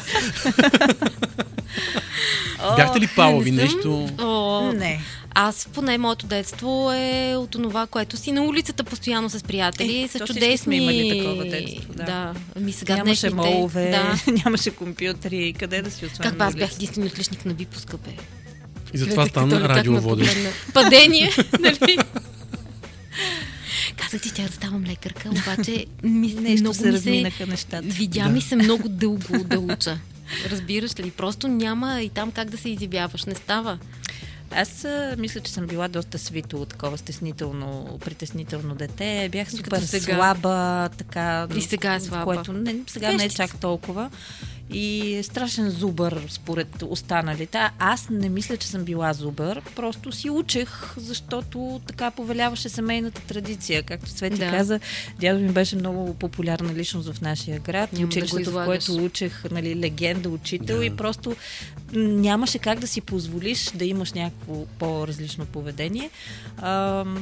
Бяхте 2.77 2.99
ли 2.99 3.07
палови 3.15 3.51
не 3.51 3.67
съм. 3.67 3.75
нещо? 3.75 4.09
О, 4.19 4.71
Не. 4.73 5.01
Аз 5.35 5.67
поне 5.73 5.97
моето 5.97 6.25
детство 6.25 6.91
е 6.91 7.35
от 7.35 7.51
това, 7.51 7.87
което 7.87 8.17
си 8.17 8.31
на 8.31 8.43
улицата 8.43 8.83
постоянно 8.83 9.29
с 9.29 9.43
приятели, 9.43 10.01
Е, 10.01 10.07
с 10.07 10.19
чудесни... 10.25 10.57
сме 10.57 10.75
имали 10.75 11.17
такова 11.19 11.45
детство, 11.45 11.93
да. 11.93 12.03
да. 12.03 12.33
Ами 12.55 12.71
сега 12.71 12.95
нямаше 12.95 13.29
днешните... 13.29 13.49
молове, 13.49 13.89
Да. 13.91 14.31
нямаше 14.45 14.71
компютри, 14.71 15.53
къде 15.59 15.81
да 15.81 15.91
си 15.91 16.05
освен 16.05 16.29
Как 16.31 16.41
аз 16.41 16.55
бях 16.55 16.71
единственият 16.73 17.13
отличник 17.13 17.45
на 17.45 17.53
випуска, 17.53 17.97
бе. 17.97 18.09
И 18.93 18.97
затова 18.97 19.25
стана 19.25 19.83
погледна. 20.01 20.49
Падение, 20.73 21.31
нали? 21.59 21.97
Казах 24.01 24.21
ти, 24.21 24.33
тя 24.33 24.43
да 24.43 24.51
ставам 24.51 24.83
лекарка, 24.83 25.29
обаче 25.29 25.85
ми, 26.03 26.27
Нещо 26.33 26.61
много 26.61 26.73
се 26.73 26.85
ми 26.85 26.93
разминаха 26.93 27.47
нещата. 27.47 27.81
Видя 27.83 28.23
Да. 28.23 28.29
ми 28.29 28.41
се 28.41 28.55
много 28.55 28.89
дълго 28.89 29.43
да 29.43 29.59
уча. 29.59 29.97
Разбираш 30.45 30.99
ли? 30.99 31.11
Просто 31.11 31.47
няма 31.47 32.01
и 32.01 32.09
там 32.09 32.31
как 32.31 32.49
да 32.49 32.57
се 32.57 32.69
изявяваш. 32.69 33.25
Не 33.25 33.35
става. 33.35 33.77
Аз 34.51 34.85
а, 34.85 35.15
мисля, 35.17 35.39
че 35.39 35.51
съм 35.51 35.67
била 35.67 35.87
доста 35.87 36.19
свито, 36.19 36.65
такова 36.65 36.97
стеснително, 36.97 37.99
притеснително 38.05 38.75
дете. 38.75 39.29
Бях 39.31 39.51
супер 39.51 39.79
слаба, 39.79 40.89
така. 40.89 41.47
И 41.55 41.61
сега 41.61 41.93
е 41.95 41.99
слаба. 41.99 42.23
Което 42.25 42.53
не, 42.53 42.75
сега 42.87 43.07
не 43.07 43.13
е 43.13 43.17
Вещица. 43.17 43.35
чак 43.37 43.59
толкова. 43.59 44.09
И 44.71 45.15
е 45.15 45.23
страшен 45.23 45.69
зубър, 45.69 46.25
според 46.29 46.83
останалите. 46.89 47.57
А 47.57 47.71
Аз 47.79 48.09
не 48.09 48.29
мисля, 48.29 48.57
че 48.57 48.67
съм 48.67 48.83
била 48.83 49.13
зубър. 49.13 49.61
Просто 49.75 50.11
си 50.11 50.29
учех, 50.29 50.69
защото 50.97 51.81
така 51.87 52.11
повеляваше 52.11 52.69
семейната 52.69 53.21
традиция. 53.21 53.83
Както 53.83 54.09
Свети 54.09 54.37
Да. 54.37 54.49
каза, 54.51 54.79
дядо 55.19 55.39
ми 55.39 55.49
беше 55.49 55.75
много 55.75 56.13
популярна 56.13 56.73
личност 56.73 57.13
в 57.13 57.21
нашия 57.21 57.59
град. 57.59 57.93
Няма 57.93 58.01
да 58.01 58.07
Училището, 58.07 58.37
в 58.37 58.41
излагаш. 58.41 58.65
което 58.85 59.05
учех 59.05 59.43
нали, 59.51 59.75
легенда, 59.75 60.29
учител 60.29 60.77
Да. 60.77 60.85
и 60.85 60.89
просто 60.89 61.35
нямаше 61.93 62.59
как 62.59 62.79
да 62.79 62.87
си 62.87 63.01
позволиш 63.01 63.71
да 63.75 63.85
имаш 63.85 64.13
някакво 64.13 64.65
по-различно 64.79 65.45
поведение. 65.45 66.09
Ам, 66.61 67.17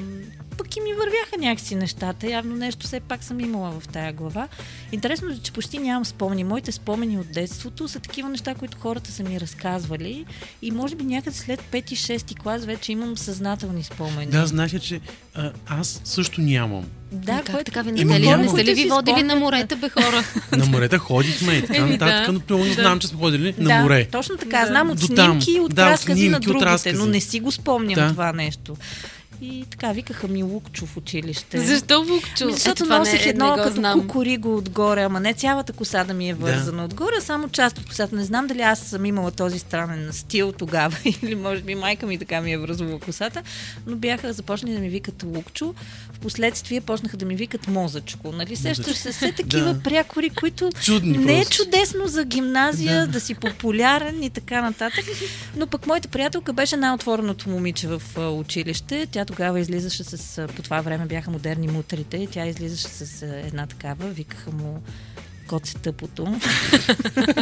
пък 0.58 0.76
и 0.76 0.82
ми 0.82 0.94
вървяха 0.94 1.38
някакси 1.40 1.76
нещата. 1.76 2.30
Явно 2.30 2.56
нещо 2.56 2.86
все 2.88 3.00
пак 3.00 3.24
съм 3.24 3.40
имала 3.40 3.80
в 3.80 3.88
тая 3.88 4.14
глава. 4.14 4.48
Интересно 4.92 5.30
е, 5.30 5.38
че 5.44 5.52
почти 5.54 5.78
нямам 5.80 6.06
спомени. 6.06 6.44
Моите 6.44 6.72
спомени 6.72 7.18
от 7.18 7.28
детството 7.42 7.88
са 7.88 8.00
такива 8.00 8.30
неща, 8.30 8.56
които 8.56 8.78
хората 8.78 9.12
са 9.12 9.24
ми 9.24 9.40
разказвали 9.40 10.26
и 10.62 10.72
може 10.72 10.96
би 10.96 11.04
някъде 11.04 11.36
след 11.36 11.62
5-6 11.72 12.40
клас 12.40 12.66
вече 12.66 12.92
имам 12.92 13.18
съзнателни 13.18 13.84
спомени. 13.84 14.32
Да, 14.32 14.48
знаеш 14.48 14.74
ли, 14.74 14.80
че 14.80 15.00
а, 15.36 15.52
аз 15.68 16.02
също 16.04 16.42
нямам. 16.42 16.86
да 17.12 17.32
Ами 17.32 17.44
как 17.44 17.66
така 17.66 17.82
ви 17.82 18.02
Има 18.02 18.20
не, 18.20 18.50
сте 18.50 18.66
ли 18.66 18.74
ви 18.74 18.90
водили 18.90 19.24
на 19.24 19.36
морета, 19.36 19.76
бе 19.76 19.90
хора? 19.90 20.24
На 20.58 20.66
морета 20.66 20.98
ходихме 20.98 21.54
и 21.54 21.62
така 21.62 21.86
нататък, 21.86 22.26
да. 22.26 22.56
но 22.58 22.64
Да. 22.64 22.74
знам, 22.74 23.00
че 23.00 23.08
сме 23.08 23.20
ходили 23.20 23.56
на 23.58 23.68
да, 23.70 23.82
море. 23.82 24.08
точно 24.12 24.38
така. 24.38 24.60
Да. 24.62 24.68
Знам 24.68 24.90
от 24.92 25.00
снимки, 25.00 25.60
от 25.60 25.76
Да, 25.76 25.86
от 25.86 25.92
разкази 25.92 26.30
на 26.30 26.40
другите, 26.40 26.94
но 26.94 27.06
не 27.06 27.20
си 27.20 27.40
го 27.40 27.52
спомням 27.52 27.96
Да. 27.96 28.10
това 28.10 28.34
нещо. 28.34 28.78
И 29.42 29.66
така, 29.70 29.92
викаха 29.92 30.28
ми 30.28 30.44
Лукчо 30.44 30.86
в 30.86 30.98
училище. 30.98 31.60
Защо 31.60 32.04
Вукчо? 32.04 32.44
Ами, 32.44 32.54
Защото 32.54 32.72
Ето 32.72 32.84
това 32.84 33.00
носех 33.00 33.24
не, 33.24 33.30
едно 33.30 33.46
не 33.46 33.52
го 33.52 33.58
като 33.58 33.76
знам. 33.76 34.02
кукуриго 34.02 34.58
отгоре, 34.58 35.02
ама 35.02 35.20
не 35.20 35.34
цялата 35.34 35.74
коса 35.74 36.04
да 36.04 36.14
ми 36.14 36.30
е 36.30 36.34
вързана 36.34 36.86
отгоре, 36.86 37.14
а 37.18 37.22
само 37.22 37.50
част 37.50 37.78
от 37.78 37.86
косата. 37.86 38.16
Не 38.16 38.24
знам 38.24 38.48
дали 38.48 38.62
аз 38.62 38.80
съм 38.80 39.06
имала 39.06 39.32
този 39.32 39.60
странен 39.60 40.10
стил 40.12 40.52
тогава 40.52 40.98
или 41.22 41.36
може 41.36 41.62
би 41.62 41.76
майка 41.76 42.08
ми 42.08 42.18
така 42.18 42.42
ми 42.42 42.52
е 42.52 42.58
връзвала 42.58 43.00
косата, 43.00 43.42
но 43.88 43.96
бяха 43.96 44.34
започнали 44.34 44.74
да 44.74 44.80
ми 44.80 44.90
викат 44.90 45.24
Лукчо. 45.26 45.74
Впоследствие 46.14 46.82
почнаха 46.82 47.18
да 47.18 47.26
ми 47.26 47.36
викат 47.36 47.68
Мозъчко. 47.68 48.32
Нали? 48.32 48.56
Сещаш 48.56 48.96
се 48.96 49.12
все 49.12 49.32
такива 49.38 49.74
Да. 49.74 49.80
прякори, 49.82 50.30
които 50.30 50.70
Чудни 50.84 51.18
не 51.18 51.34
е 51.34 51.36
просто. 51.38 51.56
чудесно 51.56 52.08
за 52.08 52.26
гимназия, 52.26 53.02
Да. 53.02 53.08
да. 53.08 53.20
си 53.20 53.34
популярен 53.36 54.24
и 54.24 54.30
така 54.30 54.62
нататък. 54.62 55.06
Но 55.56 55.68
пък 55.68 55.88
моята 55.88 56.08
приятелка 56.08 56.54
беше 56.54 56.78
най-отвореното 56.78 57.50
момиче 57.50 57.88
в 57.88 58.02
училище. 58.32 59.08
Тя 59.12 59.26
тогава 59.28 59.60
излизаше 59.60 60.04
с... 60.04 60.48
По 60.56 60.62
това 60.62 60.82
време 60.82 61.06
бяха 61.06 61.32
модерни 61.32 61.68
мутрите. 61.68 62.28
Тя 62.32 62.46
излизаше 62.46 62.88
с 62.88 63.22
една 63.22 63.68
такава. 63.68 64.08
Викаха 64.10 64.52
му 64.52 64.82
Коце 65.48 65.74
тъпото. 65.74 66.36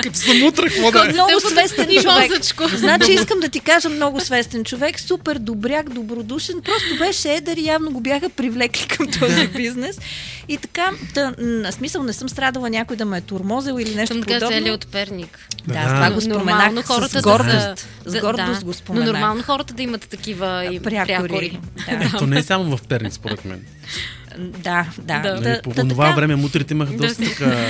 Като 0.03 0.17
съм 0.17 0.43
утре, 0.43 0.63
какво 0.63 0.91
да 0.91 1.05
е? 1.05 1.13
Много 1.13 1.39
свестен 1.41 1.87
човек. 2.01 2.31
Значи 2.75 3.11
искам 3.11 3.39
да 3.39 3.49
ти 3.49 3.59
кажа 3.59 3.89
много 3.89 4.19
свестен 4.19 4.63
човек, 4.63 4.99
супер 4.99 5.35
добряк, 5.35 5.89
добродушен, 5.89 6.61
просто 6.61 6.97
беше 6.97 7.29
едър 7.29 7.57
и 7.57 7.65
явно 7.65 7.91
го 7.91 8.01
бяха 8.01 8.29
привлекли 8.29 8.87
към 8.87 9.07
този 9.09 9.47
бизнес. 9.47 9.99
И 10.47 10.57
така, 10.57 10.91
та, 11.13 11.33
м, 11.63 11.71
смисъл 11.71 12.03
не 12.03 12.13
съм 12.13 12.29
страдала 12.29 12.69
някой 12.69 12.97
да 12.97 13.05
ме 13.05 13.17
е 13.17 13.21
турмозил 13.21 13.79
или 13.79 13.95
нещо 13.95 14.21
кажа, 14.21 14.39
подобно. 14.39 14.57
Ели 14.57 14.71
от 14.71 14.87
Перник. 14.87 15.39
Да, 15.67 15.73
Да. 15.73 15.79
това 15.85 16.11
го 16.11 16.27
Нормално 16.29 16.41
споменах 16.51 16.85
хората 16.85 17.19
с 17.19 17.23
гордост. 17.23 17.87
да, 18.03 18.11
С 18.11 18.19
гордост 18.19 18.59
да. 18.59 18.65
го 18.65 18.73
споменах. 18.73 19.05
Но 19.05 19.13
нормално 19.13 19.43
хората 19.43 19.73
да 19.73 19.83
имат 19.83 20.01
такива 20.01 20.65
и 20.65 20.79
Прякори. 20.79 21.07
прякори. 21.07 21.59
Да. 21.89 22.05
Ето 22.05 22.27
не 22.27 22.39
е 22.39 22.43
само 22.43 22.77
в 22.77 22.81
Перник, 22.81 23.13
според 23.13 23.45
мен. 23.45 23.61
Да, 24.37 24.89
да. 25.01 25.19
Да. 25.19 25.41
Нали, 25.41 25.59
по 25.63 25.73
това 25.73 26.11
време 26.11 26.35
мутрите 26.35 26.73
имаха 26.73 26.91
Да 26.91 26.97
доста 26.97 27.23
така... 27.23 27.65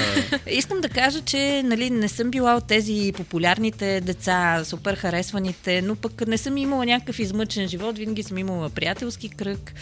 Искам 0.51 0.81
да 0.81 0.89
кажа, 0.89 1.21
че 1.21 1.61
нали, 1.65 1.89
не 1.89 2.07
съм 2.07 2.31
била 2.31 2.55
от 2.55 2.67
тези 2.67 3.13
популярните 3.15 4.01
деца, 4.01 4.61
супер 4.65 4.95
харесваните, 4.95 5.81
но 5.81 5.95
пък 5.95 6.27
не 6.27 6.37
съм 6.37 6.57
имала 6.57 6.85
някакъв 6.85 7.19
измъчен 7.19 7.67
живот, 7.67 7.97
винаги 7.97 8.23
съм 8.23 8.37
имала 8.37 8.69
приятелски 8.69 9.29
кръг 9.29 9.73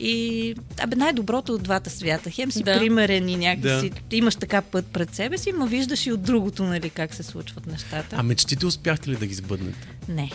и 0.00 0.54
абе 0.78 0.96
най-доброто 0.96 1.52
от 1.52 1.62
двата 1.62 1.90
свята. 1.90 2.30
Хем 2.30 2.52
си 2.52 2.62
Да. 2.62 2.72
да. 2.72 2.78
примерен 2.78 3.28
и 3.28 3.36
някакси 3.36 3.90
Да. 4.10 4.16
имаш 4.16 4.36
така 4.36 4.62
път 4.62 4.86
пред 4.86 5.14
себе 5.14 5.38
си, 5.38 5.52
но 5.58 5.66
виждаш 5.66 6.06
и 6.06 6.12
от 6.12 6.22
другото, 6.22 6.64
нали, 6.64 6.90
как 6.90 7.14
се 7.14 7.22
случват 7.22 7.66
нещата. 7.66 8.16
А 8.18 8.22
мечтите 8.22 8.66
успяхте 8.66 9.10
ли 9.10 9.16
да 9.16 9.26
ги 9.26 9.34
сбъднете? 9.34 9.88
Не. 10.08 10.30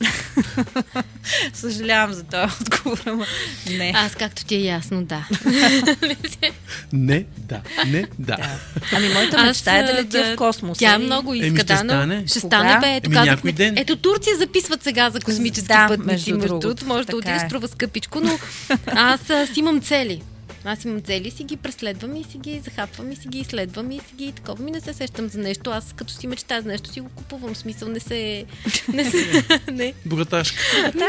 Съжалявам 1.54 2.12
за 2.12 2.22
този 2.24 2.52
отговор, 2.62 3.00
ама 3.06 3.26
не. 3.68 3.92
Аз 3.96 4.14
както 4.14 4.44
ти 4.44 4.54
е 4.54 4.60
ясно, 4.60 5.04
да. 5.04 5.28
Не, 6.92 7.24
да. 7.38 7.60
Не, 7.86 8.00
да. 8.18 8.36
Да. 8.36 8.58
Ами 8.92 9.08
моята 9.08 9.36
Аз, 9.36 9.46
мечта 9.46 9.78
е 9.78 9.82
да 9.82 9.92
летя 9.94 10.06
да- 10.18 10.24
в 10.24 10.36
космоса. 10.36 10.78
Тя 10.78 10.98
много 10.98 11.34
иска, 11.34 11.46
Еми, 11.46 11.56
ще 11.56 11.64
да, 11.66 11.74
но 11.74 11.90
стане. 11.90 12.24
ще 12.26 12.40
Кога? 12.40 12.48
стане, 12.58 12.80
бе. 12.80 12.96
Ето, 12.96 13.10
Еми, 13.10 13.20
някой 13.20 13.52
ден. 13.52 13.74
Ето 13.78 13.96
Турция 13.96 14.36
записват 14.36 14.82
сега 14.82 15.10
за 15.10 15.20
космически 15.20 15.68
Да, 15.68 15.88
пътници. 15.88 16.06
между 16.32 16.38
Между 16.38 16.58
другото. 16.58 16.86
може 16.86 17.00
да 17.00 17.06
Така 17.06 17.16
отидеш, 17.16 17.42
е. 17.42 17.46
струва 17.46 17.68
скъпичко, 17.68 18.20
но 18.20 18.38
аз 18.86 19.30
а, 19.30 19.46
си 19.46 19.60
имам 19.60 19.80
цели. 19.80 20.22
Аз 20.64 20.84
имам 20.84 21.02
цели, 21.02 21.30
си 21.30 21.44
ги 21.44 21.56
преследвам 21.56 22.16
и 22.16 22.24
си 22.24 22.38
ги 22.38 22.60
захапвам 22.64 23.12
и 23.12 23.16
си 23.16 23.28
ги 23.28 23.38
изследвам 23.38 23.90
и 23.90 23.98
си 23.98 24.14
ги 24.16 24.32
такова. 24.32 24.64
Ми 24.64 24.70
не 24.70 24.80
се 24.80 24.92
сещам 24.92 25.28
за 25.28 25.38
нещо. 25.38 25.70
Аз 25.70 25.92
като 25.96 26.12
си 26.12 26.26
мечтая 26.26 26.62
за 26.62 26.68
нещо, 26.68 26.92
си 26.92 27.00
го 27.00 27.08
купувам. 27.08 27.54
В 27.54 27.58
смисъл 27.58 27.88
не 27.88 28.00
се... 28.00 28.44
Не 28.92 29.10
се... 29.10 29.44
не. 29.72 29.92
Богаташка. 30.04 30.56
Не, 30.94 31.04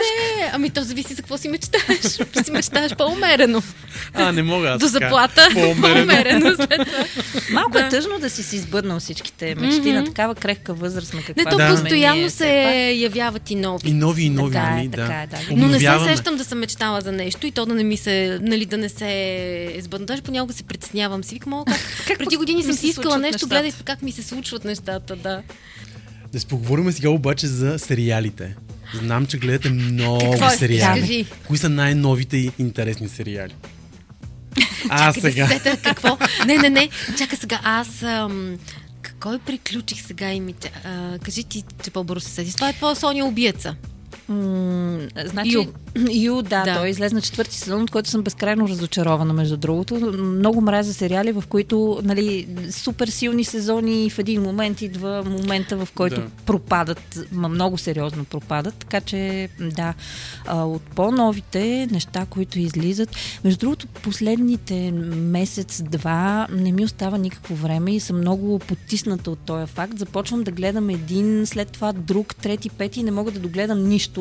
ами 0.53 0.69
то 0.69 0.83
зависи 0.83 1.13
за 1.13 1.21
какво 1.21 1.37
си 1.37 1.47
мечтаеш. 1.49 2.01
си 2.45 2.51
мечтаеш 2.51 2.95
по-умерено. 2.95 3.61
А, 4.13 4.31
не 4.31 4.43
мога 4.43 4.67
аз 4.69 4.79
До 4.79 4.85
така. 4.91 5.05
заплата. 5.05 5.47
По-умерено. 5.53 5.81
По-умерено 5.81 6.55
след 6.55 6.87
това. 6.87 7.05
Малко 7.51 7.71
Да. 7.71 7.85
е 7.85 7.89
тъжно 7.89 8.19
да 8.19 8.29
си 8.29 8.43
си 8.43 8.55
избъднал 8.55 8.99
всичките 8.99 9.55
мечти 9.55 9.91
на 9.91 10.05
такава 10.05 10.35
крехка 10.35 10.73
възраст 10.73 11.13
на 11.13 11.21
каква 11.23 11.43
Не, 11.43 11.49
то 11.49 11.57
Да. 11.57 11.69
постоянно 11.69 12.19
ние, 12.21 12.29
се 12.29 12.35
все 12.35 12.91
явяват 12.91 13.51
и 13.51 13.55
нови. 13.55 13.89
И 13.89 13.93
нови, 13.93 14.23
и 14.23 14.29
нови, 14.29 14.53
Така 14.53 14.67
е, 14.67 14.75
нали? 14.75 14.91
така 14.91 15.07
да. 15.07 15.13
е, 15.13 15.27
да. 15.27 15.37
Но 15.55 15.67
не 15.67 15.79
се 15.79 15.99
сещам 16.05 16.37
да 16.37 16.45
съм 16.45 16.59
мечтала 16.59 17.01
за 17.01 17.11
нещо 17.11 17.47
и 17.47 17.51
то 17.51 17.65
да 17.65 17.73
не 17.73 17.83
ми 17.83 17.97
се, 17.97 18.39
нали, 18.41 18.65
да 18.65 18.77
не 18.77 18.89
се 18.89 19.44
сбъдна. 19.79 20.05
Даже 20.05 20.21
понякога 20.21 20.53
се 20.53 20.63
притеснявам. 20.63 21.23
Си 21.23 21.35
викам, 21.35 21.53
«О, 21.53 21.65
как, 22.07 22.17
преди 22.17 22.37
години 22.37 22.63
съм 22.63 22.73
се 22.73 22.79
си 22.79 22.87
искала 22.87 23.17
нещо, 23.17 23.35
нещата?» 23.35 23.47
гледай 23.47 23.71
как 23.85 24.01
ми 24.01 24.11
се 24.11 24.23
случват 24.23 24.65
нещата, 24.65 25.15
да. 25.15 25.43
Да 26.31 26.39
си 26.39 26.45
поговорим 26.45 26.91
сега 26.91 27.09
обаче 27.09 27.47
за 27.47 27.79
сериалите. 27.79 28.55
Знам, 28.93 29.25
че 29.25 29.37
гледате 29.37 29.69
много 29.69 30.31
Какво 30.31 30.49
сериали. 30.49 30.99
Кажи. 31.01 31.25
Кои 31.47 31.57
са 31.57 31.69
най-новите 31.69 32.37
и 32.37 32.51
интересни 32.59 33.09
сериали? 33.09 33.55
А, 34.89 35.13
Чакай 35.13 35.21
да 35.21 35.31
сега. 35.31 35.47
се 35.47 35.53
сета 35.53 35.77
какво. 35.83 36.17
Не, 36.45 36.57
не, 36.57 36.69
не. 36.69 36.89
Чакай 37.17 37.37
сега. 37.37 37.59
Аз... 37.63 38.03
Ам... 38.03 38.57
Кой 39.19 39.39
приключих 39.39 40.01
сега 40.01 40.31
имите? 40.31 40.71
А, 40.83 41.19
кажи 41.19 41.43
ти, 41.43 41.63
че 41.83 41.91
по-бързо 41.91 42.25
се 42.25 42.31
сетиш. 42.31 42.53
Това 42.53 42.69
е 42.69 42.73
твоя 42.73 42.95
Соня 42.95 43.25
убиеца. 43.25 43.75
М, 44.29 44.99
значи, 45.25 45.53
Ю. 45.53 45.63
Ю, 46.11 46.41
да, 46.41 46.63
Да. 46.63 46.75
той 46.75 46.89
излезе 46.89 47.15
на 47.15 47.21
четвърти 47.21 47.55
сезон, 47.55 47.81
от 47.83 47.91
който 47.91 48.09
съм 48.09 48.21
безкрайно 48.21 48.69
разочарована, 48.69 49.33
между 49.33 49.57
другото. 49.57 49.95
Много 50.17 50.61
мразя 50.61 50.93
сериали, 50.93 51.31
в 51.31 51.43
които 51.49 51.99
нали, 52.03 52.47
супер 52.71 53.07
силни 53.07 53.43
сезони 53.43 54.05
и 54.05 54.09
в 54.09 54.19
един 54.19 54.41
момент 54.41 54.81
идва 54.81 55.23
момента, 55.23 55.77
в 55.77 55.87
който 55.95 56.21
Да. 56.21 56.27
пропадат, 56.45 57.19
ма 57.31 57.49
много 57.49 57.77
сериозно 57.77 58.25
пропадат. 58.25 58.75
Така 58.75 59.01
че, 59.01 59.49
да, 59.59 59.93
от 60.53 60.81
по-новите 60.81 61.87
неща, 61.91 62.25
които 62.29 62.59
излизат. 62.59 63.09
Между 63.43 63.59
другото, 63.59 63.87
последните 63.87 64.91
месец-два 65.15 66.47
не 66.51 66.71
ми 66.71 66.85
остава 66.85 67.17
никакво 67.17 67.55
време 67.55 67.95
и 67.95 67.99
съм 67.99 68.17
много 68.17 68.59
потисната 68.59 69.31
от 69.31 69.39
този 69.39 69.65
факт. 69.71 69.99
Започвам 69.99 70.43
да 70.43 70.51
гледам 70.51 70.89
един, 70.89 71.45
след 71.45 71.67
това 71.71 71.93
друг, 71.93 72.35
трети, 72.35 72.69
пети 72.69 72.99
и 72.99 73.03
не 73.03 73.11
мога 73.11 73.31
да 73.31 73.39
догледам 73.39 73.87
нищо. 73.87 74.14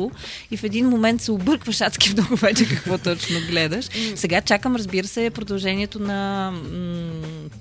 И 0.51 0.57
в 0.57 0.63
един 0.63 0.89
момент 0.89 1.21
се 1.21 1.31
объркваш 1.31 1.81
адски 1.81 2.09
много 2.13 2.35
вече 2.35 2.69
какво 2.69 2.97
точно 2.97 3.39
гледаш. 3.49 3.85
Сега 4.15 4.41
чакам, 4.41 4.75
разбира 4.75 5.07
се, 5.07 5.29
продължението 5.29 5.99
на 5.99 6.51
м- 6.51 7.11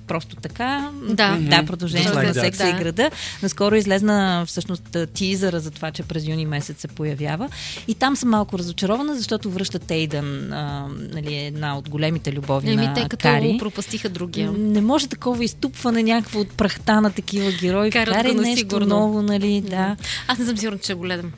просто 0.07 0.37
така. 0.37 0.91
Да. 1.09 1.37
да 1.41 1.65
продължението 1.67 2.13
like 2.13 2.27
на 2.27 2.35
секса 2.35 2.69
и 2.69 2.73
Да. 2.73 2.79
града. 2.79 3.11
Наскоро 3.43 3.75
излезна 3.75 4.45
всъщност 4.47 4.97
тизъра 5.15 5.61
за 5.61 5.71
това, 5.71 5.91
че 5.91 6.03
през 6.03 6.27
юни 6.27 6.47
месец 6.47 6.81
се 6.81 6.89
появява. 6.89 7.49
И 7.89 7.95
там 7.95 8.17
съм 8.17 8.29
малко 8.31 8.59
разочарована, 8.59 9.17
защото 9.17 9.51
връщат 9.51 9.91
Ейдън, 9.91 10.53
а, 10.53 10.87
нали, 11.13 11.35
една 11.37 11.79
от 11.79 11.89
големите 11.89 12.33
любови 12.33 12.71
Еми, 12.71 12.87
на 12.87 12.95
те 12.95 13.07
като 13.09 13.23
Кари. 13.23 13.57
пропастиха 13.59 14.09
другия. 14.09 14.53
Не 14.53 14.81
може 14.81 15.07
такова 15.09 15.45
изтупване 15.45 16.03
някакво 16.03 16.41
от 16.41 16.51
прахта 16.51 17.01
на 17.01 17.11
такива 17.11 17.53
герои. 17.53 17.91
Карат 17.91 18.27
го 18.27 18.35
на 18.35 18.43
нещо 18.43 18.59
сигурно. 18.59 18.87
ново, 18.87 19.23
нали, 19.23 19.61
да. 19.61 19.97
Аз 20.29 20.39
не 20.39 20.45
съм 20.47 20.59
сигурна, 20.59 20.79
че 20.79 20.85
ще 20.85 20.95
го 20.95 21.01
гледам. 21.01 21.33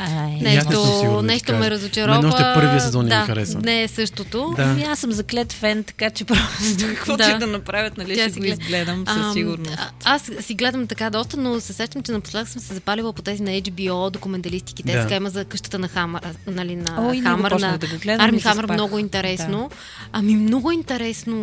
Ай, 0.00 0.08
съм 0.32 0.42
Нещо, 0.42 1.22
нещо 1.22 1.44
ще 1.44 1.52
ме 1.54 1.70
разочарова. 1.70 2.16
Мен 2.16 2.26
още 2.26 2.42
първия 2.54 2.80
сезон 2.80 3.04
не 3.04 3.14
ми 3.14 3.20
да, 3.20 3.26
хареса. 3.26 3.58
Не 3.58 3.82
е 3.82 3.88
същото. 3.88 4.52
Да. 4.56 4.62
Ами 4.62 4.82
аз 4.82 4.98
съм 4.98 5.12
заклет 5.12 5.52
фен, 5.52 5.84
така 5.84 6.10
че 6.10 6.24
просто 6.24 6.52
каквото 6.88 7.16
Да. 7.18 7.28
да. 7.28 7.38
да 7.38 7.46
направят, 7.46 7.98
нали, 7.98 8.14
Тя 8.14 8.22
ще 8.22 8.32
си 8.32 8.38
го 8.38 8.42
гледа. 8.42 8.62
изгледам 8.62 9.04
със 9.08 9.32
сигурност. 9.32 9.78
а- 9.78 9.90
Аз 10.06 10.30
си 10.40 10.54
гледам 10.54 10.86
така 10.86 11.10
доста, 11.10 11.36
но 11.36 11.60
се 11.60 11.72
сещам, 11.72 12.02
че 12.02 12.12
напоследък 12.12 12.48
съм 12.48 12.62
се 12.62 12.74
запалила 12.74 13.12
по 13.12 13.22
тези 13.22 13.42
на 13.42 13.50
HBO 13.50 14.10
документалистики. 14.10 14.82
Те 14.82 14.92
Да. 14.92 15.02
сега 15.02 15.16
има 15.16 15.30
за 15.30 15.44
къщата 15.44 15.78
на 15.78 15.88
Хамър, 15.88 16.22
нали, 16.46 16.76
на 16.76 16.96
О, 16.98 17.12
и 17.12 17.16
него 17.16 17.26
Хамър, 17.26 17.50
на 17.50 17.78
да 17.78 17.86
го 17.86 17.98
гледам 17.98 18.26
Арми 18.26 18.40
Хамър, 18.40 18.66
много 18.66 18.98
интересно. 18.98 19.70
Ами 20.12 20.36
много 20.36 20.70
интересно 20.72 21.38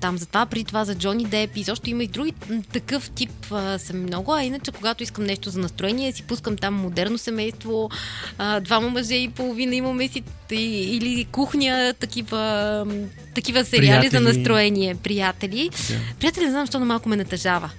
там 0.00 0.18
за 0.18 0.26
това, 0.26 0.46
при 0.46 0.64
това 0.64 0.84
за 0.84 0.94
Джони 0.94 1.24
Деп 1.24 1.56
и 1.56 1.62
защо 1.62 1.90
има 1.90 2.04
и 2.04 2.08
други 2.08 2.32
такъв 2.72 3.10
тип 3.10 3.30
а, 3.50 3.78
са 3.78 3.92
ми 3.92 4.00
много, 4.00 4.34
а 4.34 4.42
иначе 4.42 4.72
когато 4.72 5.02
искам 5.02 5.24
нещо 5.24 5.50
за 5.50 5.58
настроение, 5.58 6.12
си 6.12 6.22
пускам 6.22 6.56
там 6.56 6.74
модерно 6.74 7.18
семейство, 7.18 7.90
а, 8.38 8.60
двама 8.60 8.88
мъже 8.90 9.14
и 9.14 9.28
половина 9.28 9.74
имаме 9.74 10.08
си 10.08 10.22
и, 10.50 10.96
или 10.96 11.24
кухня, 11.24 11.94
такива, 12.00 12.86
такива 13.34 13.64
сериали 13.64 14.06
за 14.06 14.10
Приятели. 14.10 14.36
настроение, 14.36 14.94
приятели. 14.94 15.70
Да. 15.90 15.94
Приятели, 16.18 16.44
не 16.44 16.50
знам, 16.50 16.66
защо 16.66 16.78
на 16.78 16.84
малко 16.86 17.08
ме 17.08 17.16
натъжава. 17.16 17.70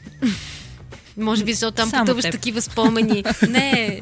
Може 1.17 1.43
би, 1.43 1.53
защото 1.53 1.71
там 1.73 1.89
Само 1.89 2.05
теб. 2.05 2.31
такива 2.31 2.61
спомени. 2.61 3.23
Не, 3.49 3.69
е, 3.71 4.01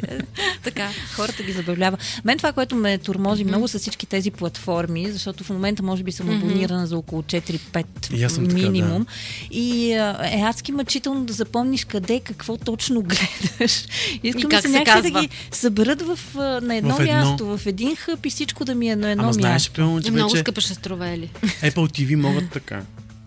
така. 0.63 0.89
Хората 1.13 1.43
ги 1.43 1.51
забавлява. 1.51 1.97
Мен 2.25 2.37
това, 2.37 2.51
което 2.51 2.75
ме 2.75 2.97
турмози 2.97 3.43
много 3.43 3.67
са 3.67 3.79
всички 3.79 4.05
тези 4.05 4.31
платформи, 4.31 5.11
защото 5.11 5.43
в 5.43 5.49
момента 5.49 5.83
може 5.83 6.03
би 6.03 6.11
съм 6.11 6.29
абонирана 6.29 6.87
за 6.87 6.97
около 6.97 7.21
4-5 7.21 7.85
И 8.13 8.23
аз 8.23 8.33
съм 8.33 8.47
така, 8.47 8.55
минимум. 8.57 9.05
И 9.51 9.91
е 10.23 10.41
адски 10.41 10.71
мъчително 10.71 11.25
да 11.25 11.33
запомниш 11.33 11.85
къде, 11.85 12.19
какво 12.19 12.57
точно 12.57 13.01
гледаш. 13.03 13.83
Искам 14.23 14.49
как 14.49 14.61
се 14.61 14.67
се 14.67 14.73
някакси 14.73 15.01
казва. 15.03 15.11
да 15.11 15.21
ги 15.21 15.29
съберат 15.51 16.01
в, 16.01 16.19
на 16.61 16.75
едно 16.75 16.95
В 16.95 16.99
едно. 16.99 17.13
място, 17.13 17.45
в 17.47 17.65
един 17.65 17.95
хъб 17.95 18.25
и 18.25 18.29
всичко 18.29 18.65
да 18.65 18.75
ми 18.75 18.89
е 18.89 18.95
на 18.95 19.09
едно 19.09 19.21
Ама 19.21 19.27
място. 19.27 19.41
знаеш, 19.41 19.71
примерно, 19.71 20.01
че 20.01 20.11
Много 20.11 20.31
вече 20.31 20.39
скъпа 20.39 20.61
ще 20.61 20.73
струва, 20.73 21.09
Ели. 21.09 21.29
Apple 21.43 21.73
TV 21.73 22.15
могат 22.15 22.49
така. 22.51 22.81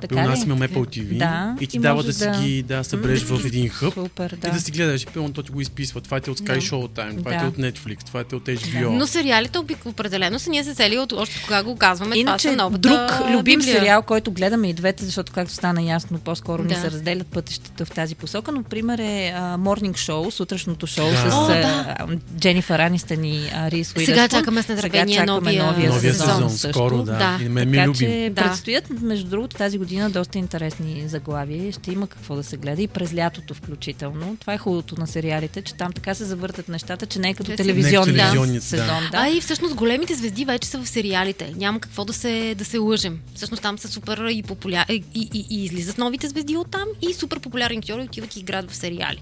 Така 0.05 0.23
При 0.23 0.29
нас 0.29 0.41
ли? 0.41 0.45
имам 0.45 0.59
Apple 0.61 0.87
TV 0.91 1.19
Да, 1.19 1.57
и 1.61 1.67
ти 1.67 1.77
и 1.77 1.81
дава 1.81 1.95
може 1.95 2.07
да 2.07 2.13
си 2.13 2.25
да- 2.25 2.41
ги 2.41 2.63
да 2.63 2.85
събереш 2.85 3.23
в 3.23 3.47
един 3.47 3.69
хъб 3.69 3.95
Супер, 3.95 4.37
да. 4.37 4.49
и 4.49 4.51
да 4.51 4.61
си 4.61 4.71
гледаш. 4.71 5.07
Примерно, 5.07 5.33
то 5.33 5.43
ти 5.43 5.53
го 5.53 5.61
изписва. 5.61 6.01
Това 6.01 6.17
е 6.17 6.31
от 6.31 6.41
Sky 6.41 6.45
Да. 6.45 6.57
Showtime, 6.57 7.17
това 7.19 7.35
е 7.35 7.39
Да. 7.39 7.47
от 7.47 7.57
Netflix, 7.57 8.05
това 8.05 8.21
е 8.23 8.35
от 8.35 8.45
HBO. 8.45 8.89
Но 8.89 9.07
сериалите 9.07 9.59
обик 9.59 9.87
определено 9.87 10.39
са 10.39 10.51
ние 10.51 10.65
се 10.65 10.75
цели 10.75 10.99
от 10.99 11.13
още 11.13 11.43
кога 11.43 11.63
го 11.63 11.77
казваме. 11.77 12.17
Иначе 12.17 12.43
това 12.45 12.53
са 12.53 12.57
новата 12.59 12.79
друг 12.79 12.99
любим 13.31 13.59
Библия. 13.59 13.75
сериал, 13.75 14.03
който 14.03 14.31
гледаме 14.31 14.69
и 14.69 14.75
двете, 14.75 15.05
защото 15.05 15.33
както 15.33 15.55
стана 15.55 15.83
ясно, 15.83 16.19
по-скоро 16.19 16.63
ни 16.63 16.69
Да. 16.69 16.75
се 16.75 16.91
разделят 16.91 17.27
пътищата 17.27 17.85
в 17.85 17.91
тази 17.91 18.15
посока, 18.15 18.53
но 18.53 18.63
пример 18.63 18.99
е 18.99 19.33
а, 19.37 19.59
Morning 19.59 19.93
Show, 19.93 20.31
сутрешното 20.31 20.87
шоу 20.87 21.11
Да. 21.11 21.17
с 21.21 21.35
О, 21.35 21.45
а, 21.45 21.49
да. 21.49 21.97
Дженифър 22.39 22.79
Анистън 22.79 23.25
и 23.25 23.41
Рис 23.57 23.89
Сега 23.89 24.01
Уидърспун. 24.01 24.29
чакаме 24.31 24.63
с 24.63 24.69
нетърпение 24.69 25.15
Сега 25.15 25.23
чакаме 25.23 25.41
новия- 25.41 25.65
новия, 25.65 25.91
Новия 25.91 26.15
сезон, 26.15 26.51
скоро, 26.51 26.97
да. 26.99 27.13
Да. 27.13 27.39
Е 27.61 27.65
Така 27.67 27.93
че 27.93 28.31
Да. 28.33 28.43
предстоят, 28.43 28.85
между 29.01 29.27
другото, 29.27 29.57
тази 29.57 29.79
година 29.79 29.94
доста 30.03 30.39
интересни 30.39 31.09
заглавия. 31.09 31.73
Ще 31.73 31.93
има 31.93 32.07
какво 32.07 32.37
да 32.37 32.43
се 32.45 32.57
гледа 32.57 32.83
и 32.83 32.89
през 32.89 33.15
лятото 33.15 33.55
включително. 33.55 34.37
Това 34.41 34.55
е 34.55 34.59
хубавото 34.59 35.01
на 35.01 35.07
сериалите, 35.07 35.63
че 35.63 35.75
там 35.75 35.93
така 35.93 36.15
се 36.15 36.25
завъртат 36.25 36.69
нещата, 36.69 37.07
че 37.07 37.19
не 37.19 37.29
е 37.29 37.35
като 37.35 37.45
Че 37.45 37.53
си- 37.53 37.57
телевизионния 37.57 38.15
Не 38.15 38.19
е 38.19 38.23
телевизионният, 38.23 38.63
да. 38.63 38.69
сезон. 38.69 38.87
Да. 39.13 39.19
А 39.19 39.29
и 39.29 39.41
всъщност 39.41 39.75
големите 39.75 40.15
звезди 40.15 40.45
вече 40.45 40.69
са 40.69 40.79
в 40.79 40.89
сериалите. 40.89 41.53
Няма 41.57 41.81
какво 41.81 42.05
да 42.05 42.13
се, 42.13 42.55
да 42.59 42.65
се 42.65 42.79
лъжем. 42.79 43.21
Всъщност 43.35 43.63
там 43.63 43.79
са 43.79 43.89
супер 43.89 44.29
и 44.29 44.43
популярни. 44.43 44.95
И, 45.15 45.29
и, 45.35 45.47
и 45.51 45.65
излизат 45.65 45.99
новите 45.99 46.29
звезди 46.29 46.57
от 46.57 46.71
там 46.71 46.85
и 47.03 47.15
супер 47.15 47.41
популярни 47.41 47.77
актьори 47.79 48.03
отиват 48.03 48.37
и 48.37 48.41
играят 48.41 48.71
в 48.71 48.77
сериали. 48.77 49.21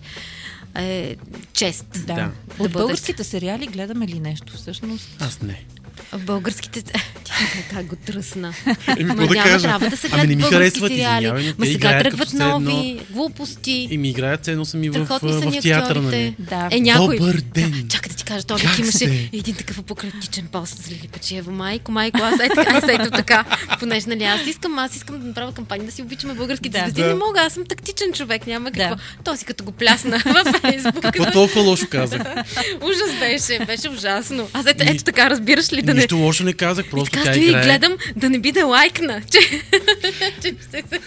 Е, 0.74 1.16
чест. 1.52 1.86
Да. 1.96 2.14
Да. 2.14 2.30
От 2.58 2.72
българските 2.72 3.24
сериали 3.24 3.66
гледаме 3.66 4.08
ли 4.08 4.20
нещо 4.20 4.52
всъщност? 4.52 5.08
Аз 5.20 5.42
не. 5.42 5.64
В 6.12 6.18
българските... 6.18 6.82
Как 7.70 7.86
го 7.86 7.96
тръсна. 7.96 8.54
Еми, 8.88 9.04
Ма 9.04 9.08
какво 9.08 9.26
да 9.26 9.34
няма, 9.34 9.44
кажа? 9.44 9.62
трябва 9.62 9.88
да 9.88 9.96
се 9.96 10.06
Ами 10.06 10.16
гледат 10.16 10.28
не 10.28 10.36
ми 10.36 10.42
харесват, 10.42 10.90
сериали. 10.90 11.54
Ма 11.58 11.66
сега 11.66 11.98
тръгват 11.98 12.28
едно- 12.28 12.60
нови 12.60 13.00
глупости. 13.10 13.88
И 13.90 13.98
ми 13.98 14.08
играят, 14.08 14.48
едно 14.48 14.64
съм 14.64 14.84
и 14.84 14.90
в, 14.90 15.06
в 15.12 15.44
ни 15.44 15.60
театъра, 15.60 16.02
нали? 16.02 16.34
Да. 16.38 16.68
Е, 16.70 16.80
някой... 16.80 17.18
Добър 17.18 17.40
ден! 17.54 17.86
Чакай 17.90 18.08
да 18.10 18.16
ти 18.16 18.24
кажа, 18.24 18.46
той 18.46 18.58
Как 18.58 18.78
имаше 18.78 19.28
един 19.32 19.54
такъв 19.54 19.78
апокалиптичен 19.78 20.46
пост 20.46 20.76
за 20.76 20.90
Лили 20.90 21.08
Печева. 21.12 21.52
Майко, 21.52 21.92
майко, 21.92 22.18
аз 22.22 22.40
ей 22.40 22.48
така, 22.48 22.70
аз 22.72 22.84
ето 22.88 23.10
така. 23.10 23.44
Понеже, 23.80 24.06
нали, 24.08 24.24
аз 24.24 24.46
искам, 24.46 24.78
аз 24.78 24.96
искам 24.96 25.20
да 25.20 25.26
направя 25.26 25.52
кампания 25.52 25.86
да 25.86 25.92
си 25.92 26.02
обичаме 26.02 26.34
българските 26.34 26.78
Да. 26.78 26.84
звезди. 26.84 27.02
Да. 27.02 27.08
Не 27.08 27.14
мога, 27.14 27.40
аз 27.40 27.52
съм 27.52 27.64
тактичен 27.64 28.12
човек, 28.12 28.46
няма 28.46 28.70
какво. 28.72 28.94
Да. 28.94 29.00
Той 29.24 29.36
си 29.36 29.44
като 29.44 29.64
го 29.64 29.72
плясна 29.72 30.22
във 30.26 30.60
Фейсбук. 30.60 31.02
Какво 31.02 31.30
толкова 31.30 31.60
лошо 31.62 31.86
казах? 31.90 32.22
Ужас 32.82 33.18
беше, 33.20 33.64
беше 33.66 33.88
ужасно. 33.88 34.48
Аз 34.52 34.66
ето, 34.66 34.84
ето 34.86 35.04
така, 35.04 35.30
разбираш 35.30 35.72
ли, 35.72 35.81
да 35.82 35.94
не... 35.94 36.00
Нищо 36.00 36.16
лошо 36.16 36.44
не 36.44 36.52
казах, 36.52 36.86
И 36.86 36.90
просто 36.90 37.10
така 37.12 37.24
тя 37.24 37.38
играе. 37.38 37.62
гледам 37.62 37.92
да 38.16 38.30
не 38.30 38.38
би 38.38 38.52
да 38.52 38.66
лайкна. 38.66 39.22
Че, 39.22 39.38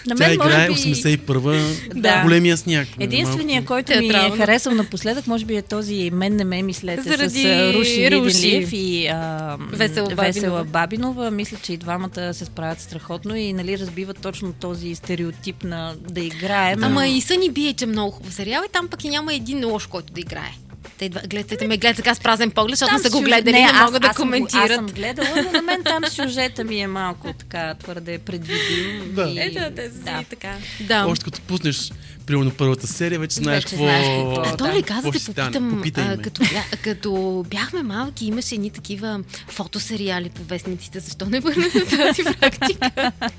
На 0.06 0.14
Тя 0.14 0.14
мен, 0.18 0.36
може 0.36 0.48
играе 0.48 0.68
би, 0.68 0.74
81-а, 0.74 1.74
Да. 1.94 2.22
големия 2.22 2.56
сняг. 2.56 2.88
Единственият, 3.00 3.48
Малко- 3.60 3.84
който 3.86 4.00
ми 4.00 4.08
е 4.08 4.36
харесал 4.36 4.74
напоследък, 4.74 5.26
може 5.26 5.44
би 5.44 5.56
е 5.56 5.62
този 5.62 6.10
Мен 6.10 6.36
не 6.36 6.44
ме 6.44 6.62
мислете 6.62 7.02
Заради 7.02 7.42
с 7.42 7.74
Руши 7.74 8.10
Руши. 8.10 8.66
И 8.72 9.06
а, 9.06 9.56
Весела 9.62 10.06
Бабинова. 10.06 10.24
Весела 10.24 10.64
Бабинова. 10.64 11.30
Мисля, 11.30 11.56
че 11.62 11.72
и 11.72 11.76
двамата 11.76 12.34
се 12.34 12.44
справят 12.44 12.80
страхотно 12.80 13.36
и 13.36 13.52
нали, 13.52 13.78
разбиват 13.78 14.18
точно 14.18 14.52
този 14.52 14.94
стереотип 14.94 15.64
на 15.64 15.94
да 16.00 16.20
играем. 16.20 16.84
Ама 16.84 17.06
и 17.06 17.20
Съни 17.20 17.50
бие, 17.50 17.72
че 17.72 17.84
е 17.84 17.88
много 17.88 18.10
хубав 18.10 18.34
сериал 18.34 18.62
и 18.62 18.72
там 18.72 18.88
пък 18.88 19.04
и 19.04 19.08
няма 19.08 19.34
един 19.34 19.66
лош, 19.66 19.86
който 19.86 20.12
да 20.12 20.20
играе. 20.20 20.52
Те 20.98 21.04
идва- 21.04 21.20
гледате 21.20 21.66
ме, 21.66 21.76
гледате 21.76 21.96
така 21.96 22.14
с 22.14 22.20
празен 22.20 22.50
поглед, 22.50 22.70
защото 22.70 22.92
не 22.94 22.98
са 23.00 23.10
го 23.10 23.20
гледали, 23.20 23.52
не, 23.52 23.68
аз- 23.72 23.80
могат 23.80 24.02
да 24.02 24.08
аз 24.08 24.16
съм 24.16 24.22
го- 24.22 24.28
коментират. 24.28 24.70
Аз 24.70 24.76
съм 24.76 24.86
гледала, 24.86 25.28
но 25.36 25.52
на 25.52 25.62
мен 25.62 25.82
там 25.84 26.02
сюжета 26.06 26.64
ми 26.64 26.80
е 26.80 26.86
малко 26.86 27.32
така 27.34 27.74
твърде 27.74 28.18
предвидим. 28.18 29.12
Да. 29.14 29.22
и- 29.24 29.38
Ето, 29.40 29.60
да. 29.72 29.82
си 29.82 30.26
така. 30.30 30.54
Да. 30.80 31.06
Още 31.06 31.24
като 31.24 31.40
пуснеш, 31.40 31.90
примерно 32.26 32.50
първата 32.50 32.86
серия, 32.86 33.18
вече 33.18 33.34
знаеш 33.34 33.56
Вече 33.56 33.68
какво... 33.68 33.84
знаеш 33.84 34.06
какво. 34.06 34.40
А 34.40 34.50
да. 34.50 34.56
то 34.56 34.66
ли 34.68 34.82
каза 34.82 35.10
да 35.10 35.18
попитам, 35.26 35.70
Попитай 35.70 36.16
като, 36.16 36.42
бя, 36.42 36.64
като 36.82 37.12
бяхме 37.48 37.82
малки, 37.82 38.26
имаше 38.26 38.54
едни 38.54 38.70
такива 38.70 39.20
фотосериали 39.48 40.28
по 40.28 40.42
вестниците. 40.44 41.00
Защо 41.00 41.26
не 41.26 41.40
върнем 41.40 41.70
на 41.74 41.84
тази 41.86 42.24
практика? 42.40 43.12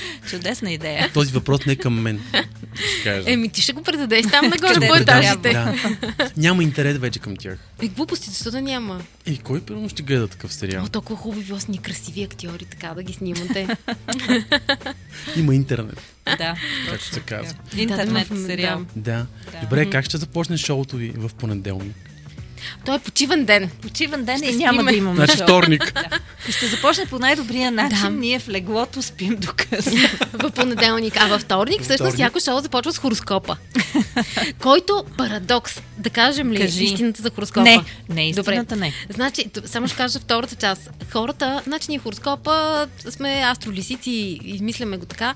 Чудесна 0.30 0.72
идея. 0.72 1.10
Този 1.14 1.32
въпрос 1.32 1.66
не 1.66 1.72
е 1.72 1.76
към 1.76 2.00
мен. 2.02 2.20
кажа. 3.04 3.30
Еми, 3.32 3.48
ти 3.48 3.62
ще 3.62 3.72
го 3.72 3.82
предадеш 3.82 4.26
там 4.30 4.48
нагоре 4.48 4.88
по 4.88 4.94
етажите. 4.96 5.50
Да. 5.52 5.74
Няма 6.36 6.62
интерес 6.62 6.98
вече 6.98 7.18
към 7.18 7.36
тях. 7.36 7.58
Е, 7.82 7.88
глупости, 7.88 8.30
защо 8.30 8.50
да 8.50 8.62
няма? 8.62 9.00
И 9.26 9.38
кой 9.38 9.60
първо 9.60 9.88
ще 9.88 10.02
гледа 10.02 10.28
такъв 10.28 10.54
сериал? 10.54 10.84
О, 10.84 10.88
толкова 10.88 11.16
хубаво 11.16 11.42
било 11.42 11.60
с 11.60 11.68
ни 11.68 11.78
красиви 11.78 12.22
актьори, 12.22 12.64
така 12.64 12.94
да 12.94 13.02
ги 13.02 13.12
снимате. 13.12 13.76
Има 15.36 15.54
интернет, 15.54 16.00
Да. 16.38 16.54
както 16.90 17.04
се 17.04 17.20
казва. 17.20 17.54
Интернет 17.76 18.28
Да, 18.28 18.36
сериал. 18.36 18.84
Да. 18.96 19.26
Добре, 19.62 19.90
как 19.90 20.04
ще 20.04 20.16
започне 20.16 20.56
шоуто 20.56 20.96
ви 20.96 21.12
в 21.16 21.30
понеделник? 21.34 21.96
Той 22.84 22.96
е 22.96 23.00
почивен 23.00 23.44
ден. 23.44 23.70
Почивен 23.82 24.24
ден 24.24 24.38
Ще 24.38 24.46
и 24.46 24.56
няма 24.56 24.78
спиме. 24.78 24.92
да 24.92 24.98
имаме 24.98 25.16
Значи 25.16 25.36
вторник. 25.36 25.92
И 26.48 26.52
ще 26.52 26.66
започне 26.66 27.06
по 27.06 27.18
най-добрия 27.18 27.70
начин. 27.72 27.98
Да. 28.02 28.10
Ние 28.10 28.38
в 28.38 28.48
леглото 28.48 29.02
спим 29.02 29.36
до 29.36 29.48
късно. 29.58 29.92
в 30.32 30.50
понеделник, 30.50 31.16
а 31.16 31.26
във 31.26 31.40
вторник, 31.40 31.82
всъщност 31.82 32.14
всяко 32.14 32.40
шоу 32.40 32.60
започва 32.60 32.92
с 32.92 32.98
хороскопа. 32.98 33.56
Който 34.58 35.04
парадокс, 35.16 35.80
да 35.98 36.10
кажем 36.10 36.52
ли 36.52 36.56
Кажи. 36.56 36.84
истината 36.84 37.22
за 37.22 37.30
хороскопа? 37.30 37.62
Не, 37.62 37.84
не, 38.08 38.28
истината 38.28 38.76
не. 38.76 38.92
Значи, 39.08 39.44
само 39.64 39.88
ще 39.88 39.96
кажа 39.96 40.18
втората 40.18 40.54
част. 40.56 40.90
Хората, 41.10 41.60
значи 41.64 41.86
ние 41.88 41.98
хороскопа 41.98 42.86
сме 43.10 43.42
астролисици, 43.46 44.10
измисляме 44.44 44.96
го 44.96 45.06
така. 45.06 45.34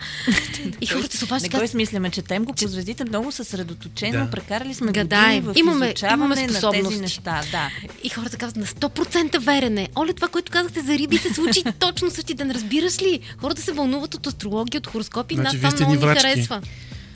И 0.80 0.86
хората 0.86 1.16
се 1.16 1.24
Не 1.24 1.26
обаждат. 1.26 1.50
го 1.52 1.62
измисляме, 1.62 2.10
четем 2.10 2.44
го 2.44 2.52
по 2.52 2.68
звездите 2.68 3.04
много 3.04 3.32
съсредоточено. 3.32 4.24
Да. 4.24 4.30
Прекарали 4.30 4.74
сме 4.74 4.92
Гадаем. 4.92 5.40
години 5.40 5.54
в 5.54 5.58
Имаме- 5.58 5.94
имаме 6.04 6.28
на 6.28 6.34
тези 6.36 6.54
способности. 6.54 7.19
Неща. 7.26 7.42
Да. 7.50 7.70
И 8.04 8.08
хората 8.08 8.36
казват 8.36 8.56
на 8.56 8.66
100% 8.66 9.38
верен 9.38 9.78
е. 9.78 9.88
Оле, 9.96 10.12
това, 10.12 10.28
което 10.28 10.52
казахте 10.52 10.80
за 10.80 10.98
риби, 10.98 11.18
се 11.18 11.34
случи 11.34 11.64
точно 11.78 12.10
същия 12.10 12.36
ден. 12.36 12.50
Разбираш 12.50 13.02
ли? 13.02 13.20
Хората 13.40 13.62
се 13.62 13.72
вълнуват 13.72 14.14
от 14.14 14.26
астрология, 14.26 14.78
от 14.78 14.86
хороскопи. 14.86 15.34
Значи 15.34 15.56
Нас 15.56 15.60
вие 15.60 15.70
това 15.70 15.76
много 15.76 15.90
ни 15.92 15.96
ни 15.98 16.04
врачки. 16.06 16.28
харесва. 16.30 16.60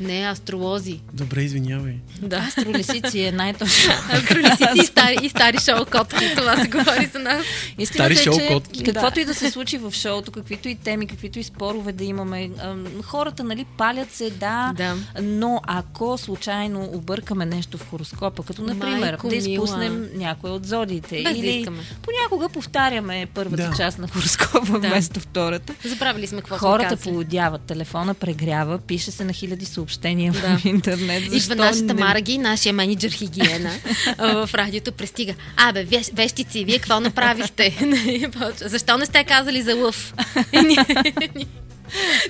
Не, 0.00 0.22
астролози. 0.22 1.00
Добре, 1.12 1.42
извинявай. 1.42 1.94
Да. 2.18 2.36
Астролисици 2.38 3.20
е 3.20 3.32
най-точно. 3.32 3.92
Астролисици 4.12 4.64
и 4.76 4.86
стари, 4.86 5.16
и 5.22 5.28
стари 5.28 5.56
шоу-котки. 5.56 6.36
Това 6.36 6.56
се 6.56 6.68
говори 6.68 7.10
за 7.12 7.18
нас. 7.18 7.44
Истината 7.78 8.14
Стари 8.16 8.30
е, 8.30 8.32
шоу-котки. 8.48 8.78
че 8.78 8.84
каквото 8.84 9.20
и 9.20 9.24
да 9.24 9.34
се 9.34 9.50
случи 9.50 9.78
в 9.78 9.92
шоуто, 9.92 10.32
каквито 10.32 10.68
и 10.68 10.74
теми, 10.74 11.06
каквито 11.06 11.38
и 11.38 11.42
спорове 11.42 11.92
да 11.92 12.04
имаме, 12.04 12.50
ам, 12.58 12.86
хората, 13.02 13.44
нали, 13.44 13.66
палят 13.78 14.12
се, 14.12 14.30
да, 14.30 14.72
Да. 14.76 14.96
но 15.22 15.60
ако 15.64 16.18
случайно 16.18 16.84
объркаме 16.84 17.46
нещо 17.46 17.78
в 17.78 17.90
хороскопа, 17.90 18.42
като 18.42 18.62
например 18.62 19.00
Майко 19.00 19.28
да 19.28 19.36
мила. 19.36 19.48
изпуснем 19.48 20.08
някой 20.14 20.50
от 20.50 20.66
зодиите 20.66 21.14
Без 21.14 21.32
да 21.32 21.38
или 21.38 21.50
искаме. 21.50 21.78
понякога 22.02 22.48
повтаряме 22.48 23.26
първата 23.34 23.56
Да. 23.62 23.76
част 23.76 23.98
на 23.98 24.08
хороскопа 24.08 24.72
Да. 24.72 24.88
вместо 24.88 25.20
втората, 25.20 25.74
Забравили 25.84 26.26
сме 26.26 26.38
какво 26.38 26.56
Хората 26.58 26.96
полудяват, 26.98 27.60
телефона 27.62 28.14
прегрява, 28.14 28.78
пише 28.78 29.10
се 29.10 29.24
на 29.24 29.32
хиляди 29.32 29.64
съобщения 29.84 30.32
Да. 30.32 30.58
в 30.58 30.64
интернет. 30.64 31.22
Идва 31.22 31.30
Защо 31.30 31.54
нашата 31.54 31.84
не- 31.84 31.94
Марги, 31.94 32.38
нашия 32.38 32.72
менеджер 32.72 33.10
хигиена 33.10 33.70
в 34.18 34.50
радиото 34.54 34.92
пристига. 34.92 35.34
Абе, 35.58 35.86
вещици, 36.12 36.64
вие 36.64 36.78
какво 36.78 37.00
направихте? 37.00 37.64
И 38.06 38.26
Защо 38.58 38.98
не 38.98 39.06
сте 39.06 39.24
казали 39.24 39.62
за 39.62 39.74
лъв? 39.74 40.14
И 40.52 40.76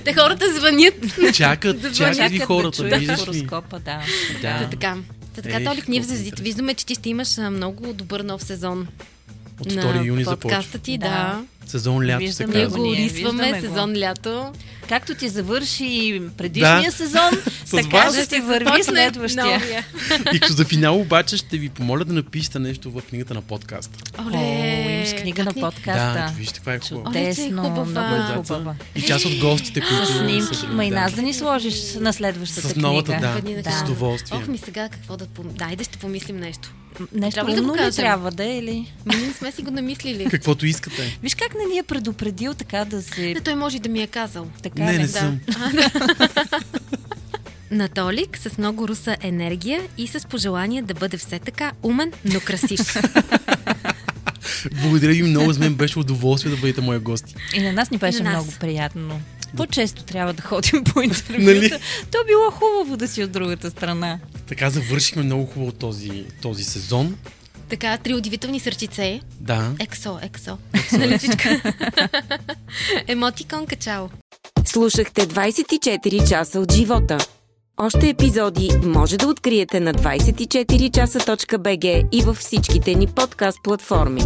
Те 0.05 0.15
хората 0.15 0.55
звънят. 0.55 0.95
Чакат, 1.35 1.81
Да 1.81 1.93
чакат 1.93 2.17
Чакат 2.17 2.39
да 2.39 2.47
хората, 2.47 2.77
чуят 2.79 2.99
виждаш 2.99 3.21
ли? 3.21 3.25
хороскопа, 3.25 3.79
да. 3.79 4.01
Та 4.43 4.59
Да. 4.59 4.71
така. 4.71 4.97
Та 5.37 5.43
така, 5.43 5.65
Толик, 5.65 5.89
ние 5.89 6.01
в 6.01 6.05
звездите 6.05 6.43
виждаме, 6.43 6.75
че 6.75 6.87
ти 6.87 6.95
ще 6.95 7.09
имаш 7.09 7.37
много 7.39 7.93
добър 7.93 8.21
нов 8.21 8.43
сезон. 8.43 8.87
От 9.61 9.67
на 9.67 9.83
2 9.85 10.05
юни 10.05 10.25
започва. 10.25 10.41
подкаста 10.41 10.79
ти, 10.79 10.99
да. 10.99 11.07
Да. 11.07 11.43
Сезон 11.67 11.97
лято 12.01 12.19
се 12.19 12.27
Виждаме 12.27 12.55
Ние 12.55 12.67
го. 12.67 12.73
казва. 12.73 12.97
рисваме 12.97 13.53
го. 13.53 13.61
сезон 13.61 13.93
лято. 13.93 14.53
Както 14.89 15.15
ти 15.15 15.29
завърши 15.29 16.23
предишния 16.37 16.83
Да. 16.83 16.93
сезон, 16.93 17.31
така 17.73 18.11
ще 18.13 18.27
ти 18.27 18.41
върви 18.41 18.83
следващия. 18.85 19.85
И 20.33 20.41
като 20.41 20.53
за 20.53 20.65
финал 20.65 21.01
обаче 21.01 21.37
ще 21.37 21.59
ви 21.59 21.69
помоля 21.69 22.05
да 22.05 22.13
напишете 22.13 22.59
нещо 22.59 22.91
в 22.91 23.03
книгата 23.03 23.35
на 23.35 23.43
подкаста. 23.43 23.99
Оле, 24.21 24.37
О, 24.37 24.91
имаш 24.91 25.13
книга 25.13 25.45
на 25.45 25.51
ни- 25.51 25.55
Да, 25.55 25.61
подкаста. 25.63 26.33
вижте 26.37 26.55
каква 26.55 26.75
е 26.75 26.79
хубава. 26.81 27.11
Е 27.11 27.35
Чудесно, 27.35 27.53
много 27.53 27.81
е 27.81 27.85
хубава. 28.37 28.75
И 28.95 29.03
част 29.03 29.25
от 29.25 29.39
гостите, 29.39 29.81
които... 29.81 30.07
С 30.07 30.19
снимки. 30.19 30.67
Ма 30.67 30.85
и 30.85 30.91
нас 30.91 31.13
да 31.13 31.23
ни 31.23 31.35
сложиш 31.35 31.75
на 31.95 32.13
следващата 32.13 32.69
С 32.69 32.77
новата, 32.77 33.13
книга. 33.13 33.21
да. 33.23 33.29
На 33.31 33.39
С 33.39 33.41
книга. 33.41 33.83
удоволствие. 33.85 34.39
Ох, 34.39 34.47
ми 34.47 34.59
сега 34.59 34.89
какво 34.89 35.17
да... 35.17 35.25
пом- 35.27 35.53
Дайде 35.53 35.85
ще 35.85 35.99
помислим 35.99 36.37
нещо. 36.37 36.71
Нещо 37.12 37.34
Трябва 37.34 37.51
ли 37.51 37.57
да 37.57 37.62
го 37.62 37.72
кажем? 37.72 37.92
трябва 37.95 38.30
да 38.30 38.45
е 38.45 38.59
или? 38.59 38.92
Ми 39.07 39.16
не 39.16 39.32
сме 39.32 39.53
си 39.53 39.62
го 39.62 39.70
намислили. 39.70 40.24
Каквото 40.24 40.66
искате. 40.66 41.18
Виж 41.22 41.34
как 41.34 41.55
не 41.55 41.64
ни 41.64 41.78
е 41.78 41.82
предупредил 41.82 42.55
така 42.55 42.84
да 42.84 43.03
се... 43.03 43.20
Не, 43.24 43.40
той 43.40 43.55
може 43.55 43.78
да 43.78 43.88
ми 43.88 44.03
е 44.03 44.07
казал. 44.07 44.47
Така 44.62 44.82
Не, 44.82 44.92
ли? 44.92 44.99
не 44.99 45.07
Да. 45.07 45.09
съм. 45.11 45.40
На 47.70 47.88
Толик 47.88 48.38
с 48.38 48.59
много 48.59 48.88
руса 48.88 49.16
енергия 49.20 49.82
и 49.99 50.07
с 50.07 50.26
пожелание 50.28 50.82
да 50.82 50.95
бъде 50.95 51.16
все 51.16 51.38
така 51.38 51.72
умен, 51.82 52.12
но 52.24 52.40
красив. 52.40 52.97
Благодаря 54.74 55.12
ви 55.12 55.22
много, 55.22 55.53
за 55.53 55.61
мен 55.61 55.74
беше 55.74 55.99
удоволствие 55.99 56.51
да 56.51 56.57
бъдете 56.57 56.80
мои 56.80 56.99
гости. 56.99 57.34
И 57.55 57.62
на 57.62 57.72
нас 57.72 57.90
ни 57.90 57.99
беше 57.99 58.22
на 58.22 58.32
нас. 58.32 58.45
много 58.45 58.59
приятно. 58.61 59.20
По-често 59.57 60.05
трябва 60.05 60.33
да 60.33 60.43
ходим 60.43 60.85
по 60.85 61.01
интервюта. 61.03 61.43
Нали? 61.43 61.71
То 62.11 62.19
било 62.27 62.51
хубаво 62.51 62.97
да 62.97 63.09
си 63.09 63.23
от 63.25 63.33
другата 63.33 63.71
страна. 63.71 64.19
Така 64.47 64.71
завършихме 64.71 65.23
много 65.23 65.47
хубаво 65.47 65.73
този, 65.73 66.25
този 66.43 66.65
сезон. 66.65 67.17
така, 67.69 67.99
три 67.99 68.15
удивителни 68.15 68.61
сърчице. 68.61 69.21
Да. 69.41 69.73
Ексо, 69.79 70.19
ексо. 70.23 70.59
Нали 70.93 71.19
всичко? 71.19 71.49
Емотикон 73.09 73.67
качао. 73.67 74.09
Слушахте 74.65 75.27
24 75.29 76.29
часа 76.29 76.61
от 76.61 76.73
живота. 76.73 77.19
Още 77.77 78.09
епизоди 78.09 78.71
може 78.85 79.17
да 79.17 79.27
откриете 79.27 79.81
на 79.81 79.95
24часа.bg 79.95 82.09
и 82.13 82.23
във 82.23 82.37
всичките 82.37 82.95
ни 82.95 83.07
подкаст 83.07 83.59
платформи. 83.65 84.23